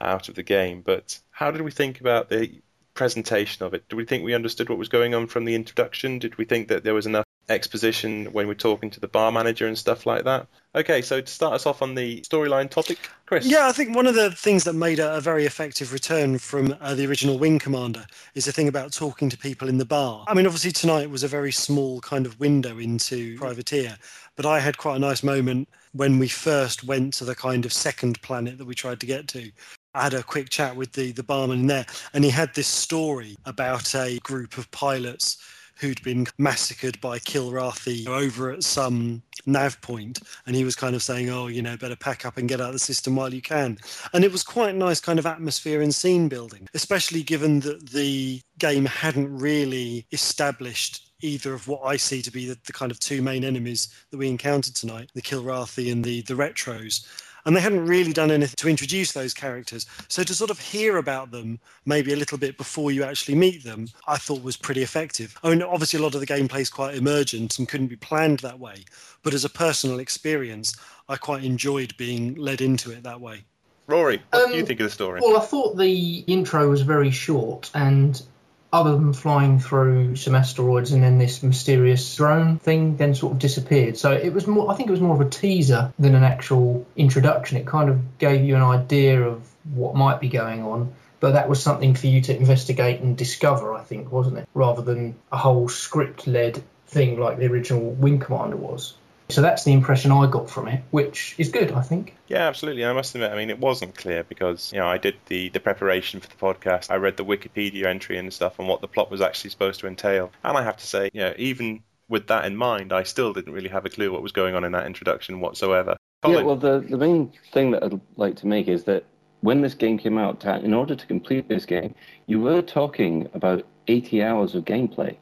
out 0.02 0.30
of 0.30 0.36
the 0.36 0.44
game. 0.44 0.82
But 0.82 1.20
how 1.32 1.52
did 1.52 1.62
we 1.62 1.72
think 1.72 2.02
about 2.02 2.30
the 2.30 2.62
presentation 2.94 3.66
of 3.66 3.74
it? 3.74 3.88
Do 3.90 3.96
we 3.96 4.06
think 4.06 4.24
we 4.24 4.34
understood 4.34 4.70
what 4.70 4.78
was 4.78 4.90
going 4.90 5.14
on 5.14 5.28
from 5.28 5.46
the 5.46 5.56
introduction? 5.56 6.20
Did 6.20 6.38
we 6.38 6.46
think 6.46 6.68
that 6.68 6.84
there 6.84 6.94
was 6.94 7.06
enough 7.06 7.27
exposition 7.50 8.26
when 8.34 8.48
we're 8.48 8.54
talking 8.54 8.90
to 8.90 9.00
the 9.00 9.08
bar 9.08 9.32
manager 9.32 9.68
and 9.68 9.78
stuff 9.78 10.06
like 10.06 10.24
that? 10.26 10.48
Okay, 10.76 11.02
so 11.02 11.22
to 11.22 11.28
start 11.28 11.54
us 11.54 11.66
off 11.66 11.82
on 11.82 11.96
the 11.96 12.22
storyline 12.22 12.70
topic, 12.70 13.00
Chris. 13.26 13.46
Yeah, 13.46 13.68
I 13.68 13.72
think 13.72 13.96
one 13.96 14.06
of 14.06 14.16
the 14.16 14.32
things 14.32 14.64
that 14.66 14.74
made 14.74 15.00
a, 15.00 15.18
a 15.18 15.22
very 15.22 15.46
effective 15.46 15.92
return 15.92 16.38
from 16.38 16.76
uh, 16.82 16.94
the 16.94 17.08
original 17.08 17.40
Wing 17.40 17.58
Commander 17.58 18.06
is 18.36 18.46
the 18.46 18.52
thing 18.52 18.68
about 18.68 18.92
talking 18.92 19.30
to 19.30 19.38
people 19.38 19.70
in 19.70 19.78
the 19.78 19.86
bar. 19.86 20.26
I 20.28 20.34
mean, 20.34 20.46
obviously 20.46 20.72
tonight 20.72 21.10
was 21.10 21.24
a 21.24 21.28
very 21.28 21.52
small 21.52 22.00
kind 22.02 22.26
of 22.26 22.40
window 22.40 22.78
into 22.78 23.38
Privateer, 23.38 23.98
but 24.36 24.46
I 24.46 24.60
had 24.60 24.78
quite 24.78 24.98
a 24.98 25.00
nice 25.00 25.24
moment 25.24 25.68
when 25.94 26.20
we 26.20 26.28
first 26.28 26.84
went 26.84 27.14
to 27.16 27.26
the 27.26 27.36
kind 27.36 27.66
of 27.66 27.74
second 27.74 28.22
planet 28.22 28.58
that 28.58 28.66
we 28.66 28.76
tried 28.76 29.00
to 29.00 29.06
get 29.08 29.28
to. 29.30 29.52
I 29.96 30.04
had 30.04 30.14
a 30.14 30.22
quick 30.22 30.50
chat 30.50 30.76
with 30.76 30.92
the, 30.92 31.12
the 31.12 31.24
barman 31.24 31.62
in 31.62 31.68
there, 31.68 31.86
and 32.14 32.24
he 32.24 32.30
had 32.30 32.54
this 32.54 32.68
story 32.68 33.36
about 33.46 33.96
a 33.96 34.20
group 34.20 34.60
of 34.60 34.70
pilots 34.70 35.38
who'd 35.80 36.02
been 36.04 36.28
massacred 36.38 37.00
by 37.02 37.20
Kilrathi 37.20 38.08
over 38.08 38.52
at 38.52 38.64
some 38.64 39.22
nav 39.46 39.80
point, 39.82 40.20
and 40.46 40.56
he 40.56 40.64
was 40.64 40.76
kind 40.76 40.96
of 40.96 41.04
saying, 41.04 41.30
"Oh, 41.30 41.48
you 41.48 41.62
know, 41.62 41.78
better 41.78 41.96
pack 41.96 42.26
up 42.26 42.38
and 42.38 42.50
get 42.50 42.62
out 42.62 42.68
of 42.68 42.74
the 42.74 42.80
system 42.80 43.16
while 43.16 43.34
you 43.34 43.42
can." 43.42 43.78
And 44.14 44.24
it 44.24 44.32
was 44.32 44.44
quite 44.44 44.76
a 44.76 44.78
nice 44.78 45.00
kind 45.00 45.20
of 45.20 45.26
atmosphere 45.26 45.82
and 45.82 45.94
scene 45.94 46.28
building, 46.28 46.68
especially 46.74 47.24
given 47.24 47.62
that 47.62 47.90
the 47.90 48.42
game 48.60 48.86
hadn't 48.86 49.38
really 49.38 50.06
established 50.12 51.04
either 51.22 51.54
of 51.54 51.68
what 51.68 51.82
I 51.82 51.98
see 51.98 52.22
to 52.22 52.32
be 52.32 52.48
the, 52.48 52.58
the 52.66 52.74
kind 52.74 52.92
of 52.92 53.00
two 53.00 53.22
main 53.22 53.44
enemies 53.44 53.88
that 54.12 54.18
we 54.18 54.28
encountered 54.28 54.76
tonight, 54.76 55.10
the 55.16 55.22
Kilrathi 55.22 55.92
and 55.92 56.04
the 56.04 56.22
the 56.22 56.36
Retros 56.36 57.06
and 57.48 57.56
they 57.56 57.62
hadn't 57.62 57.86
really 57.86 58.12
done 58.12 58.30
anything 58.30 58.54
to 58.58 58.68
introduce 58.68 59.14
those 59.14 59.34
characters. 59.34 59.86
So 60.10 60.22
to 60.22 60.36
sort 60.36 60.52
of 60.52 60.60
hear 60.60 60.98
about 60.98 61.32
them 61.32 61.60
maybe 61.86 62.12
a 62.12 62.18
little 62.18 62.38
bit 62.38 62.58
before 62.58 62.92
you 62.92 63.06
actually 63.06 63.36
meet 63.36 63.64
them, 63.64 63.88
I 64.06 64.18
thought 64.18 64.44
was 64.44 64.58
pretty 64.58 64.84
effective. 64.84 65.34
I 65.44 65.50
mean, 65.50 65.64
obviously 65.64 65.98
a 65.98 66.04
lot 66.04 66.14
of 66.14 66.20
the 66.20 66.28
gameplay 66.28 66.60
is 66.60 66.70
quite 66.70 66.96
emergent 66.96 67.58
and 67.58 67.68
couldn't 67.68 67.88
be 67.88 67.96
planned 67.96 68.40
that 68.40 68.60
way, 68.60 68.84
but 69.24 69.34
as 69.34 69.46
a 69.46 69.50
personal 69.50 70.00
experience, 70.00 70.76
I 71.08 71.16
quite 71.16 71.46
enjoyed 71.46 71.96
being 71.96 72.36
led 72.36 72.60
into 72.60 72.92
it 72.92 73.04
that 73.04 73.22
way. 73.22 73.46
Rory, 73.88 74.22
what 74.32 74.44
Um, 74.44 74.52
do 74.52 74.58
you 74.58 74.66
think 74.66 74.82
of 74.82 74.88
the 74.88 74.92
story? 74.92 75.22
Well, 75.24 75.38
I 75.38 75.46
thought 75.46 75.78
the 75.78 76.26
intro 76.28 76.70
was 76.70 76.82
very 76.82 77.12
short, 77.12 77.72
and 77.74 78.22
other 78.72 78.92
than 78.92 79.14
flying 79.14 79.60
through 79.60 80.16
some 80.16 80.36
asteroids 80.36 80.92
and 80.92 81.02
then 81.02 81.18
this 81.18 81.42
mysterious 81.42 82.16
drone 82.16 82.60
thing 82.60 82.98
then 82.98 83.16
sort 83.16 83.34
of 83.34 83.40
disappeared. 83.40 83.98
So 83.98 84.12
it 84.12 84.34
was 84.34 84.46
more, 84.46 84.70
I 84.70 84.76
think 84.76 84.90
it 84.90 84.92
was 84.92 85.02
more 85.02 85.16
of 85.16 85.22
a 85.22 85.30
teaser 85.30 85.94
than 85.98 86.16
an 86.16 86.24
actual 86.24 86.86
introduction. 86.96 87.58
It 87.58 87.66
kind 87.66 87.90
of 87.90 88.18
gave 88.18 88.44
you 88.44 88.56
an 88.56 88.64
idea 88.64 89.22
of 89.24 89.42
what 89.74 89.96
might 89.96 90.20
be 90.20 90.30
going 90.30 90.64
on, 90.64 90.94
but 91.20 91.32
that 91.32 91.50
was 91.50 91.62
something 91.62 91.96
for 91.96 92.08
you 92.08 92.22
to 92.22 92.36
investigate 92.36 93.02
and 93.02 93.18
discover, 93.18 93.74
I 93.74 93.84
think, 93.84 94.12
wasn't 94.12 94.40
it? 94.40 94.50
Rather 94.54 94.82
than 94.82 95.16
a 95.32 95.38
whole 95.38 95.70
script 95.70 96.28
led 96.28 96.62
thing 96.88 97.20
like 97.20 97.38
the 97.38 97.48
original 97.48 97.92
Wing 97.92 98.20
Commander 98.20 98.58
was. 98.58 98.94
So 99.30 99.42
that's 99.42 99.66
the 99.66 99.74
impression 99.74 100.12
I 100.12 100.28
got 100.28 100.50
from 100.50 100.68
it, 100.70 100.84
which 100.92 101.36
is 101.38 101.50
good, 101.50 101.72
I 101.72 101.82
think. 101.82 102.16
Yeah, 102.28 102.48
absolutely. 102.48 102.86
I 102.86 102.94
must 102.94 103.14
admit, 103.14 103.32
I 103.32 103.36
mean, 103.36 103.50
it 103.50 103.60
wasn't 103.60 103.96
clear 103.96 104.24
because, 104.24 104.72
you 104.72 104.80
know, 104.80 104.88
I 104.88 104.98
did 104.98 105.16
the, 105.28 105.50
the 105.50 105.60
preparation 105.60 106.22
for 106.22 106.30
the 106.30 106.36
podcast. 106.36 106.90
I 106.90 106.96
read 106.96 107.18
the 107.18 107.26
Wikipedia 107.26 107.86
entry 107.86 108.18
and 108.18 108.32
stuff 108.34 108.58
and 108.58 108.70
what 108.70 108.80
the 108.80 108.88
plot 108.88 109.12
was 109.12 109.20
actually 109.20 109.50
supposed 109.50 109.82
to 109.82 109.88
entail. 109.88 110.32
And 110.44 110.58
I 110.58 110.64
have 110.64 110.78
to 110.78 110.88
say, 110.88 111.10
you 111.14 111.22
know, 111.22 111.34
even 111.38 111.84
with 112.08 112.28
that 112.28 112.46
in 112.46 112.56
mind, 112.56 112.94
I 112.94 113.04
still 113.04 113.34
didn't 113.34 113.54
really 113.54 113.70
have 113.70 113.86
a 113.86 113.90
clue 113.90 114.12
what 114.12 114.24
was 114.24 114.32
going 114.32 114.56
on 114.56 114.64
in 114.64 114.72
that 114.72 114.86
introduction 114.86 115.42
whatsoever. 115.42 115.98
Yeah, 116.26 116.42
well, 116.44 116.56
the, 116.56 116.80
the 116.80 116.98
main 116.98 117.34
thing 117.52 117.72
that 117.72 117.84
I'd 117.84 118.00
like 118.16 118.38
to 118.38 118.48
make 118.48 118.68
is 118.70 118.86
that 118.86 119.04
when 119.42 119.62
this 119.62 119.74
game 119.74 119.98
came 119.98 120.18
out, 120.18 120.44
in 120.46 120.74
order 120.74 120.96
to 120.96 121.06
complete 121.06 121.50
this 121.50 121.66
game, 121.66 121.96
you 122.28 122.40
were 122.40 122.62
talking 122.62 123.30
about 123.34 123.66
80 123.88 124.24
hours 124.24 124.56
of 124.56 124.64
gameplay. 124.64 125.18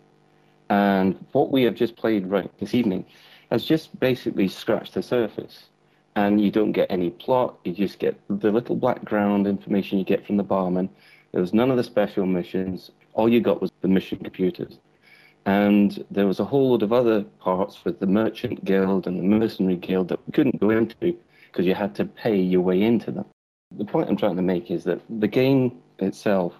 And 0.69 1.25
what 1.31 1.51
we 1.51 1.63
have 1.63 1.75
just 1.75 1.95
played 1.95 2.27
right 2.27 2.49
this 2.59 2.73
evening 2.73 3.05
has 3.51 3.65
just 3.65 3.99
basically 3.99 4.47
scratched 4.47 4.93
the 4.93 5.03
surface. 5.03 5.69
And 6.15 6.39
you 6.39 6.49
don't 6.49 6.71
get 6.71 6.87
any 6.89 7.09
plot, 7.09 7.57
you 7.65 7.73
just 7.73 7.99
get 7.99 8.19
the 8.29 8.51
little 8.51 8.75
background 8.75 9.47
information 9.47 9.99
you 9.99 10.05
get 10.05 10.25
from 10.25 10.37
the 10.37 10.43
barman. 10.43 10.89
There 11.31 11.41
was 11.41 11.53
none 11.53 11.69
of 11.69 11.77
the 11.77 11.83
special 11.83 12.25
missions. 12.25 12.91
All 13.13 13.27
you 13.27 13.41
got 13.41 13.61
was 13.61 13.71
the 13.81 13.89
mission 13.89 14.19
computers. 14.19 14.79
And 15.45 16.03
there 16.09 16.25
was 16.25 16.39
a 16.39 16.45
whole 16.45 16.71
load 16.71 16.83
of 16.83 16.93
other 16.93 17.23
parts 17.39 17.83
with 17.85 17.99
the 17.99 18.07
Merchant 18.07 18.63
Guild 18.65 19.05
and 19.07 19.19
the 19.19 19.23
Mercenary 19.23 19.75
Guild 19.75 20.07
that 20.07 20.25
we 20.25 20.31
couldn't 20.31 20.59
go 20.59 20.69
into 20.69 21.17
because 21.51 21.65
you 21.65 21.75
had 21.75 21.93
to 21.95 22.05
pay 22.05 22.35
your 22.37 22.61
way 22.61 22.81
into 22.81 23.11
them. 23.11 23.25
The 23.77 23.85
point 23.85 24.09
I'm 24.09 24.17
trying 24.17 24.37
to 24.37 24.41
make 24.41 24.71
is 24.71 24.85
that 24.85 25.01
the 25.19 25.27
game 25.27 25.77
itself 25.99 26.53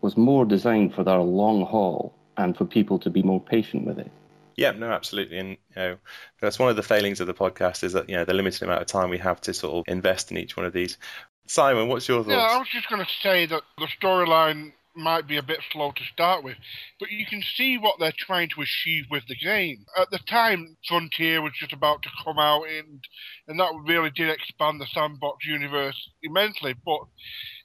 was 0.00 0.16
more 0.16 0.44
designed 0.44 0.94
for 0.94 1.06
our 1.08 1.22
long 1.22 1.66
haul 1.66 2.14
and 2.36 2.56
for 2.56 2.64
people 2.64 2.98
to 3.00 3.10
be 3.10 3.22
more 3.22 3.40
patient 3.40 3.86
with 3.86 3.98
it. 3.98 4.10
Yeah, 4.56 4.72
no, 4.72 4.90
absolutely, 4.90 5.38
and 5.38 5.50
you 5.50 5.76
know 5.76 5.96
that's 6.40 6.58
one 6.58 6.70
of 6.70 6.76
the 6.76 6.82
failings 6.82 7.20
of 7.20 7.26
the 7.26 7.34
podcast 7.34 7.82
is 7.84 7.92
that 7.92 8.08
you 8.08 8.16
know 8.16 8.24
the 8.24 8.34
limited 8.34 8.62
amount 8.62 8.82
of 8.82 8.86
time 8.86 9.10
we 9.10 9.18
have 9.18 9.40
to 9.42 9.54
sort 9.54 9.74
of 9.74 9.92
invest 9.92 10.30
in 10.30 10.36
each 10.36 10.56
one 10.56 10.66
of 10.66 10.72
these. 10.72 10.98
Simon, 11.46 11.88
what's 11.88 12.06
your 12.06 12.22
thoughts? 12.22 12.30
Yeah, 12.30 12.56
I 12.56 12.58
was 12.58 12.68
just 12.68 12.88
going 12.88 13.04
to 13.04 13.10
say 13.22 13.46
that 13.46 13.62
the 13.78 13.88
storyline 14.00 14.72
might 14.94 15.26
be 15.26 15.36
a 15.36 15.42
bit 15.42 15.60
slow 15.72 15.92
to 15.92 16.04
start 16.04 16.44
with, 16.44 16.56
but 16.98 17.10
you 17.10 17.24
can 17.26 17.42
see 17.42 17.78
what 17.78 17.98
they're 17.98 18.12
trying 18.16 18.48
to 18.50 18.60
achieve 18.60 19.04
with 19.10 19.24
the 19.28 19.36
game. 19.36 19.84
At 19.96 20.10
the 20.10 20.18
time, 20.18 20.76
Frontier 20.86 21.42
was 21.42 21.52
just 21.58 21.72
about 21.72 22.02
to 22.02 22.10
come 22.24 22.38
out, 22.38 22.64
and 22.64 23.02
and 23.48 23.58
that 23.58 23.72
really 23.86 24.10
did 24.10 24.30
expand 24.30 24.80
the 24.80 24.86
sandbox 24.86 25.44
universe 25.46 26.10
immensely. 26.22 26.74
But 26.84 27.00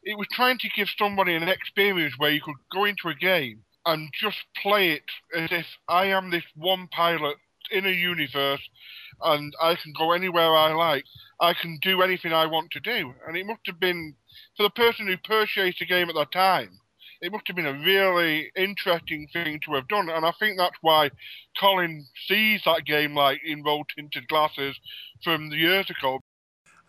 it 0.03 0.17
was 0.17 0.27
trying 0.31 0.59
to 0.59 0.69
give 0.69 0.87
somebody 0.97 1.35
an 1.35 1.49
experience 1.49 2.15
where 2.17 2.31
you 2.31 2.41
could 2.41 2.55
go 2.71 2.85
into 2.85 3.09
a 3.09 3.15
game 3.15 3.64
and 3.85 4.09
just 4.19 4.37
play 4.61 4.91
it 4.91 5.03
as 5.35 5.51
if 5.51 5.67
I 5.87 6.05
am 6.07 6.29
this 6.29 6.43
one 6.55 6.87
pilot 6.91 7.37
in 7.71 7.85
a 7.85 7.89
universe, 7.91 8.61
and 9.23 9.53
I 9.61 9.75
can 9.75 9.93
go 9.97 10.11
anywhere 10.11 10.55
I 10.55 10.73
like. 10.73 11.05
I 11.39 11.53
can 11.53 11.77
do 11.81 12.01
anything 12.01 12.33
I 12.33 12.45
want 12.45 12.71
to 12.71 12.79
do. 12.79 13.13
And 13.27 13.35
it 13.35 13.45
must 13.45 13.61
have 13.65 13.79
been, 13.79 14.15
for 14.55 14.63
the 14.63 14.69
person 14.69 15.07
who 15.07 15.17
purchased 15.17 15.79
the 15.79 15.85
game 15.85 16.09
at 16.09 16.15
that 16.15 16.31
time, 16.31 16.79
it 17.21 17.31
must 17.31 17.47
have 17.47 17.55
been 17.55 17.65
a 17.65 17.73
really 17.73 18.51
interesting 18.55 19.27
thing 19.33 19.59
to 19.65 19.73
have 19.73 19.87
done. 19.87 20.09
And 20.09 20.25
I 20.25 20.31
think 20.39 20.57
that's 20.57 20.77
why 20.81 21.09
Colin 21.59 22.05
sees 22.27 22.61
that 22.65 22.85
game 22.85 23.15
like 23.15 23.41
in 23.43 23.63
rose 23.63 23.85
tinted 23.95 24.27
glasses 24.27 24.77
from 25.23 25.49
the 25.49 25.57
years 25.57 25.89
ago. 25.89 26.19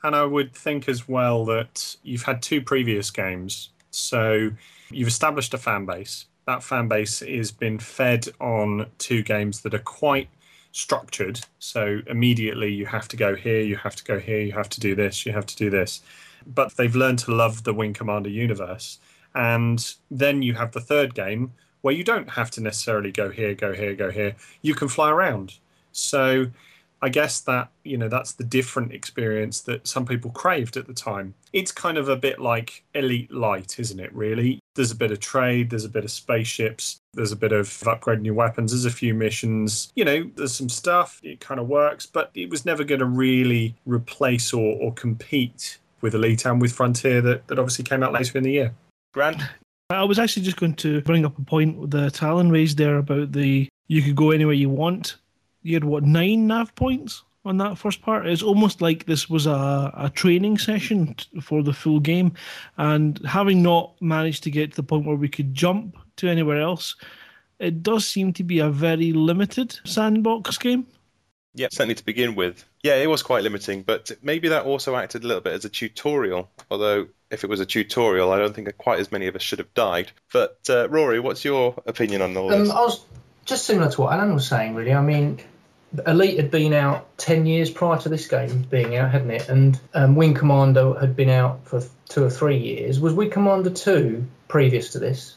And 0.02 0.14
I 0.14 0.24
would 0.24 0.54
think 0.54 0.88
as 0.88 1.08
well 1.08 1.44
that 1.46 1.96
you've 2.02 2.24
had 2.24 2.42
two 2.42 2.60
previous 2.60 3.10
games. 3.10 3.70
So 3.90 4.50
you've 4.90 5.08
established 5.08 5.54
a 5.54 5.58
fan 5.58 5.86
base. 5.86 6.26
That 6.46 6.62
fan 6.62 6.88
base 6.88 7.20
has 7.20 7.50
been 7.50 7.78
fed 7.78 8.28
on 8.40 8.86
two 8.98 9.22
games 9.22 9.60
that 9.62 9.74
are 9.74 9.78
quite 9.78 10.28
structured. 10.72 11.40
So 11.58 12.00
immediately 12.06 12.72
you 12.72 12.86
have 12.86 13.08
to 13.08 13.16
go 13.16 13.34
here, 13.34 13.60
you 13.60 13.76
have 13.76 13.96
to 13.96 14.04
go 14.04 14.18
here, 14.18 14.40
you 14.40 14.52
have 14.52 14.68
to 14.70 14.80
do 14.80 14.94
this, 14.94 15.26
you 15.26 15.32
have 15.32 15.46
to 15.46 15.56
do 15.56 15.70
this. 15.70 16.02
But 16.46 16.76
they've 16.76 16.94
learned 16.94 17.18
to 17.20 17.34
love 17.34 17.64
the 17.64 17.74
Wing 17.74 17.94
Commander 17.94 18.30
universe. 18.30 18.98
And 19.34 19.94
then 20.10 20.42
you 20.42 20.54
have 20.54 20.72
the 20.72 20.80
third 20.80 21.14
game 21.14 21.52
where 21.82 21.94
you 21.94 22.04
don't 22.04 22.30
have 22.30 22.50
to 22.52 22.60
necessarily 22.60 23.10
go 23.10 23.30
here, 23.30 23.54
go 23.54 23.72
here, 23.72 23.94
go 23.94 24.10
here. 24.10 24.36
You 24.62 24.74
can 24.74 24.88
fly 24.88 25.10
around. 25.10 25.58
So 25.92 26.46
I 27.02 27.08
guess 27.08 27.40
that 27.40 27.70
you 27.84 27.98
know 27.98 28.08
that's 28.08 28.32
the 28.32 28.44
different 28.44 28.92
experience 28.92 29.60
that 29.62 29.86
some 29.86 30.06
people 30.06 30.30
craved 30.30 30.76
at 30.76 30.86
the 30.86 30.94
time. 30.94 31.34
It's 31.52 31.72
kind 31.72 31.98
of 31.98 32.08
a 32.08 32.16
bit 32.16 32.40
like 32.40 32.84
Elite 32.94 33.30
Light, 33.30 33.78
isn't 33.78 34.00
it? 34.00 34.12
Really, 34.14 34.60
there's 34.76 34.92
a 34.92 34.96
bit 34.96 35.10
of 35.10 35.20
trade, 35.20 35.70
there's 35.70 35.84
a 35.84 35.88
bit 35.88 36.04
of 36.04 36.10
spaceships, 36.10 37.00
there's 37.14 37.32
a 37.32 37.36
bit 37.36 37.52
of 37.52 37.66
upgrading 37.68 38.24
your 38.24 38.34
weapons, 38.34 38.72
there's 38.72 38.84
a 38.84 38.90
few 38.90 39.14
missions. 39.14 39.92
You 39.96 40.04
know, 40.04 40.30
there's 40.36 40.54
some 40.54 40.68
stuff. 40.68 41.20
It 41.24 41.40
kind 41.40 41.58
of 41.58 41.66
works, 41.66 42.06
but 42.06 42.30
it 42.34 42.48
was 42.50 42.64
never 42.64 42.84
going 42.84 43.00
to 43.00 43.06
really 43.06 43.74
replace 43.84 44.52
or, 44.52 44.76
or 44.80 44.92
compete 44.92 45.78
with 46.00 46.14
Elite 46.14 46.44
and 46.44 46.60
with 46.60 46.72
Frontier 46.72 47.20
that, 47.22 47.48
that 47.48 47.58
obviously 47.58 47.84
came 47.84 48.02
out 48.02 48.12
later 48.12 48.38
in 48.38 48.44
the 48.44 48.52
year. 48.52 48.74
Grant, 49.12 49.42
I 49.90 50.04
was 50.04 50.18
actually 50.18 50.42
just 50.42 50.58
going 50.58 50.74
to 50.74 51.00
bring 51.02 51.24
up 51.24 51.38
a 51.38 51.42
point 51.42 51.90
that 51.90 52.22
Alan 52.22 52.50
raised 52.50 52.78
there 52.78 52.98
about 52.98 53.32
the 53.32 53.68
you 53.88 54.02
could 54.02 54.16
go 54.16 54.30
anywhere 54.30 54.54
you 54.54 54.68
want 54.68 55.16
you 55.66 55.74
had 55.74 55.84
what 55.84 56.04
nine 56.04 56.46
nav 56.46 56.74
points 56.76 57.24
on 57.46 57.58
that 57.58 57.78
first 57.78 58.02
part. 58.02 58.26
It's 58.26 58.42
almost 58.42 58.82
like 58.82 59.06
this 59.06 59.30
was 59.30 59.46
a, 59.46 59.92
a 59.96 60.10
training 60.14 60.58
session 60.58 61.14
t- 61.14 61.40
for 61.40 61.62
the 61.62 61.72
full 61.72 62.00
game, 62.00 62.34
and 62.76 63.18
having 63.24 63.62
not 63.62 63.94
managed 64.00 64.42
to 64.44 64.50
get 64.50 64.70
to 64.72 64.76
the 64.76 64.82
point 64.82 65.06
where 65.06 65.16
we 65.16 65.28
could 65.28 65.54
jump 65.54 65.96
to 66.16 66.28
anywhere 66.28 66.60
else, 66.60 66.96
it 67.58 67.82
does 67.82 68.06
seem 68.06 68.32
to 68.34 68.42
be 68.42 68.58
a 68.58 68.68
very 68.68 69.12
limited 69.12 69.78
sandbox 69.84 70.58
game. 70.58 70.86
Yeah, 71.54 71.68
certainly 71.70 71.94
to 71.94 72.04
begin 72.04 72.34
with. 72.34 72.66
Yeah, 72.82 72.96
it 72.96 73.08
was 73.08 73.22
quite 73.22 73.42
limiting, 73.42 73.82
but 73.82 74.12
maybe 74.22 74.48
that 74.48 74.66
also 74.66 74.94
acted 74.94 75.24
a 75.24 75.26
little 75.26 75.40
bit 75.40 75.54
as 75.54 75.64
a 75.64 75.70
tutorial. 75.70 76.50
Although, 76.70 77.06
if 77.30 77.44
it 77.44 77.50
was 77.50 77.60
a 77.60 77.66
tutorial, 77.66 78.30
I 78.30 78.38
don't 78.38 78.54
think 78.54 78.76
quite 78.76 79.00
as 79.00 79.10
many 79.10 79.26
of 79.26 79.34
us 79.34 79.42
should 79.42 79.60
have 79.60 79.72
died. 79.72 80.12
But 80.32 80.58
uh, 80.68 80.88
Rory, 80.90 81.18
what's 81.18 81.44
your 81.44 81.74
opinion 81.86 82.20
on 82.20 82.36
all 82.36 82.52
Um. 82.52 82.70
I 82.70 82.80
was 82.82 83.04
just 83.46 83.64
similar 83.64 83.90
to 83.90 84.00
what 84.02 84.12
Alan 84.12 84.34
was 84.34 84.46
saying, 84.46 84.74
really. 84.74 84.92
I 84.92 85.00
mean, 85.00 85.40
Elite 86.06 86.36
had 86.36 86.50
been 86.50 86.72
out 86.72 87.16
10 87.18 87.46
years 87.46 87.70
prior 87.70 87.98
to 88.00 88.08
this 88.08 88.26
game 88.26 88.62
being 88.70 88.96
out, 88.96 89.10
hadn't 89.10 89.30
it? 89.30 89.48
And 89.48 89.80
um, 89.94 90.16
Wing 90.16 90.34
Commander 90.34 90.98
had 90.98 91.16
been 91.16 91.30
out 91.30 91.66
for 91.66 91.82
two 92.08 92.24
or 92.24 92.30
three 92.30 92.58
years. 92.58 93.00
Was 93.00 93.14
Wing 93.14 93.30
Commander 93.30 93.70
2 93.70 94.26
previous 94.48 94.92
to 94.92 94.98
this? 94.98 95.36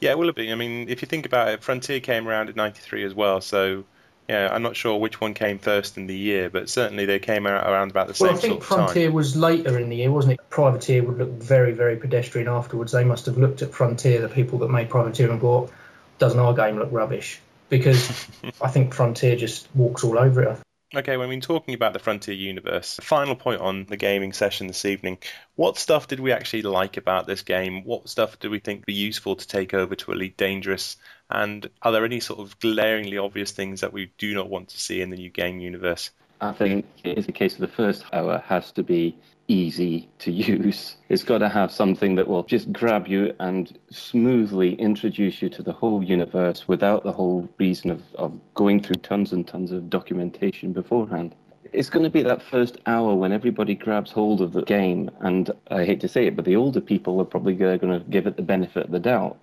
Yeah, 0.00 0.12
it 0.12 0.18
will 0.18 0.26
have 0.26 0.34
been. 0.34 0.50
I 0.50 0.54
mean, 0.54 0.88
if 0.88 1.02
you 1.02 1.06
think 1.06 1.26
about 1.26 1.48
it, 1.48 1.62
Frontier 1.62 2.00
came 2.00 2.26
around 2.26 2.48
in 2.48 2.56
'93 2.56 3.04
as 3.04 3.14
well. 3.14 3.42
So, 3.42 3.84
yeah, 4.28 4.48
I'm 4.50 4.62
not 4.62 4.74
sure 4.74 4.98
which 4.98 5.20
one 5.20 5.34
came 5.34 5.58
first 5.58 5.98
in 5.98 6.06
the 6.06 6.16
year, 6.16 6.48
but 6.48 6.70
certainly 6.70 7.04
they 7.04 7.18
came 7.18 7.46
out 7.46 7.68
around 7.68 7.90
about 7.90 8.08
the 8.08 8.14
same 8.14 8.28
time. 8.28 8.34
Well, 8.34 8.38
I 8.38 8.40
think 8.40 8.52
sort 8.52 8.62
of 8.62 8.68
time. 8.68 8.86
Frontier 8.86 9.12
was 9.12 9.36
later 9.36 9.78
in 9.78 9.90
the 9.90 9.96
year, 9.96 10.10
wasn't 10.10 10.34
it? 10.34 10.40
Privateer 10.48 11.02
would 11.02 11.18
look 11.18 11.30
very, 11.30 11.72
very 11.72 11.96
pedestrian 11.96 12.48
afterwards. 12.48 12.92
They 12.92 13.04
must 13.04 13.26
have 13.26 13.36
looked 13.36 13.60
at 13.60 13.74
Frontier, 13.74 14.22
the 14.22 14.28
people 14.30 14.60
that 14.60 14.68
made 14.68 14.88
Privateer, 14.88 15.30
and 15.30 15.40
thought, 15.40 15.70
doesn't 16.18 16.40
our 16.40 16.54
game 16.54 16.78
look 16.78 16.90
rubbish? 16.90 17.40
Because 17.70 18.26
I 18.60 18.68
think 18.68 18.92
Frontier 18.92 19.36
just 19.36 19.68
walks 19.74 20.04
all 20.04 20.18
over 20.18 20.42
it. 20.42 20.58
Okay, 20.92 21.16
well, 21.16 21.26
I 21.26 21.30
mean, 21.30 21.40
talking 21.40 21.74
about 21.74 21.92
the 21.92 22.00
Frontier 22.00 22.34
universe, 22.34 22.98
final 23.00 23.36
point 23.36 23.60
on 23.60 23.84
the 23.84 23.96
gaming 23.96 24.32
session 24.32 24.66
this 24.66 24.84
evening. 24.84 25.18
What 25.54 25.78
stuff 25.78 26.08
did 26.08 26.18
we 26.18 26.32
actually 26.32 26.62
like 26.62 26.96
about 26.96 27.28
this 27.28 27.42
game? 27.42 27.84
What 27.84 28.08
stuff 28.08 28.40
do 28.40 28.50
we 28.50 28.58
think 28.58 28.80
would 28.80 28.86
be 28.86 28.94
useful 28.94 29.36
to 29.36 29.46
take 29.46 29.72
over 29.72 29.94
to 29.94 30.10
Elite 30.10 30.36
Dangerous? 30.36 30.96
And 31.30 31.70
are 31.80 31.92
there 31.92 32.04
any 32.04 32.18
sort 32.18 32.40
of 32.40 32.58
glaringly 32.58 33.18
obvious 33.18 33.52
things 33.52 33.82
that 33.82 33.92
we 33.92 34.12
do 34.18 34.34
not 34.34 34.50
want 34.50 34.70
to 34.70 34.80
see 34.80 35.00
in 35.00 35.10
the 35.10 35.16
new 35.16 35.30
game 35.30 35.60
universe? 35.60 36.10
I 36.40 36.52
think 36.52 36.86
it 37.04 37.18
is 37.18 37.28
a 37.28 37.32
case 37.32 37.54
of 37.54 37.60
the 37.60 37.68
first 37.68 38.04
hour 38.12 38.42
has 38.46 38.72
to 38.72 38.82
be 38.82 39.16
easy 39.50 40.08
to 40.20 40.30
use. 40.30 40.96
It's 41.08 41.24
got 41.24 41.38
to 41.38 41.48
have 41.48 41.72
something 41.72 42.14
that 42.14 42.28
will 42.28 42.44
just 42.44 42.72
grab 42.72 43.08
you 43.08 43.34
and 43.40 43.76
smoothly 43.90 44.74
introduce 44.74 45.42
you 45.42 45.48
to 45.50 45.62
the 45.62 45.72
whole 45.72 46.02
universe 46.02 46.68
without 46.68 47.02
the 47.02 47.12
whole 47.12 47.48
reason 47.58 47.90
of, 47.90 48.02
of 48.14 48.32
going 48.54 48.80
through 48.80 48.96
tons 48.96 49.32
and 49.32 49.46
tons 49.46 49.72
of 49.72 49.90
documentation 49.90 50.72
beforehand. 50.72 51.34
It's 51.72 51.90
going 51.90 52.04
to 52.04 52.10
be 52.10 52.22
that 52.22 52.42
first 52.42 52.78
hour 52.86 53.14
when 53.14 53.32
everybody 53.32 53.74
grabs 53.74 54.12
hold 54.12 54.40
of 54.40 54.52
the 54.52 54.62
game, 54.62 55.10
and 55.20 55.50
I 55.70 55.84
hate 55.84 56.00
to 56.00 56.08
say 56.08 56.26
it, 56.26 56.36
but 56.36 56.44
the 56.44 56.56
older 56.56 56.80
people 56.80 57.20
are 57.20 57.24
probably 57.24 57.54
going 57.54 57.80
to 57.80 58.04
give 58.08 58.26
it 58.26 58.36
the 58.36 58.42
benefit 58.42 58.86
of 58.86 58.90
the 58.92 58.98
doubt, 58.98 59.36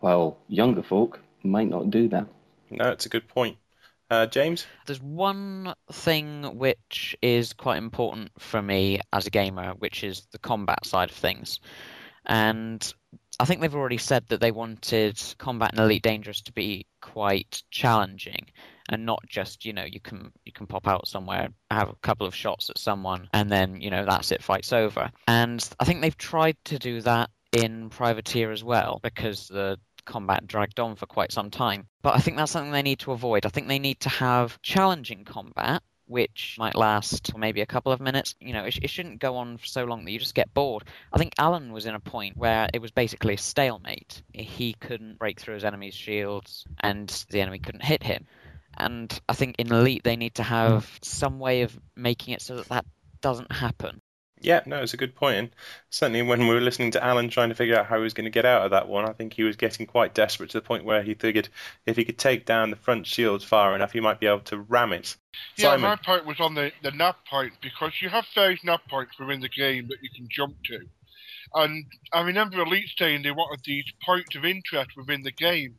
while 0.00 0.38
younger 0.48 0.82
folk 0.82 1.20
might 1.42 1.68
not 1.68 1.90
do 1.90 2.08
that. 2.08 2.26
No, 2.70 2.90
it's 2.90 3.06
a 3.06 3.10
good 3.10 3.28
point. 3.28 3.56
Uh, 4.08 4.26
James? 4.26 4.66
There's 4.86 5.02
one 5.02 5.74
thing 5.90 6.58
which 6.58 7.16
is 7.22 7.52
quite 7.52 7.78
important 7.78 8.30
for 8.38 8.62
me 8.62 9.00
as 9.12 9.26
a 9.26 9.30
gamer, 9.30 9.74
which 9.78 10.04
is 10.04 10.26
the 10.30 10.38
combat 10.38 10.86
side 10.86 11.10
of 11.10 11.16
things. 11.16 11.60
And 12.24 12.92
I 13.38 13.44
think 13.44 13.60
they've 13.60 13.74
already 13.74 13.98
said 13.98 14.24
that 14.28 14.40
they 14.40 14.52
wanted 14.52 15.20
combat 15.38 15.72
in 15.72 15.80
Elite 15.80 16.02
Dangerous 16.02 16.42
to 16.42 16.52
be 16.52 16.86
quite 17.00 17.62
challenging 17.70 18.46
and 18.88 19.04
not 19.04 19.26
just, 19.28 19.64
you 19.64 19.72
know, 19.72 19.84
you 19.84 20.00
can 20.00 20.32
you 20.44 20.52
can 20.52 20.66
pop 20.66 20.86
out 20.86 21.08
somewhere, 21.08 21.48
have 21.70 21.88
a 21.88 21.96
couple 21.96 22.26
of 22.26 22.34
shots 22.34 22.70
at 22.70 22.78
someone 22.78 23.28
and 23.32 23.50
then, 23.50 23.80
you 23.80 23.90
know, 23.90 24.04
that's 24.04 24.32
it, 24.32 24.42
fight's 24.42 24.72
over. 24.72 25.10
And 25.26 25.68
I 25.78 25.84
think 25.84 26.00
they've 26.00 26.16
tried 26.16 26.56
to 26.66 26.78
do 26.78 27.00
that 27.02 27.30
in 27.52 27.90
Privateer 27.90 28.52
as 28.52 28.62
well 28.62 29.00
because 29.02 29.48
the 29.48 29.78
combat 30.06 30.46
dragged 30.46 30.80
on 30.80 30.96
for 30.96 31.06
quite 31.06 31.32
some 31.32 31.50
time. 31.50 31.88
But 32.02 32.14
I 32.14 32.18
think 32.18 32.36
that's 32.36 32.52
something 32.52 32.72
they 32.72 32.82
need 32.82 33.00
to 33.00 33.12
avoid. 33.12 33.44
I 33.44 33.50
think 33.50 33.68
they 33.68 33.78
need 33.78 34.00
to 34.00 34.08
have 34.08 34.60
challenging 34.62 35.24
combat, 35.24 35.82
which 36.06 36.56
might 36.58 36.74
last 36.74 37.36
maybe 37.36 37.60
a 37.60 37.66
couple 37.66 37.92
of 37.92 38.00
minutes. 38.00 38.34
You 38.40 38.52
know, 38.52 38.64
it, 38.64 38.78
it 38.82 38.90
shouldn't 38.90 39.18
go 39.18 39.36
on 39.36 39.58
for 39.58 39.66
so 39.66 39.84
long 39.84 40.04
that 40.04 40.10
you 40.10 40.18
just 40.18 40.34
get 40.34 40.54
bored. 40.54 40.84
I 41.12 41.18
think 41.18 41.34
Alan 41.38 41.72
was 41.72 41.86
in 41.86 41.94
a 41.94 42.00
point 42.00 42.36
where 42.36 42.68
it 42.72 42.80
was 42.80 42.92
basically 42.92 43.34
a 43.34 43.38
stalemate. 43.38 44.22
He 44.32 44.74
couldn't 44.74 45.18
break 45.18 45.40
through 45.40 45.54
his 45.54 45.64
enemy's 45.64 45.94
shields, 45.94 46.64
and 46.80 47.08
the 47.30 47.40
enemy 47.40 47.58
couldn't 47.58 47.84
hit 47.84 48.02
him. 48.02 48.26
And 48.78 49.18
I 49.28 49.32
think 49.32 49.56
in 49.58 49.72
Elite 49.72 50.04
they 50.04 50.16
need 50.16 50.34
to 50.34 50.42
have 50.42 50.88
some 51.02 51.38
way 51.38 51.62
of 51.62 51.78
making 51.96 52.34
it 52.34 52.42
so 52.42 52.56
that 52.56 52.68
that 52.68 52.86
doesn't 53.20 53.50
happen. 53.50 54.00
Yeah, 54.40 54.60
no, 54.66 54.82
it's 54.82 54.94
a 54.94 54.98
good 54.98 55.14
point. 55.14 55.36
And 55.36 55.50
certainly 55.88 56.22
when 56.22 56.46
we 56.46 56.54
were 56.54 56.60
listening 56.60 56.90
to 56.92 57.04
Alan 57.04 57.30
trying 57.30 57.48
to 57.48 57.54
figure 57.54 57.76
out 57.76 57.86
how 57.86 57.96
he 57.96 58.02
was 58.02 58.12
going 58.12 58.26
to 58.26 58.30
get 58.30 58.44
out 58.44 58.62
of 58.62 58.70
that 58.70 58.88
one, 58.88 59.08
I 59.08 59.12
think 59.12 59.32
he 59.32 59.42
was 59.42 59.56
getting 59.56 59.86
quite 59.86 60.14
desperate 60.14 60.50
to 60.50 60.58
the 60.58 60.62
point 60.62 60.84
where 60.84 61.02
he 61.02 61.14
figured 61.14 61.48
if 61.86 61.96
he 61.96 62.04
could 62.04 62.18
take 62.18 62.44
down 62.44 62.70
the 62.70 62.76
front 62.76 63.06
shields 63.06 63.44
far 63.44 63.74
enough, 63.74 63.92
he 63.92 64.00
might 64.00 64.20
be 64.20 64.26
able 64.26 64.40
to 64.40 64.58
ram 64.58 64.92
it. 64.92 65.16
Yeah, 65.56 65.70
Simon. 65.70 65.82
my 65.82 65.96
point 65.96 66.26
was 66.26 66.38
on 66.40 66.54
the, 66.54 66.70
the 66.82 66.90
nav 66.90 67.16
point 67.28 67.54
because 67.62 67.92
you 68.00 68.10
have 68.10 68.26
various 68.34 68.62
nav 68.62 68.80
points 68.88 69.18
within 69.18 69.40
the 69.40 69.48
game 69.48 69.88
that 69.88 69.98
you 70.02 70.10
can 70.14 70.28
jump 70.30 70.56
to. 70.64 70.80
And 71.54 71.86
I 72.12 72.20
remember 72.22 72.60
Elite 72.60 72.90
saying 72.98 73.22
they 73.22 73.30
wanted 73.30 73.64
these 73.64 73.90
points 74.04 74.36
of 74.36 74.44
interest 74.44 74.90
within 74.96 75.22
the 75.22 75.32
game. 75.32 75.76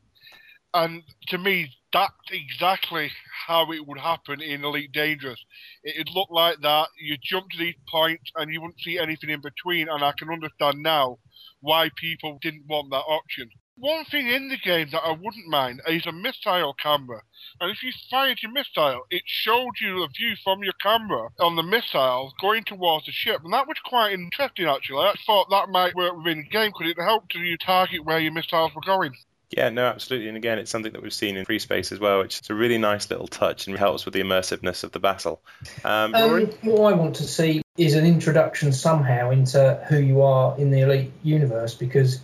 And 0.74 1.04
to 1.30 1.38
me, 1.38 1.72
that's 1.94 2.14
exactly 2.32 3.12
how 3.48 3.72
it 3.72 3.88
would 3.88 4.00
happen 4.00 4.42
in 4.42 4.64
Elite 4.64 4.92
Dangerous. 4.92 5.44
It'd 5.84 6.10
look 6.14 6.30
like 6.30 6.60
that. 6.62 6.90
You 7.00 7.18
jump 7.22 7.50
to 7.52 7.58
these 7.58 7.76
points 7.90 8.32
and 8.36 8.52
you 8.52 8.62
wouldn't 8.62 8.82
see 8.82 9.00
anything 9.00 9.30
in 9.30 9.42
between. 9.42 9.88
And 9.90 10.04
I 10.04 10.12
can 10.18 10.30
understand 10.30 10.84
now 10.84 11.20
why 11.62 11.90
people 11.96 12.38
didn't 12.42 12.68
want 12.68 12.92
that 12.92 12.98
option. 13.08 13.50
One 13.80 14.06
thing 14.06 14.28
in 14.28 14.50
the 14.50 14.58
game 14.58 14.90
that 14.92 15.04
I 15.06 15.12
wouldn't 15.12 15.48
mind 15.48 15.82
is 15.88 16.06
a 16.08 16.12
missile 16.12 16.74
camera. 16.74 17.22
And 17.62 17.70
if 17.70 17.84
you 17.84 17.92
fired 18.10 18.40
your 18.42 18.52
missile, 18.52 19.04
it 19.12 19.22
showed 19.26 19.74
you 19.80 20.04
a 20.04 20.08
view 20.08 20.36
from 20.44 20.64
your 20.64 20.74
camera 20.82 21.30
on 21.40 21.56
the 21.56 21.64
missile 21.64 22.34
going 22.42 22.64
towards 22.64 23.06
the 23.06 23.12
ship. 23.12 23.42
And 23.44 23.54
that 23.54 23.68
was 23.68 23.78
quite 23.86 24.14
interesting, 24.14 24.66
actually. 24.66 25.06
I 25.06 25.14
thought 25.26 25.52
that 25.52 25.70
might 25.70 25.96
work 25.96 26.18
within 26.18 26.40
the 26.40 26.50
game 26.50 26.72
because 26.72 26.92
it 26.92 27.02
helped 27.02 27.36
you 27.36 27.56
target 27.58 28.04
where 28.04 28.20
your 28.20 28.32
missiles 28.32 28.74
were 28.74 28.82
going. 28.82 29.14
Yeah, 29.50 29.70
no, 29.70 29.86
absolutely. 29.86 30.28
And 30.28 30.38
again, 30.38 30.60
it's 30.60 30.70
something 30.70 30.92
that 30.92 31.02
we've 31.02 31.14
seen 31.14 31.38
in 31.38 31.46
Free 31.46 31.60
Space 31.60 31.92
as 31.92 32.00
well, 32.00 32.20
which 32.20 32.42
is 32.42 32.50
a 32.50 32.54
really 32.54 32.78
nice 32.78 33.10
little 33.10 33.28
touch 33.28 33.68
and 33.68 33.78
helps 33.78 34.04
with 34.04 34.14
the 34.14 34.22
immersiveness 34.22 34.84
of 34.84 34.92
the 34.92 35.00
battle. 35.00 35.42
Um, 35.86 36.14
Um, 36.14 36.48
what 36.64 36.94
I 36.94 36.96
want 36.96 37.16
to 37.18 37.24
see 37.24 37.62
is 37.78 37.96
an 37.96 38.06
introduction 38.06 38.74
somehow 38.74 39.30
into 39.30 39.82
who 39.88 40.00
you 40.00 40.22
are 40.22 40.58
in 40.58 40.72
the 40.72 40.82
Elite 40.82 41.12
universe 41.24 41.76
because 41.76 42.20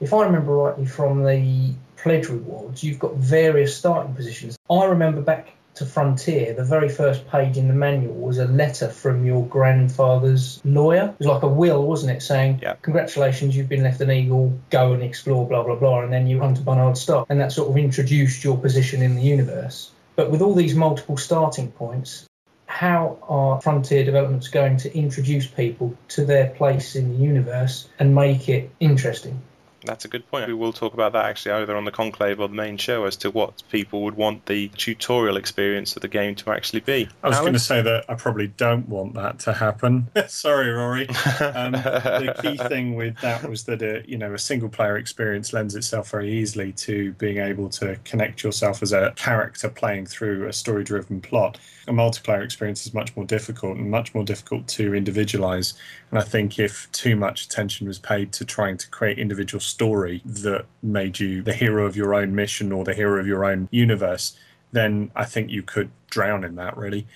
if 0.00 0.12
I 0.12 0.24
remember 0.24 0.52
rightly 0.52 0.86
from 0.86 1.24
the 1.24 1.74
pledge 1.96 2.28
rewards, 2.28 2.84
you've 2.84 3.00
got 3.00 3.16
various 3.16 3.76
starting 3.76 4.14
positions. 4.14 4.56
I 4.70 4.84
remember 4.84 5.20
back 5.20 5.54
to 5.78 5.86
Frontier, 5.86 6.54
the 6.54 6.64
very 6.64 6.88
first 6.88 7.26
page 7.28 7.56
in 7.56 7.68
the 7.68 7.74
manual 7.74 8.14
was 8.14 8.38
a 8.38 8.44
letter 8.44 8.88
from 8.88 9.24
your 9.24 9.46
grandfather's 9.46 10.60
lawyer. 10.64 11.14
It 11.14 11.18
was 11.18 11.26
like 11.26 11.42
a 11.42 11.48
will, 11.48 11.86
wasn't 11.86 12.16
it, 12.16 12.22
saying, 12.22 12.60
Yeah. 12.62 12.74
Congratulations, 12.82 13.56
you've 13.56 13.68
been 13.68 13.82
left 13.82 14.00
an 14.00 14.10
eagle, 14.10 14.58
go 14.70 14.92
and 14.92 15.02
explore, 15.02 15.46
blah, 15.48 15.62
blah, 15.62 15.76
blah. 15.76 16.02
And 16.02 16.12
then 16.12 16.26
you 16.26 16.40
hunt 16.40 16.58
a 16.58 16.62
Barnard 16.62 16.96
Star. 16.96 17.26
And 17.28 17.40
that 17.40 17.52
sort 17.52 17.70
of 17.70 17.76
introduced 17.76 18.44
your 18.44 18.56
position 18.56 19.02
in 19.02 19.16
the 19.16 19.22
universe. 19.22 19.90
But 20.16 20.30
with 20.30 20.42
all 20.42 20.54
these 20.54 20.74
multiple 20.74 21.16
starting 21.16 21.70
points, 21.70 22.26
how 22.66 23.18
are 23.22 23.60
Frontier 23.60 24.04
Developments 24.04 24.48
going 24.48 24.76
to 24.78 24.96
introduce 24.96 25.46
people 25.46 25.96
to 26.08 26.24
their 26.24 26.48
place 26.50 26.96
in 26.96 27.12
the 27.12 27.24
universe 27.24 27.88
and 27.98 28.14
make 28.14 28.48
it 28.48 28.70
interesting? 28.80 29.40
That's 29.84 30.04
a 30.04 30.08
good 30.08 30.28
point. 30.28 30.48
We 30.48 30.54
will 30.54 30.72
talk 30.72 30.94
about 30.94 31.12
that 31.12 31.26
actually 31.26 31.52
either 31.52 31.76
on 31.76 31.84
the 31.84 31.92
conclave 31.92 32.40
or 32.40 32.48
the 32.48 32.54
main 32.54 32.76
show 32.76 33.04
as 33.04 33.16
to 33.18 33.30
what 33.30 33.62
people 33.70 34.02
would 34.02 34.16
want 34.16 34.46
the 34.46 34.68
tutorial 34.68 35.36
experience 35.36 35.94
of 35.94 36.02
the 36.02 36.08
game 36.08 36.34
to 36.36 36.50
actually 36.50 36.80
be. 36.80 37.08
I 37.22 37.28
was 37.28 37.36
Alan? 37.36 37.44
going 37.44 37.52
to 37.54 37.58
say 37.60 37.82
that 37.82 38.04
I 38.08 38.14
probably 38.14 38.48
don't 38.48 38.88
want 38.88 39.14
that 39.14 39.38
to 39.40 39.52
happen. 39.52 40.08
Sorry, 40.26 40.70
Rory. 40.70 41.08
Um, 41.08 41.72
the 41.72 42.34
key 42.42 42.56
thing 42.68 42.96
with 42.96 43.18
that 43.20 43.48
was 43.48 43.64
that 43.64 43.82
a, 43.82 44.02
you 44.08 44.18
know 44.18 44.34
a 44.34 44.38
single 44.38 44.68
player 44.68 44.96
experience 44.96 45.52
lends 45.52 45.74
itself 45.74 46.10
very 46.10 46.32
easily 46.32 46.72
to 46.72 47.12
being 47.14 47.38
able 47.38 47.68
to 47.70 47.96
connect 48.04 48.42
yourself 48.42 48.82
as 48.82 48.92
a 48.92 49.12
character 49.16 49.68
playing 49.68 50.06
through 50.06 50.46
a 50.46 50.52
story 50.52 50.84
driven 50.84 51.20
plot. 51.20 51.58
A 51.86 51.92
multiplayer 51.92 52.44
experience 52.44 52.84
is 52.84 52.92
much 52.92 53.14
more 53.16 53.24
difficult 53.24 53.78
and 53.78 53.90
much 53.90 54.14
more 54.14 54.24
difficult 54.24 54.66
to 54.68 54.94
individualize. 54.94 55.74
And 56.10 56.18
I 56.18 56.22
think 56.22 56.58
if 56.58 56.90
too 56.92 57.16
much 57.16 57.46
attention 57.46 57.86
was 57.86 57.98
paid 57.98 58.32
to 58.32 58.44
trying 58.44 58.76
to 58.78 58.88
create 58.90 59.18
individual 59.18 59.60
story 59.78 60.20
that 60.24 60.66
made 60.82 61.20
you 61.20 61.40
the 61.40 61.52
hero 61.52 61.86
of 61.86 61.96
your 61.96 62.12
own 62.12 62.34
mission 62.34 62.72
or 62.72 62.82
the 62.84 62.94
hero 62.94 63.20
of 63.20 63.26
your 63.28 63.44
own 63.44 63.68
universe, 63.70 64.36
then 64.72 65.12
I 65.14 65.24
think 65.24 65.50
you 65.50 65.62
could 65.62 65.90
drown 66.10 66.42
in 66.42 66.56
that 66.56 66.76
really. 66.76 67.06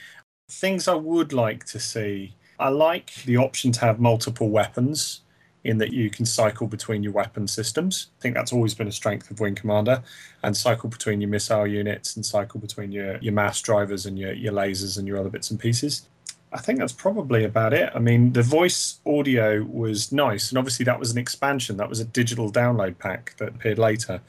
Things 0.48 0.86
I 0.86 0.94
would 0.94 1.32
like 1.32 1.64
to 1.66 1.80
see 1.80 2.34
I 2.62 2.68
like 2.68 3.12
the 3.24 3.38
option 3.38 3.72
to 3.72 3.80
have 3.80 3.98
multiple 3.98 4.48
weapons 4.48 5.22
in 5.64 5.78
that 5.78 5.92
you 5.92 6.10
can 6.10 6.24
cycle 6.24 6.68
between 6.68 7.02
your 7.02 7.12
weapon 7.12 7.48
systems. 7.48 8.08
I 8.18 8.22
think 8.22 8.36
that's 8.36 8.52
always 8.52 8.74
been 8.74 8.86
a 8.86 8.92
strength 8.92 9.32
of 9.32 9.40
Wing 9.40 9.56
Commander, 9.56 10.02
and 10.44 10.56
cycle 10.56 10.88
between 10.88 11.20
your 11.20 11.30
missile 11.30 11.66
units 11.66 12.14
and 12.14 12.24
cycle 12.24 12.60
between 12.60 12.92
your, 12.92 13.16
your 13.18 13.32
mass 13.32 13.60
drivers 13.60 14.06
and 14.06 14.16
your, 14.16 14.32
your 14.32 14.52
lasers 14.52 14.96
and 14.96 15.08
your 15.08 15.18
other 15.18 15.28
bits 15.28 15.50
and 15.50 15.58
pieces. 15.58 16.08
I 16.52 16.58
think 16.58 16.78
that's 16.78 16.92
probably 16.92 17.44
about 17.44 17.72
it. 17.72 17.90
I 17.94 17.98
mean, 17.98 18.32
the 18.32 18.42
voice 18.42 19.00
audio 19.06 19.62
was 19.62 20.12
nice, 20.12 20.50
and 20.50 20.58
obviously 20.58 20.84
that 20.84 20.98
was 20.98 21.10
an 21.10 21.18
expansion. 21.18 21.76
That 21.76 21.88
was 21.88 22.00
a 22.00 22.04
digital 22.04 22.52
download 22.52 22.98
pack 22.98 23.36
that 23.38 23.48
appeared 23.48 23.78
later. 23.78 24.20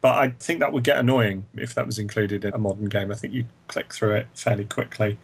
But 0.00 0.16
I 0.16 0.30
think 0.40 0.60
that 0.60 0.72
would 0.72 0.84
get 0.84 0.98
annoying 0.98 1.46
if 1.54 1.74
that 1.74 1.86
was 1.86 1.98
included 1.98 2.44
in 2.44 2.52
a 2.52 2.58
modern 2.58 2.86
game. 2.86 3.10
I 3.10 3.14
think 3.14 3.32
you'd 3.32 3.46
click 3.68 3.92
through 3.92 4.16
it 4.16 4.26
fairly 4.34 4.64
quickly 4.64 5.18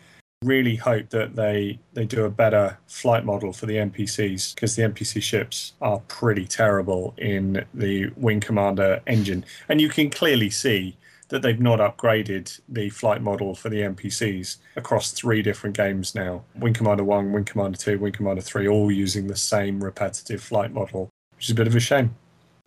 really 0.44 0.76
hope 0.76 1.10
that 1.10 1.34
they 1.34 1.78
they 1.94 2.04
do 2.04 2.24
a 2.24 2.30
better 2.30 2.78
flight 2.86 3.24
model 3.24 3.52
for 3.52 3.66
the 3.66 3.76
NPCs 3.76 4.54
because 4.54 4.76
the 4.76 4.82
NPC 4.82 5.20
ships 5.20 5.72
are 5.80 5.98
pretty 6.06 6.46
terrible 6.46 7.12
in 7.18 7.64
the 7.74 8.10
Wing 8.16 8.40
Commander 8.40 9.02
engine, 9.06 9.44
and 9.68 9.80
you 9.80 9.88
can 9.88 10.10
clearly 10.10 10.50
see 10.50 10.96
that 11.28 11.42
they've 11.42 11.60
not 11.60 11.78
upgraded 11.78 12.60
the 12.68 12.90
flight 12.90 13.22
model 13.22 13.54
for 13.54 13.68
the 13.68 13.80
NPCs 13.80 14.56
across 14.76 15.12
three 15.12 15.42
different 15.42 15.76
games 15.76 16.14
now. 16.14 16.44
Wing 16.54 16.74
Commander 16.74 17.04
1, 17.04 17.32
Wing 17.32 17.44
Commander 17.44 17.78
2, 17.78 17.98
Wing 17.98 18.12
Commander 18.12 18.42
3 18.42 18.68
all 18.68 18.90
using 18.90 19.26
the 19.26 19.36
same 19.36 19.82
repetitive 19.82 20.42
flight 20.42 20.72
model, 20.72 21.10
which 21.36 21.46
is 21.46 21.50
a 21.50 21.54
bit 21.54 21.66
of 21.66 21.76
a 21.76 21.80
shame. 21.80 22.14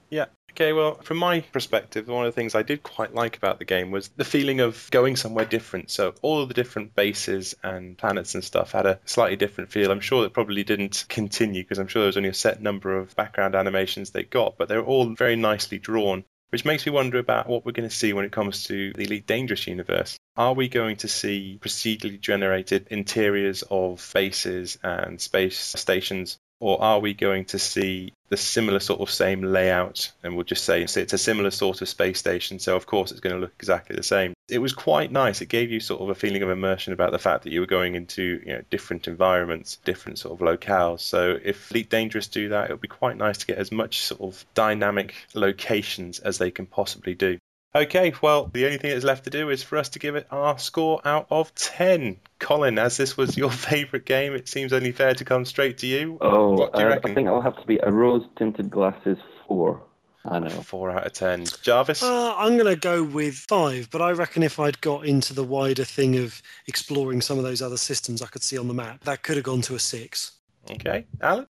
Yeah. 0.10 0.26
Okay, 0.52 0.74
well, 0.74 0.96
from 0.96 1.16
my 1.16 1.40
perspective, 1.40 2.10
one 2.10 2.26
of 2.26 2.34
the 2.34 2.36
things 2.36 2.56
I 2.56 2.62
did 2.62 2.84
quite 2.84 3.16
like 3.16 3.38
about 3.38 3.58
the 3.58 3.66
game 3.66 3.90
was 3.90 4.10
the 4.10 4.26
feeling 4.26 4.60
of 4.60 4.90
going 4.92 5.16
somewhere 5.16 5.46
different. 5.46 5.90
So 5.90 6.14
all 6.22 6.42
of 6.42 6.50
the 6.50 6.54
different 6.54 6.94
bases 6.94 7.56
and 7.64 7.98
planets 7.98 8.36
and 8.36 8.44
stuff 8.44 8.74
had 8.74 8.86
a 8.86 9.00
slightly 9.06 9.38
different 9.38 9.72
feel. 9.72 9.92
I'm 9.92 10.02
sure 10.02 10.26
it 10.26 10.34
probably 10.34 10.66
didn't 10.66 11.06
continue 11.08 11.64
because 11.64 11.80
I'm 11.80 11.88
sure 11.88 12.02
there 12.02 12.08
was 12.08 12.18
only 12.18 12.30
a 12.30 12.34
set 12.34 12.62
number 12.62 12.98
of 12.98 13.16
background 13.16 13.56
animations 13.56 14.10
they 14.10 14.24
got, 14.24 14.58
but 14.58 14.68
they 14.68 14.76
were 14.76 14.84
all 14.84 15.16
very 15.16 15.38
nicely 15.38 15.80
drawn. 15.80 16.26
Which 16.52 16.66
makes 16.66 16.86
me 16.86 16.92
wonder 16.92 17.18
about 17.18 17.48
what 17.48 17.66
we're 17.66 17.72
going 17.72 17.88
to 17.88 17.96
see 17.96 18.12
when 18.12 18.26
it 18.26 18.32
comes 18.34 18.66
to 18.66 18.92
the 18.94 19.04
Elite 19.06 19.26
Dangerous 19.26 19.68
universe. 19.68 20.18
Are 20.36 20.54
we 20.54 20.68
going 20.68 20.98
to 20.98 21.08
see 21.08 21.58
procedurally 21.62 22.20
generated 22.20 22.88
interiors 22.92 23.64
of 23.70 24.10
bases 24.14 24.78
and 24.84 25.22
space 25.22 25.58
stations 25.58 26.40
or 26.62 26.82
are 26.82 27.00
we 27.00 27.14
going 27.14 27.44
to 27.44 27.60
see 27.60 28.14
the 28.30 28.38
similar 28.38 28.80
sort 28.80 29.02
of 29.02 29.10
same 29.10 29.42
layout? 29.42 30.12
And 30.24 30.36
we'll 30.36 30.46
just 30.46 30.64
say 30.64 30.84
it's 30.84 30.96
a 30.96 31.18
similar 31.18 31.52
sort 31.52 31.82
of 31.82 31.90
space 31.90 32.20
station 32.20 32.60
so 32.60 32.76
of 32.76 32.86
course 32.86 33.12
it's 33.12 33.20
going 33.20 33.36
to 33.36 33.42
look 33.42 33.54
exactly 33.60 33.96
the 33.96 34.04
same. 34.04 34.34
It 34.48 34.60
was 34.60 34.74
quite 34.74 35.12
nice. 35.12 35.42
It 35.42 35.48
gave 35.48 35.72
you 35.72 35.80
sort 35.80 36.02
of 36.02 36.10
a 36.10 36.16
feeling 36.16 36.44
of 36.44 36.50
immersion 36.50 36.94
about 36.94 37.12
the 37.12 37.20
fact 37.20 37.44
that 37.44 37.52
you 37.52 37.60
were 37.60 37.66
going 37.66 37.96
into 37.96 38.42
you 38.46 38.54
know 38.54 38.62
different 38.70 39.08
environments 39.08 39.78
different 39.84 40.20
sort 40.20 40.40
of 40.40 40.46
locales. 40.46 41.02
So 41.02 41.38
if 41.44 41.72
Elite 41.72 41.90
Dangerous 41.90 42.28
do 42.28 42.50
that 42.50 42.70
it 42.70 42.74
would 42.74 42.82
be 42.82 42.88
quite 42.88 43.18
nice 43.18 43.40
to 43.40 43.48
get 43.48 43.58
as 43.58 43.72
much 43.72 44.00
sort 44.02 44.22
of 44.22 44.46
dynamic 44.54 45.16
locations 45.34 46.20
as 46.20 46.38
they 46.38 46.52
can 46.52 46.68
possibly 46.68 47.16
do 47.16 47.38
Okay, 47.74 48.14
well, 48.22 48.50
the 48.52 48.66
only 48.66 48.78
thing 48.78 48.92
that's 48.92 49.06
left 49.06 49.24
to 49.24 49.30
do 49.30 49.50
is 49.50 49.64
for 49.64 49.78
us 49.78 49.90
to 49.90 50.00
give 50.00 50.16
it 50.16 50.28
our 50.30 50.60
score 50.60 51.00
out 51.06 51.28
of 51.30 51.56
10. 51.56 52.18
Colin, 52.40 52.78
as 52.78 52.98
this 52.98 53.16
was 53.16 53.38
your 53.38 53.52
favourite 53.70 54.06
game, 54.06 54.34
it 54.34 54.50
seems 54.50 54.74
only 54.74 54.92
fair 54.92 55.14
to 55.14 55.24
come 55.24 55.46
straight 55.46 55.78
to 55.80 55.88
you. 55.88 56.18
Oh, 56.20 56.52
What 56.52 56.74
do 56.74 56.82
you 56.82 56.86
uh, 56.86 56.90
reckon? 56.90 57.12
I 57.12 57.14
think 57.14 57.28
I'll 57.30 57.42
have 57.42 57.58
to 57.62 57.66
be 57.66 57.80
a 57.82 57.90
rose 57.90 58.26
tinted 58.38 58.70
glasses 58.70 59.18
four. 59.48 59.82
I 60.26 60.40
know. 60.40 60.50
Four 60.50 60.92
out 60.92 61.08
of 61.08 61.14
ten. 61.14 61.46
Jarvis? 61.64 62.04
Uh, 62.04 62.36
I'm 62.36 62.58
going 62.58 62.72
to 62.72 62.80
go 62.80 63.04
with 63.04 63.36
five, 63.36 63.90
but 63.90 64.02
I 64.02 64.12
reckon 64.12 64.44
if 64.44 64.60
I'd 64.60 64.80
got 64.82 65.06
into 65.06 65.34
the 65.34 65.44
wider 65.44 65.84
thing 65.84 66.18
of 66.18 66.42
exploring 66.68 67.22
some 67.22 67.38
of 67.38 67.44
those 67.44 67.62
other 67.62 67.78
systems 67.78 68.22
I 68.22 68.28
could 68.28 68.44
see 68.44 68.58
on 68.58 68.68
the 68.68 68.74
map, 68.74 69.04
that 69.06 69.24
could 69.24 69.38
have 69.38 69.46
gone 69.46 69.62
to 69.62 69.76
a 69.76 69.80
six. 69.80 70.34
Okay, 70.70 71.08
Alan? 71.22 71.48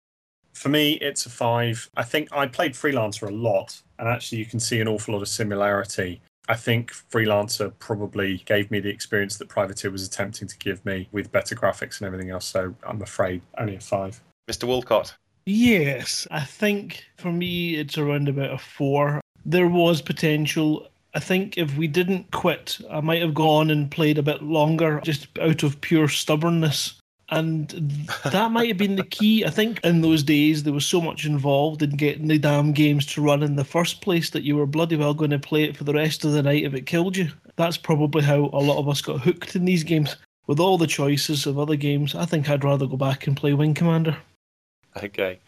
For 0.56 0.70
me, 0.70 0.94
it's 0.94 1.26
a 1.26 1.30
five. 1.30 1.90
I 1.98 2.02
think 2.02 2.30
I 2.32 2.46
played 2.46 2.72
Freelancer 2.72 3.28
a 3.28 3.30
lot, 3.30 3.82
and 3.98 4.08
actually, 4.08 4.38
you 4.38 4.46
can 4.46 4.58
see 4.58 4.80
an 4.80 4.88
awful 4.88 5.12
lot 5.12 5.20
of 5.20 5.28
similarity. 5.28 6.22
I 6.48 6.54
think 6.54 6.92
Freelancer 6.92 7.72
probably 7.78 8.38
gave 8.46 8.70
me 8.70 8.80
the 8.80 8.88
experience 8.88 9.36
that 9.36 9.48
Privateer 9.48 9.90
was 9.90 10.06
attempting 10.06 10.48
to 10.48 10.56
give 10.56 10.84
me 10.86 11.08
with 11.12 11.30
better 11.30 11.54
graphics 11.54 12.00
and 12.00 12.06
everything 12.06 12.30
else, 12.30 12.46
so 12.46 12.74
I'm 12.84 13.02
afraid 13.02 13.42
only 13.58 13.76
a 13.76 13.80
five. 13.80 14.22
Mr. 14.50 14.64
Walcott? 14.64 15.14
Yes, 15.44 16.26
I 16.30 16.40
think 16.40 17.04
for 17.18 17.30
me 17.30 17.74
it's 17.74 17.98
around 17.98 18.28
about 18.30 18.52
a 18.52 18.58
four. 18.58 19.20
There 19.44 19.68
was 19.68 20.00
potential. 20.00 20.88
I 21.14 21.20
think 21.20 21.58
if 21.58 21.76
we 21.76 21.86
didn't 21.86 22.30
quit, 22.30 22.78
I 22.90 23.00
might 23.00 23.20
have 23.20 23.34
gone 23.34 23.70
and 23.70 23.90
played 23.90 24.16
a 24.16 24.22
bit 24.22 24.42
longer 24.42 25.00
just 25.04 25.28
out 25.38 25.62
of 25.62 25.82
pure 25.82 26.08
stubbornness. 26.08 26.98
And 27.28 27.68
that 28.24 28.52
might 28.52 28.68
have 28.68 28.76
been 28.76 28.96
the 28.96 29.02
key. 29.02 29.44
I 29.44 29.50
think 29.50 29.80
in 29.82 30.00
those 30.00 30.22
days 30.22 30.62
there 30.62 30.72
was 30.72 30.86
so 30.86 31.00
much 31.00 31.26
involved 31.26 31.82
in 31.82 31.90
getting 31.90 32.28
the 32.28 32.38
damn 32.38 32.72
games 32.72 33.04
to 33.06 33.22
run 33.22 33.42
in 33.42 33.56
the 33.56 33.64
first 33.64 34.00
place 34.00 34.30
that 34.30 34.44
you 34.44 34.56
were 34.56 34.66
bloody 34.66 34.94
well 34.94 35.12
going 35.12 35.32
to 35.32 35.38
play 35.38 35.64
it 35.64 35.76
for 35.76 35.82
the 35.84 35.94
rest 35.94 36.24
of 36.24 36.32
the 36.32 36.42
night 36.42 36.62
if 36.62 36.74
it 36.74 36.86
killed 36.86 37.16
you. 37.16 37.28
That's 37.56 37.76
probably 37.76 38.22
how 38.22 38.50
a 38.52 38.62
lot 38.62 38.78
of 38.78 38.88
us 38.88 39.02
got 39.02 39.22
hooked 39.22 39.56
in 39.56 39.64
these 39.64 39.82
games. 39.82 40.16
With 40.46 40.60
all 40.60 40.78
the 40.78 40.86
choices 40.86 41.46
of 41.46 41.58
other 41.58 41.74
games, 41.74 42.14
I 42.14 42.24
think 42.24 42.48
I'd 42.48 42.62
rather 42.62 42.86
go 42.86 42.96
back 42.96 43.26
and 43.26 43.36
play 43.36 43.52
Wing 43.52 43.74
Commander. 43.74 44.16
Okay. 45.02 45.40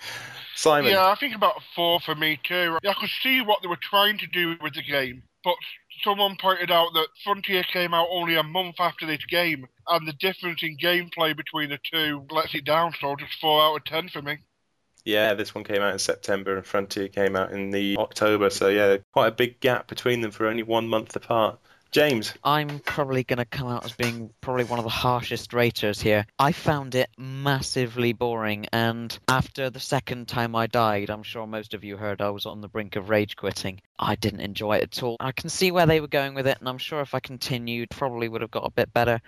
Simon? 0.56 0.90
Yeah, 0.90 1.06
I 1.06 1.14
think 1.14 1.36
about 1.36 1.62
four 1.76 2.00
for 2.00 2.16
me 2.16 2.40
too. 2.42 2.76
I 2.84 2.92
could 2.94 3.10
see 3.22 3.40
what 3.40 3.62
they 3.62 3.68
were 3.68 3.76
trying 3.76 4.18
to 4.18 4.26
do 4.26 4.56
with 4.60 4.74
the 4.74 4.82
game, 4.82 5.22
but 5.44 5.54
someone 6.02 6.36
pointed 6.40 6.70
out 6.70 6.92
that 6.94 7.08
Frontier 7.24 7.62
came 7.62 7.94
out 7.94 8.08
only 8.10 8.36
a 8.36 8.42
month 8.42 8.76
after 8.78 9.06
this 9.06 9.24
game, 9.26 9.66
and 9.88 10.06
the 10.06 10.12
difference 10.14 10.62
in 10.62 10.76
gameplay 10.76 11.36
between 11.36 11.70
the 11.70 11.78
two 11.90 12.24
lets 12.30 12.54
it 12.54 12.64
down. 12.64 12.92
So 13.00 13.16
just 13.16 13.40
four 13.40 13.62
out 13.62 13.76
of 13.76 13.84
ten 13.84 14.08
for 14.08 14.22
me. 14.22 14.38
Yeah, 15.04 15.34
this 15.34 15.54
one 15.54 15.64
came 15.64 15.80
out 15.80 15.92
in 15.92 15.98
September 15.98 16.56
and 16.56 16.66
Frontier 16.66 17.08
came 17.08 17.34
out 17.34 17.52
in 17.52 17.70
the 17.70 17.96
October, 17.96 18.50
so 18.50 18.68
yeah, 18.68 18.98
quite 19.12 19.28
a 19.28 19.32
big 19.32 19.58
gap 19.60 19.88
between 19.88 20.20
them 20.20 20.30
for 20.30 20.46
only 20.46 20.62
one 20.62 20.86
month 20.86 21.16
apart. 21.16 21.58
James? 21.90 22.34
I'm 22.44 22.80
probably 22.80 23.24
going 23.24 23.38
to 23.38 23.44
come 23.44 23.68
out 23.68 23.84
as 23.84 23.92
being 23.92 24.30
probably 24.40 24.64
one 24.64 24.78
of 24.78 24.84
the 24.84 24.90
harshest 24.90 25.54
raters 25.54 26.00
here. 26.00 26.26
I 26.38 26.52
found 26.52 26.94
it 26.94 27.08
massively 27.16 28.12
boring, 28.12 28.66
and 28.72 29.18
after 29.28 29.70
the 29.70 29.80
second 29.80 30.28
time 30.28 30.54
I 30.54 30.66
died, 30.66 31.08
I'm 31.08 31.22
sure 31.22 31.46
most 31.46 31.72
of 31.72 31.84
you 31.84 31.96
heard 31.96 32.20
I 32.20 32.30
was 32.30 32.46
on 32.46 32.60
the 32.60 32.68
brink 32.68 32.96
of 32.96 33.08
rage 33.08 33.36
quitting. 33.36 33.80
I 33.98 34.16
didn't 34.16 34.40
enjoy 34.40 34.76
it 34.76 34.82
at 34.84 35.02
all. 35.02 35.16
I 35.18 35.32
can 35.32 35.48
see 35.48 35.70
where 35.70 35.86
they 35.86 36.00
were 36.00 36.08
going 36.08 36.34
with 36.34 36.46
it, 36.46 36.58
and 36.58 36.68
I'm 36.68 36.78
sure 36.78 37.00
if 37.00 37.14
I 37.14 37.20
continued, 37.20 37.90
probably 37.90 38.28
would 38.28 38.42
have 38.42 38.50
got 38.50 38.66
a 38.66 38.70
bit 38.70 38.92
better. 38.92 39.20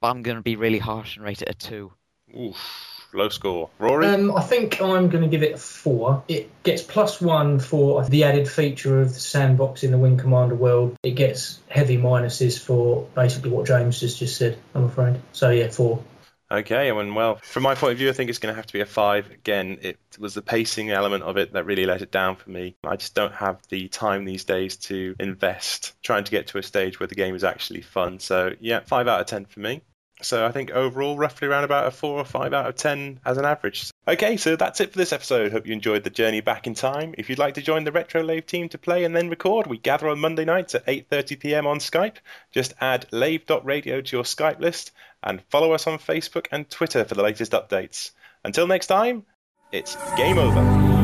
But 0.00 0.10
I'm 0.10 0.22
going 0.22 0.36
to 0.36 0.42
be 0.42 0.56
really 0.56 0.78
harsh 0.78 1.16
and 1.16 1.24
rate 1.24 1.42
it 1.42 1.48
a 1.48 1.54
two. 1.54 1.92
Oof, 2.38 2.93
low 3.14 3.28
score. 3.28 3.70
Rory? 3.78 4.06
Um, 4.06 4.36
I 4.36 4.42
think 4.42 4.80
I'm 4.80 5.08
going 5.08 5.22
to 5.22 5.28
give 5.28 5.42
it 5.42 5.54
a 5.54 5.58
four. 5.58 6.24
It 6.28 6.50
gets 6.62 6.82
plus 6.82 7.20
one 7.20 7.58
for 7.58 8.04
the 8.04 8.24
added 8.24 8.48
feature 8.48 9.00
of 9.00 9.14
the 9.14 9.20
sandbox 9.20 9.82
in 9.82 9.90
the 9.90 9.98
Wing 9.98 10.16
Commander 10.16 10.54
world. 10.54 10.96
It 11.02 11.12
gets 11.12 11.60
heavy 11.68 11.96
minuses 11.96 12.58
for 12.58 13.06
basically 13.14 13.50
what 13.50 13.66
James 13.66 14.00
has 14.00 14.18
just 14.18 14.36
said, 14.36 14.58
I'm 14.74 14.84
afraid. 14.84 15.20
So, 15.32 15.50
yeah, 15.50 15.68
four. 15.68 16.02
Okay, 16.50 16.90
and 16.90 17.16
well, 17.16 17.36
from 17.42 17.62
my 17.62 17.74
point 17.74 17.92
of 17.92 17.98
view, 17.98 18.10
I 18.10 18.12
think 18.12 18.28
it's 18.30 18.38
going 18.38 18.52
to 18.52 18.56
have 18.56 18.66
to 18.66 18.72
be 18.72 18.80
a 18.80 18.86
five. 18.86 19.30
Again, 19.30 19.78
it 19.80 19.98
was 20.18 20.34
the 20.34 20.42
pacing 20.42 20.90
element 20.90 21.24
of 21.24 21.36
it 21.36 21.54
that 21.54 21.64
really 21.64 21.86
let 21.86 22.02
it 22.02 22.12
down 22.12 22.36
for 22.36 22.50
me. 22.50 22.76
I 22.84 22.96
just 22.96 23.14
don't 23.14 23.32
have 23.32 23.60
the 23.70 23.88
time 23.88 24.24
these 24.24 24.44
days 24.44 24.76
to 24.76 25.16
invest 25.18 25.94
trying 26.02 26.24
to 26.24 26.30
get 26.30 26.48
to 26.48 26.58
a 26.58 26.62
stage 26.62 27.00
where 27.00 27.06
the 27.06 27.14
game 27.14 27.34
is 27.34 27.44
actually 27.44 27.80
fun. 27.80 28.20
So, 28.20 28.52
yeah, 28.60 28.80
five 28.80 29.08
out 29.08 29.20
of 29.20 29.26
ten 29.26 29.46
for 29.46 29.60
me. 29.60 29.82
So 30.22 30.46
I 30.46 30.52
think 30.52 30.70
overall, 30.70 31.16
roughly 31.16 31.48
around 31.48 31.64
about 31.64 31.86
a 31.86 31.90
four 31.90 32.18
or 32.18 32.24
five 32.24 32.52
out 32.52 32.66
of 32.66 32.76
ten 32.76 33.20
as 33.24 33.36
an 33.36 33.44
average. 33.44 33.90
Okay, 34.06 34.36
so 34.36 34.56
that's 34.56 34.80
it 34.80 34.92
for 34.92 34.98
this 34.98 35.12
episode. 35.12 35.52
Hope 35.52 35.66
you 35.66 35.72
enjoyed 35.72 36.04
the 36.04 36.10
journey 36.10 36.40
back 36.40 36.66
in 36.66 36.74
time. 36.74 37.14
If 37.18 37.28
you'd 37.28 37.38
like 37.38 37.54
to 37.54 37.62
join 37.62 37.84
the 37.84 37.92
Retro 37.92 38.22
Lave 38.22 38.46
team 38.46 38.68
to 38.70 38.78
play 38.78 39.04
and 39.04 39.14
then 39.14 39.28
record, 39.28 39.66
we 39.66 39.78
gather 39.78 40.08
on 40.08 40.20
Monday 40.20 40.44
nights 40.44 40.74
at 40.74 40.86
8:30 40.86 41.40
p.m. 41.40 41.66
on 41.66 41.78
Skype. 41.78 42.16
Just 42.52 42.74
add 42.80 43.06
lave.radio 43.10 44.00
to 44.00 44.16
your 44.16 44.24
Skype 44.24 44.60
list 44.60 44.92
and 45.22 45.42
follow 45.50 45.72
us 45.72 45.86
on 45.86 45.98
Facebook 45.98 46.46
and 46.52 46.68
Twitter 46.70 47.04
for 47.04 47.14
the 47.14 47.22
latest 47.22 47.52
updates. 47.52 48.12
Until 48.44 48.66
next 48.66 48.86
time, 48.86 49.24
it's 49.72 49.96
game 50.16 50.38
over. 50.38 51.03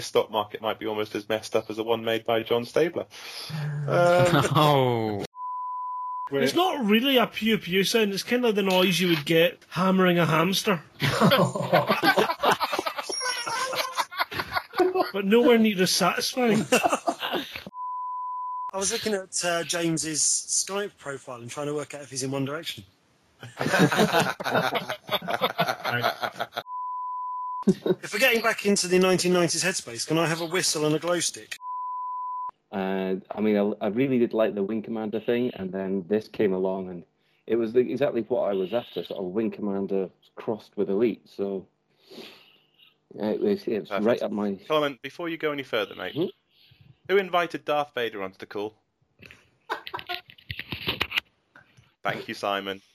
I 0.00 0.06
have 0.06 0.06
a 0.06 0.06
feeling 0.06 0.06
the 0.06 0.06
stock 0.06 0.30
market 0.30 0.60
might 0.62 0.78
be 0.78 0.86
almost 0.86 1.14
as 1.14 1.28
messed 1.28 1.56
up 1.56 1.70
as 1.70 1.76
the 1.76 1.84
one 1.84 2.04
made 2.04 2.24
by 2.24 2.42
John 2.42 2.64
Stabler. 2.64 3.06
Um, 3.88 4.46
Oh, 4.54 5.24
It's 6.32 6.54
not 6.54 6.84
really 6.84 7.16
a 7.16 7.26
pew 7.26 7.58
pew 7.58 7.82
sound. 7.82 8.12
It's 8.12 8.22
kind 8.22 8.44
of 8.44 8.54
the 8.54 8.62
noise 8.62 9.00
you 9.00 9.08
would 9.08 9.24
get 9.24 9.64
hammering 9.68 10.18
a 10.18 10.26
hamster, 10.26 10.80
but 15.12 15.24
nowhere 15.24 15.58
near 15.58 15.82
as 15.82 15.90
satisfying. 15.90 16.64
I 18.72 18.76
was 18.76 18.92
looking 18.92 19.14
at 19.14 19.44
uh, 19.44 19.64
James's 19.64 20.20
Skype 20.22 20.96
profile 20.98 21.40
and 21.40 21.50
trying 21.50 21.66
to 21.66 21.74
work 21.74 21.94
out 21.94 22.02
if 22.02 22.10
he's 22.10 22.22
in 22.22 22.30
One 22.30 22.44
Direction. 22.44 22.84
If 28.02 28.12
we're 28.12 28.18
getting 28.20 28.42
back 28.42 28.64
into 28.64 28.88
the 28.88 28.98
1990s 28.98 29.64
headspace, 29.64 30.06
can 30.06 30.18
I 30.18 30.26
have 30.26 30.40
a 30.40 30.46
whistle 30.46 30.86
and 30.86 30.94
a 30.94 30.98
glow 30.98 31.20
stick? 31.20 31.58
And 32.72 33.22
I 33.30 33.40
mean, 33.40 33.56
I, 33.56 33.72
I 33.84 33.88
really 33.88 34.18
did 34.18 34.32
like 34.32 34.54
the 34.54 34.62
Wing 34.62 34.82
Commander 34.82 35.20
thing, 35.20 35.50
and 35.54 35.72
then 35.72 36.04
this 36.08 36.28
came 36.28 36.52
along, 36.52 36.88
and 36.88 37.04
it 37.46 37.56
was 37.56 37.72
the, 37.72 37.80
exactly 37.80 38.22
what 38.28 38.42
I 38.50 38.54
was 38.54 38.72
after, 38.72 39.04
sort 39.04 39.18
of 39.20 39.26
Wing 39.26 39.50
Commander 39.50 40.08
crossed 40.36 40.76
with 40.76 40.88
Elite. 40.88 41.22
So 41.26 41.66
yeah, 43.14 43.30
it 43.30 43.40
was, 43.40 43.64
it 43.66 43.80
was 43.80 43.90
right 44.04 44.22
up 44.22 44.30
my. 44.30 44.58
Solomon, 44.66 44.98
before 45.02 45.28
you 45.28 45.36
go 45.36 45.52
any 45.52 45.64
further, 45.64 45.94
mate, 45.96 46.14
Hmm? 46.14 46.26
who 47.08 47.16
invited 47.18 47.64
Darth 47.64 47.92
Vader 47.94 48.22
onto 48.22 48.38
the 48.38 48.46
call? 48.46 48.74
Thank 52.02 52.28
you, 52.28 52.34
Simon. 52.34 52.80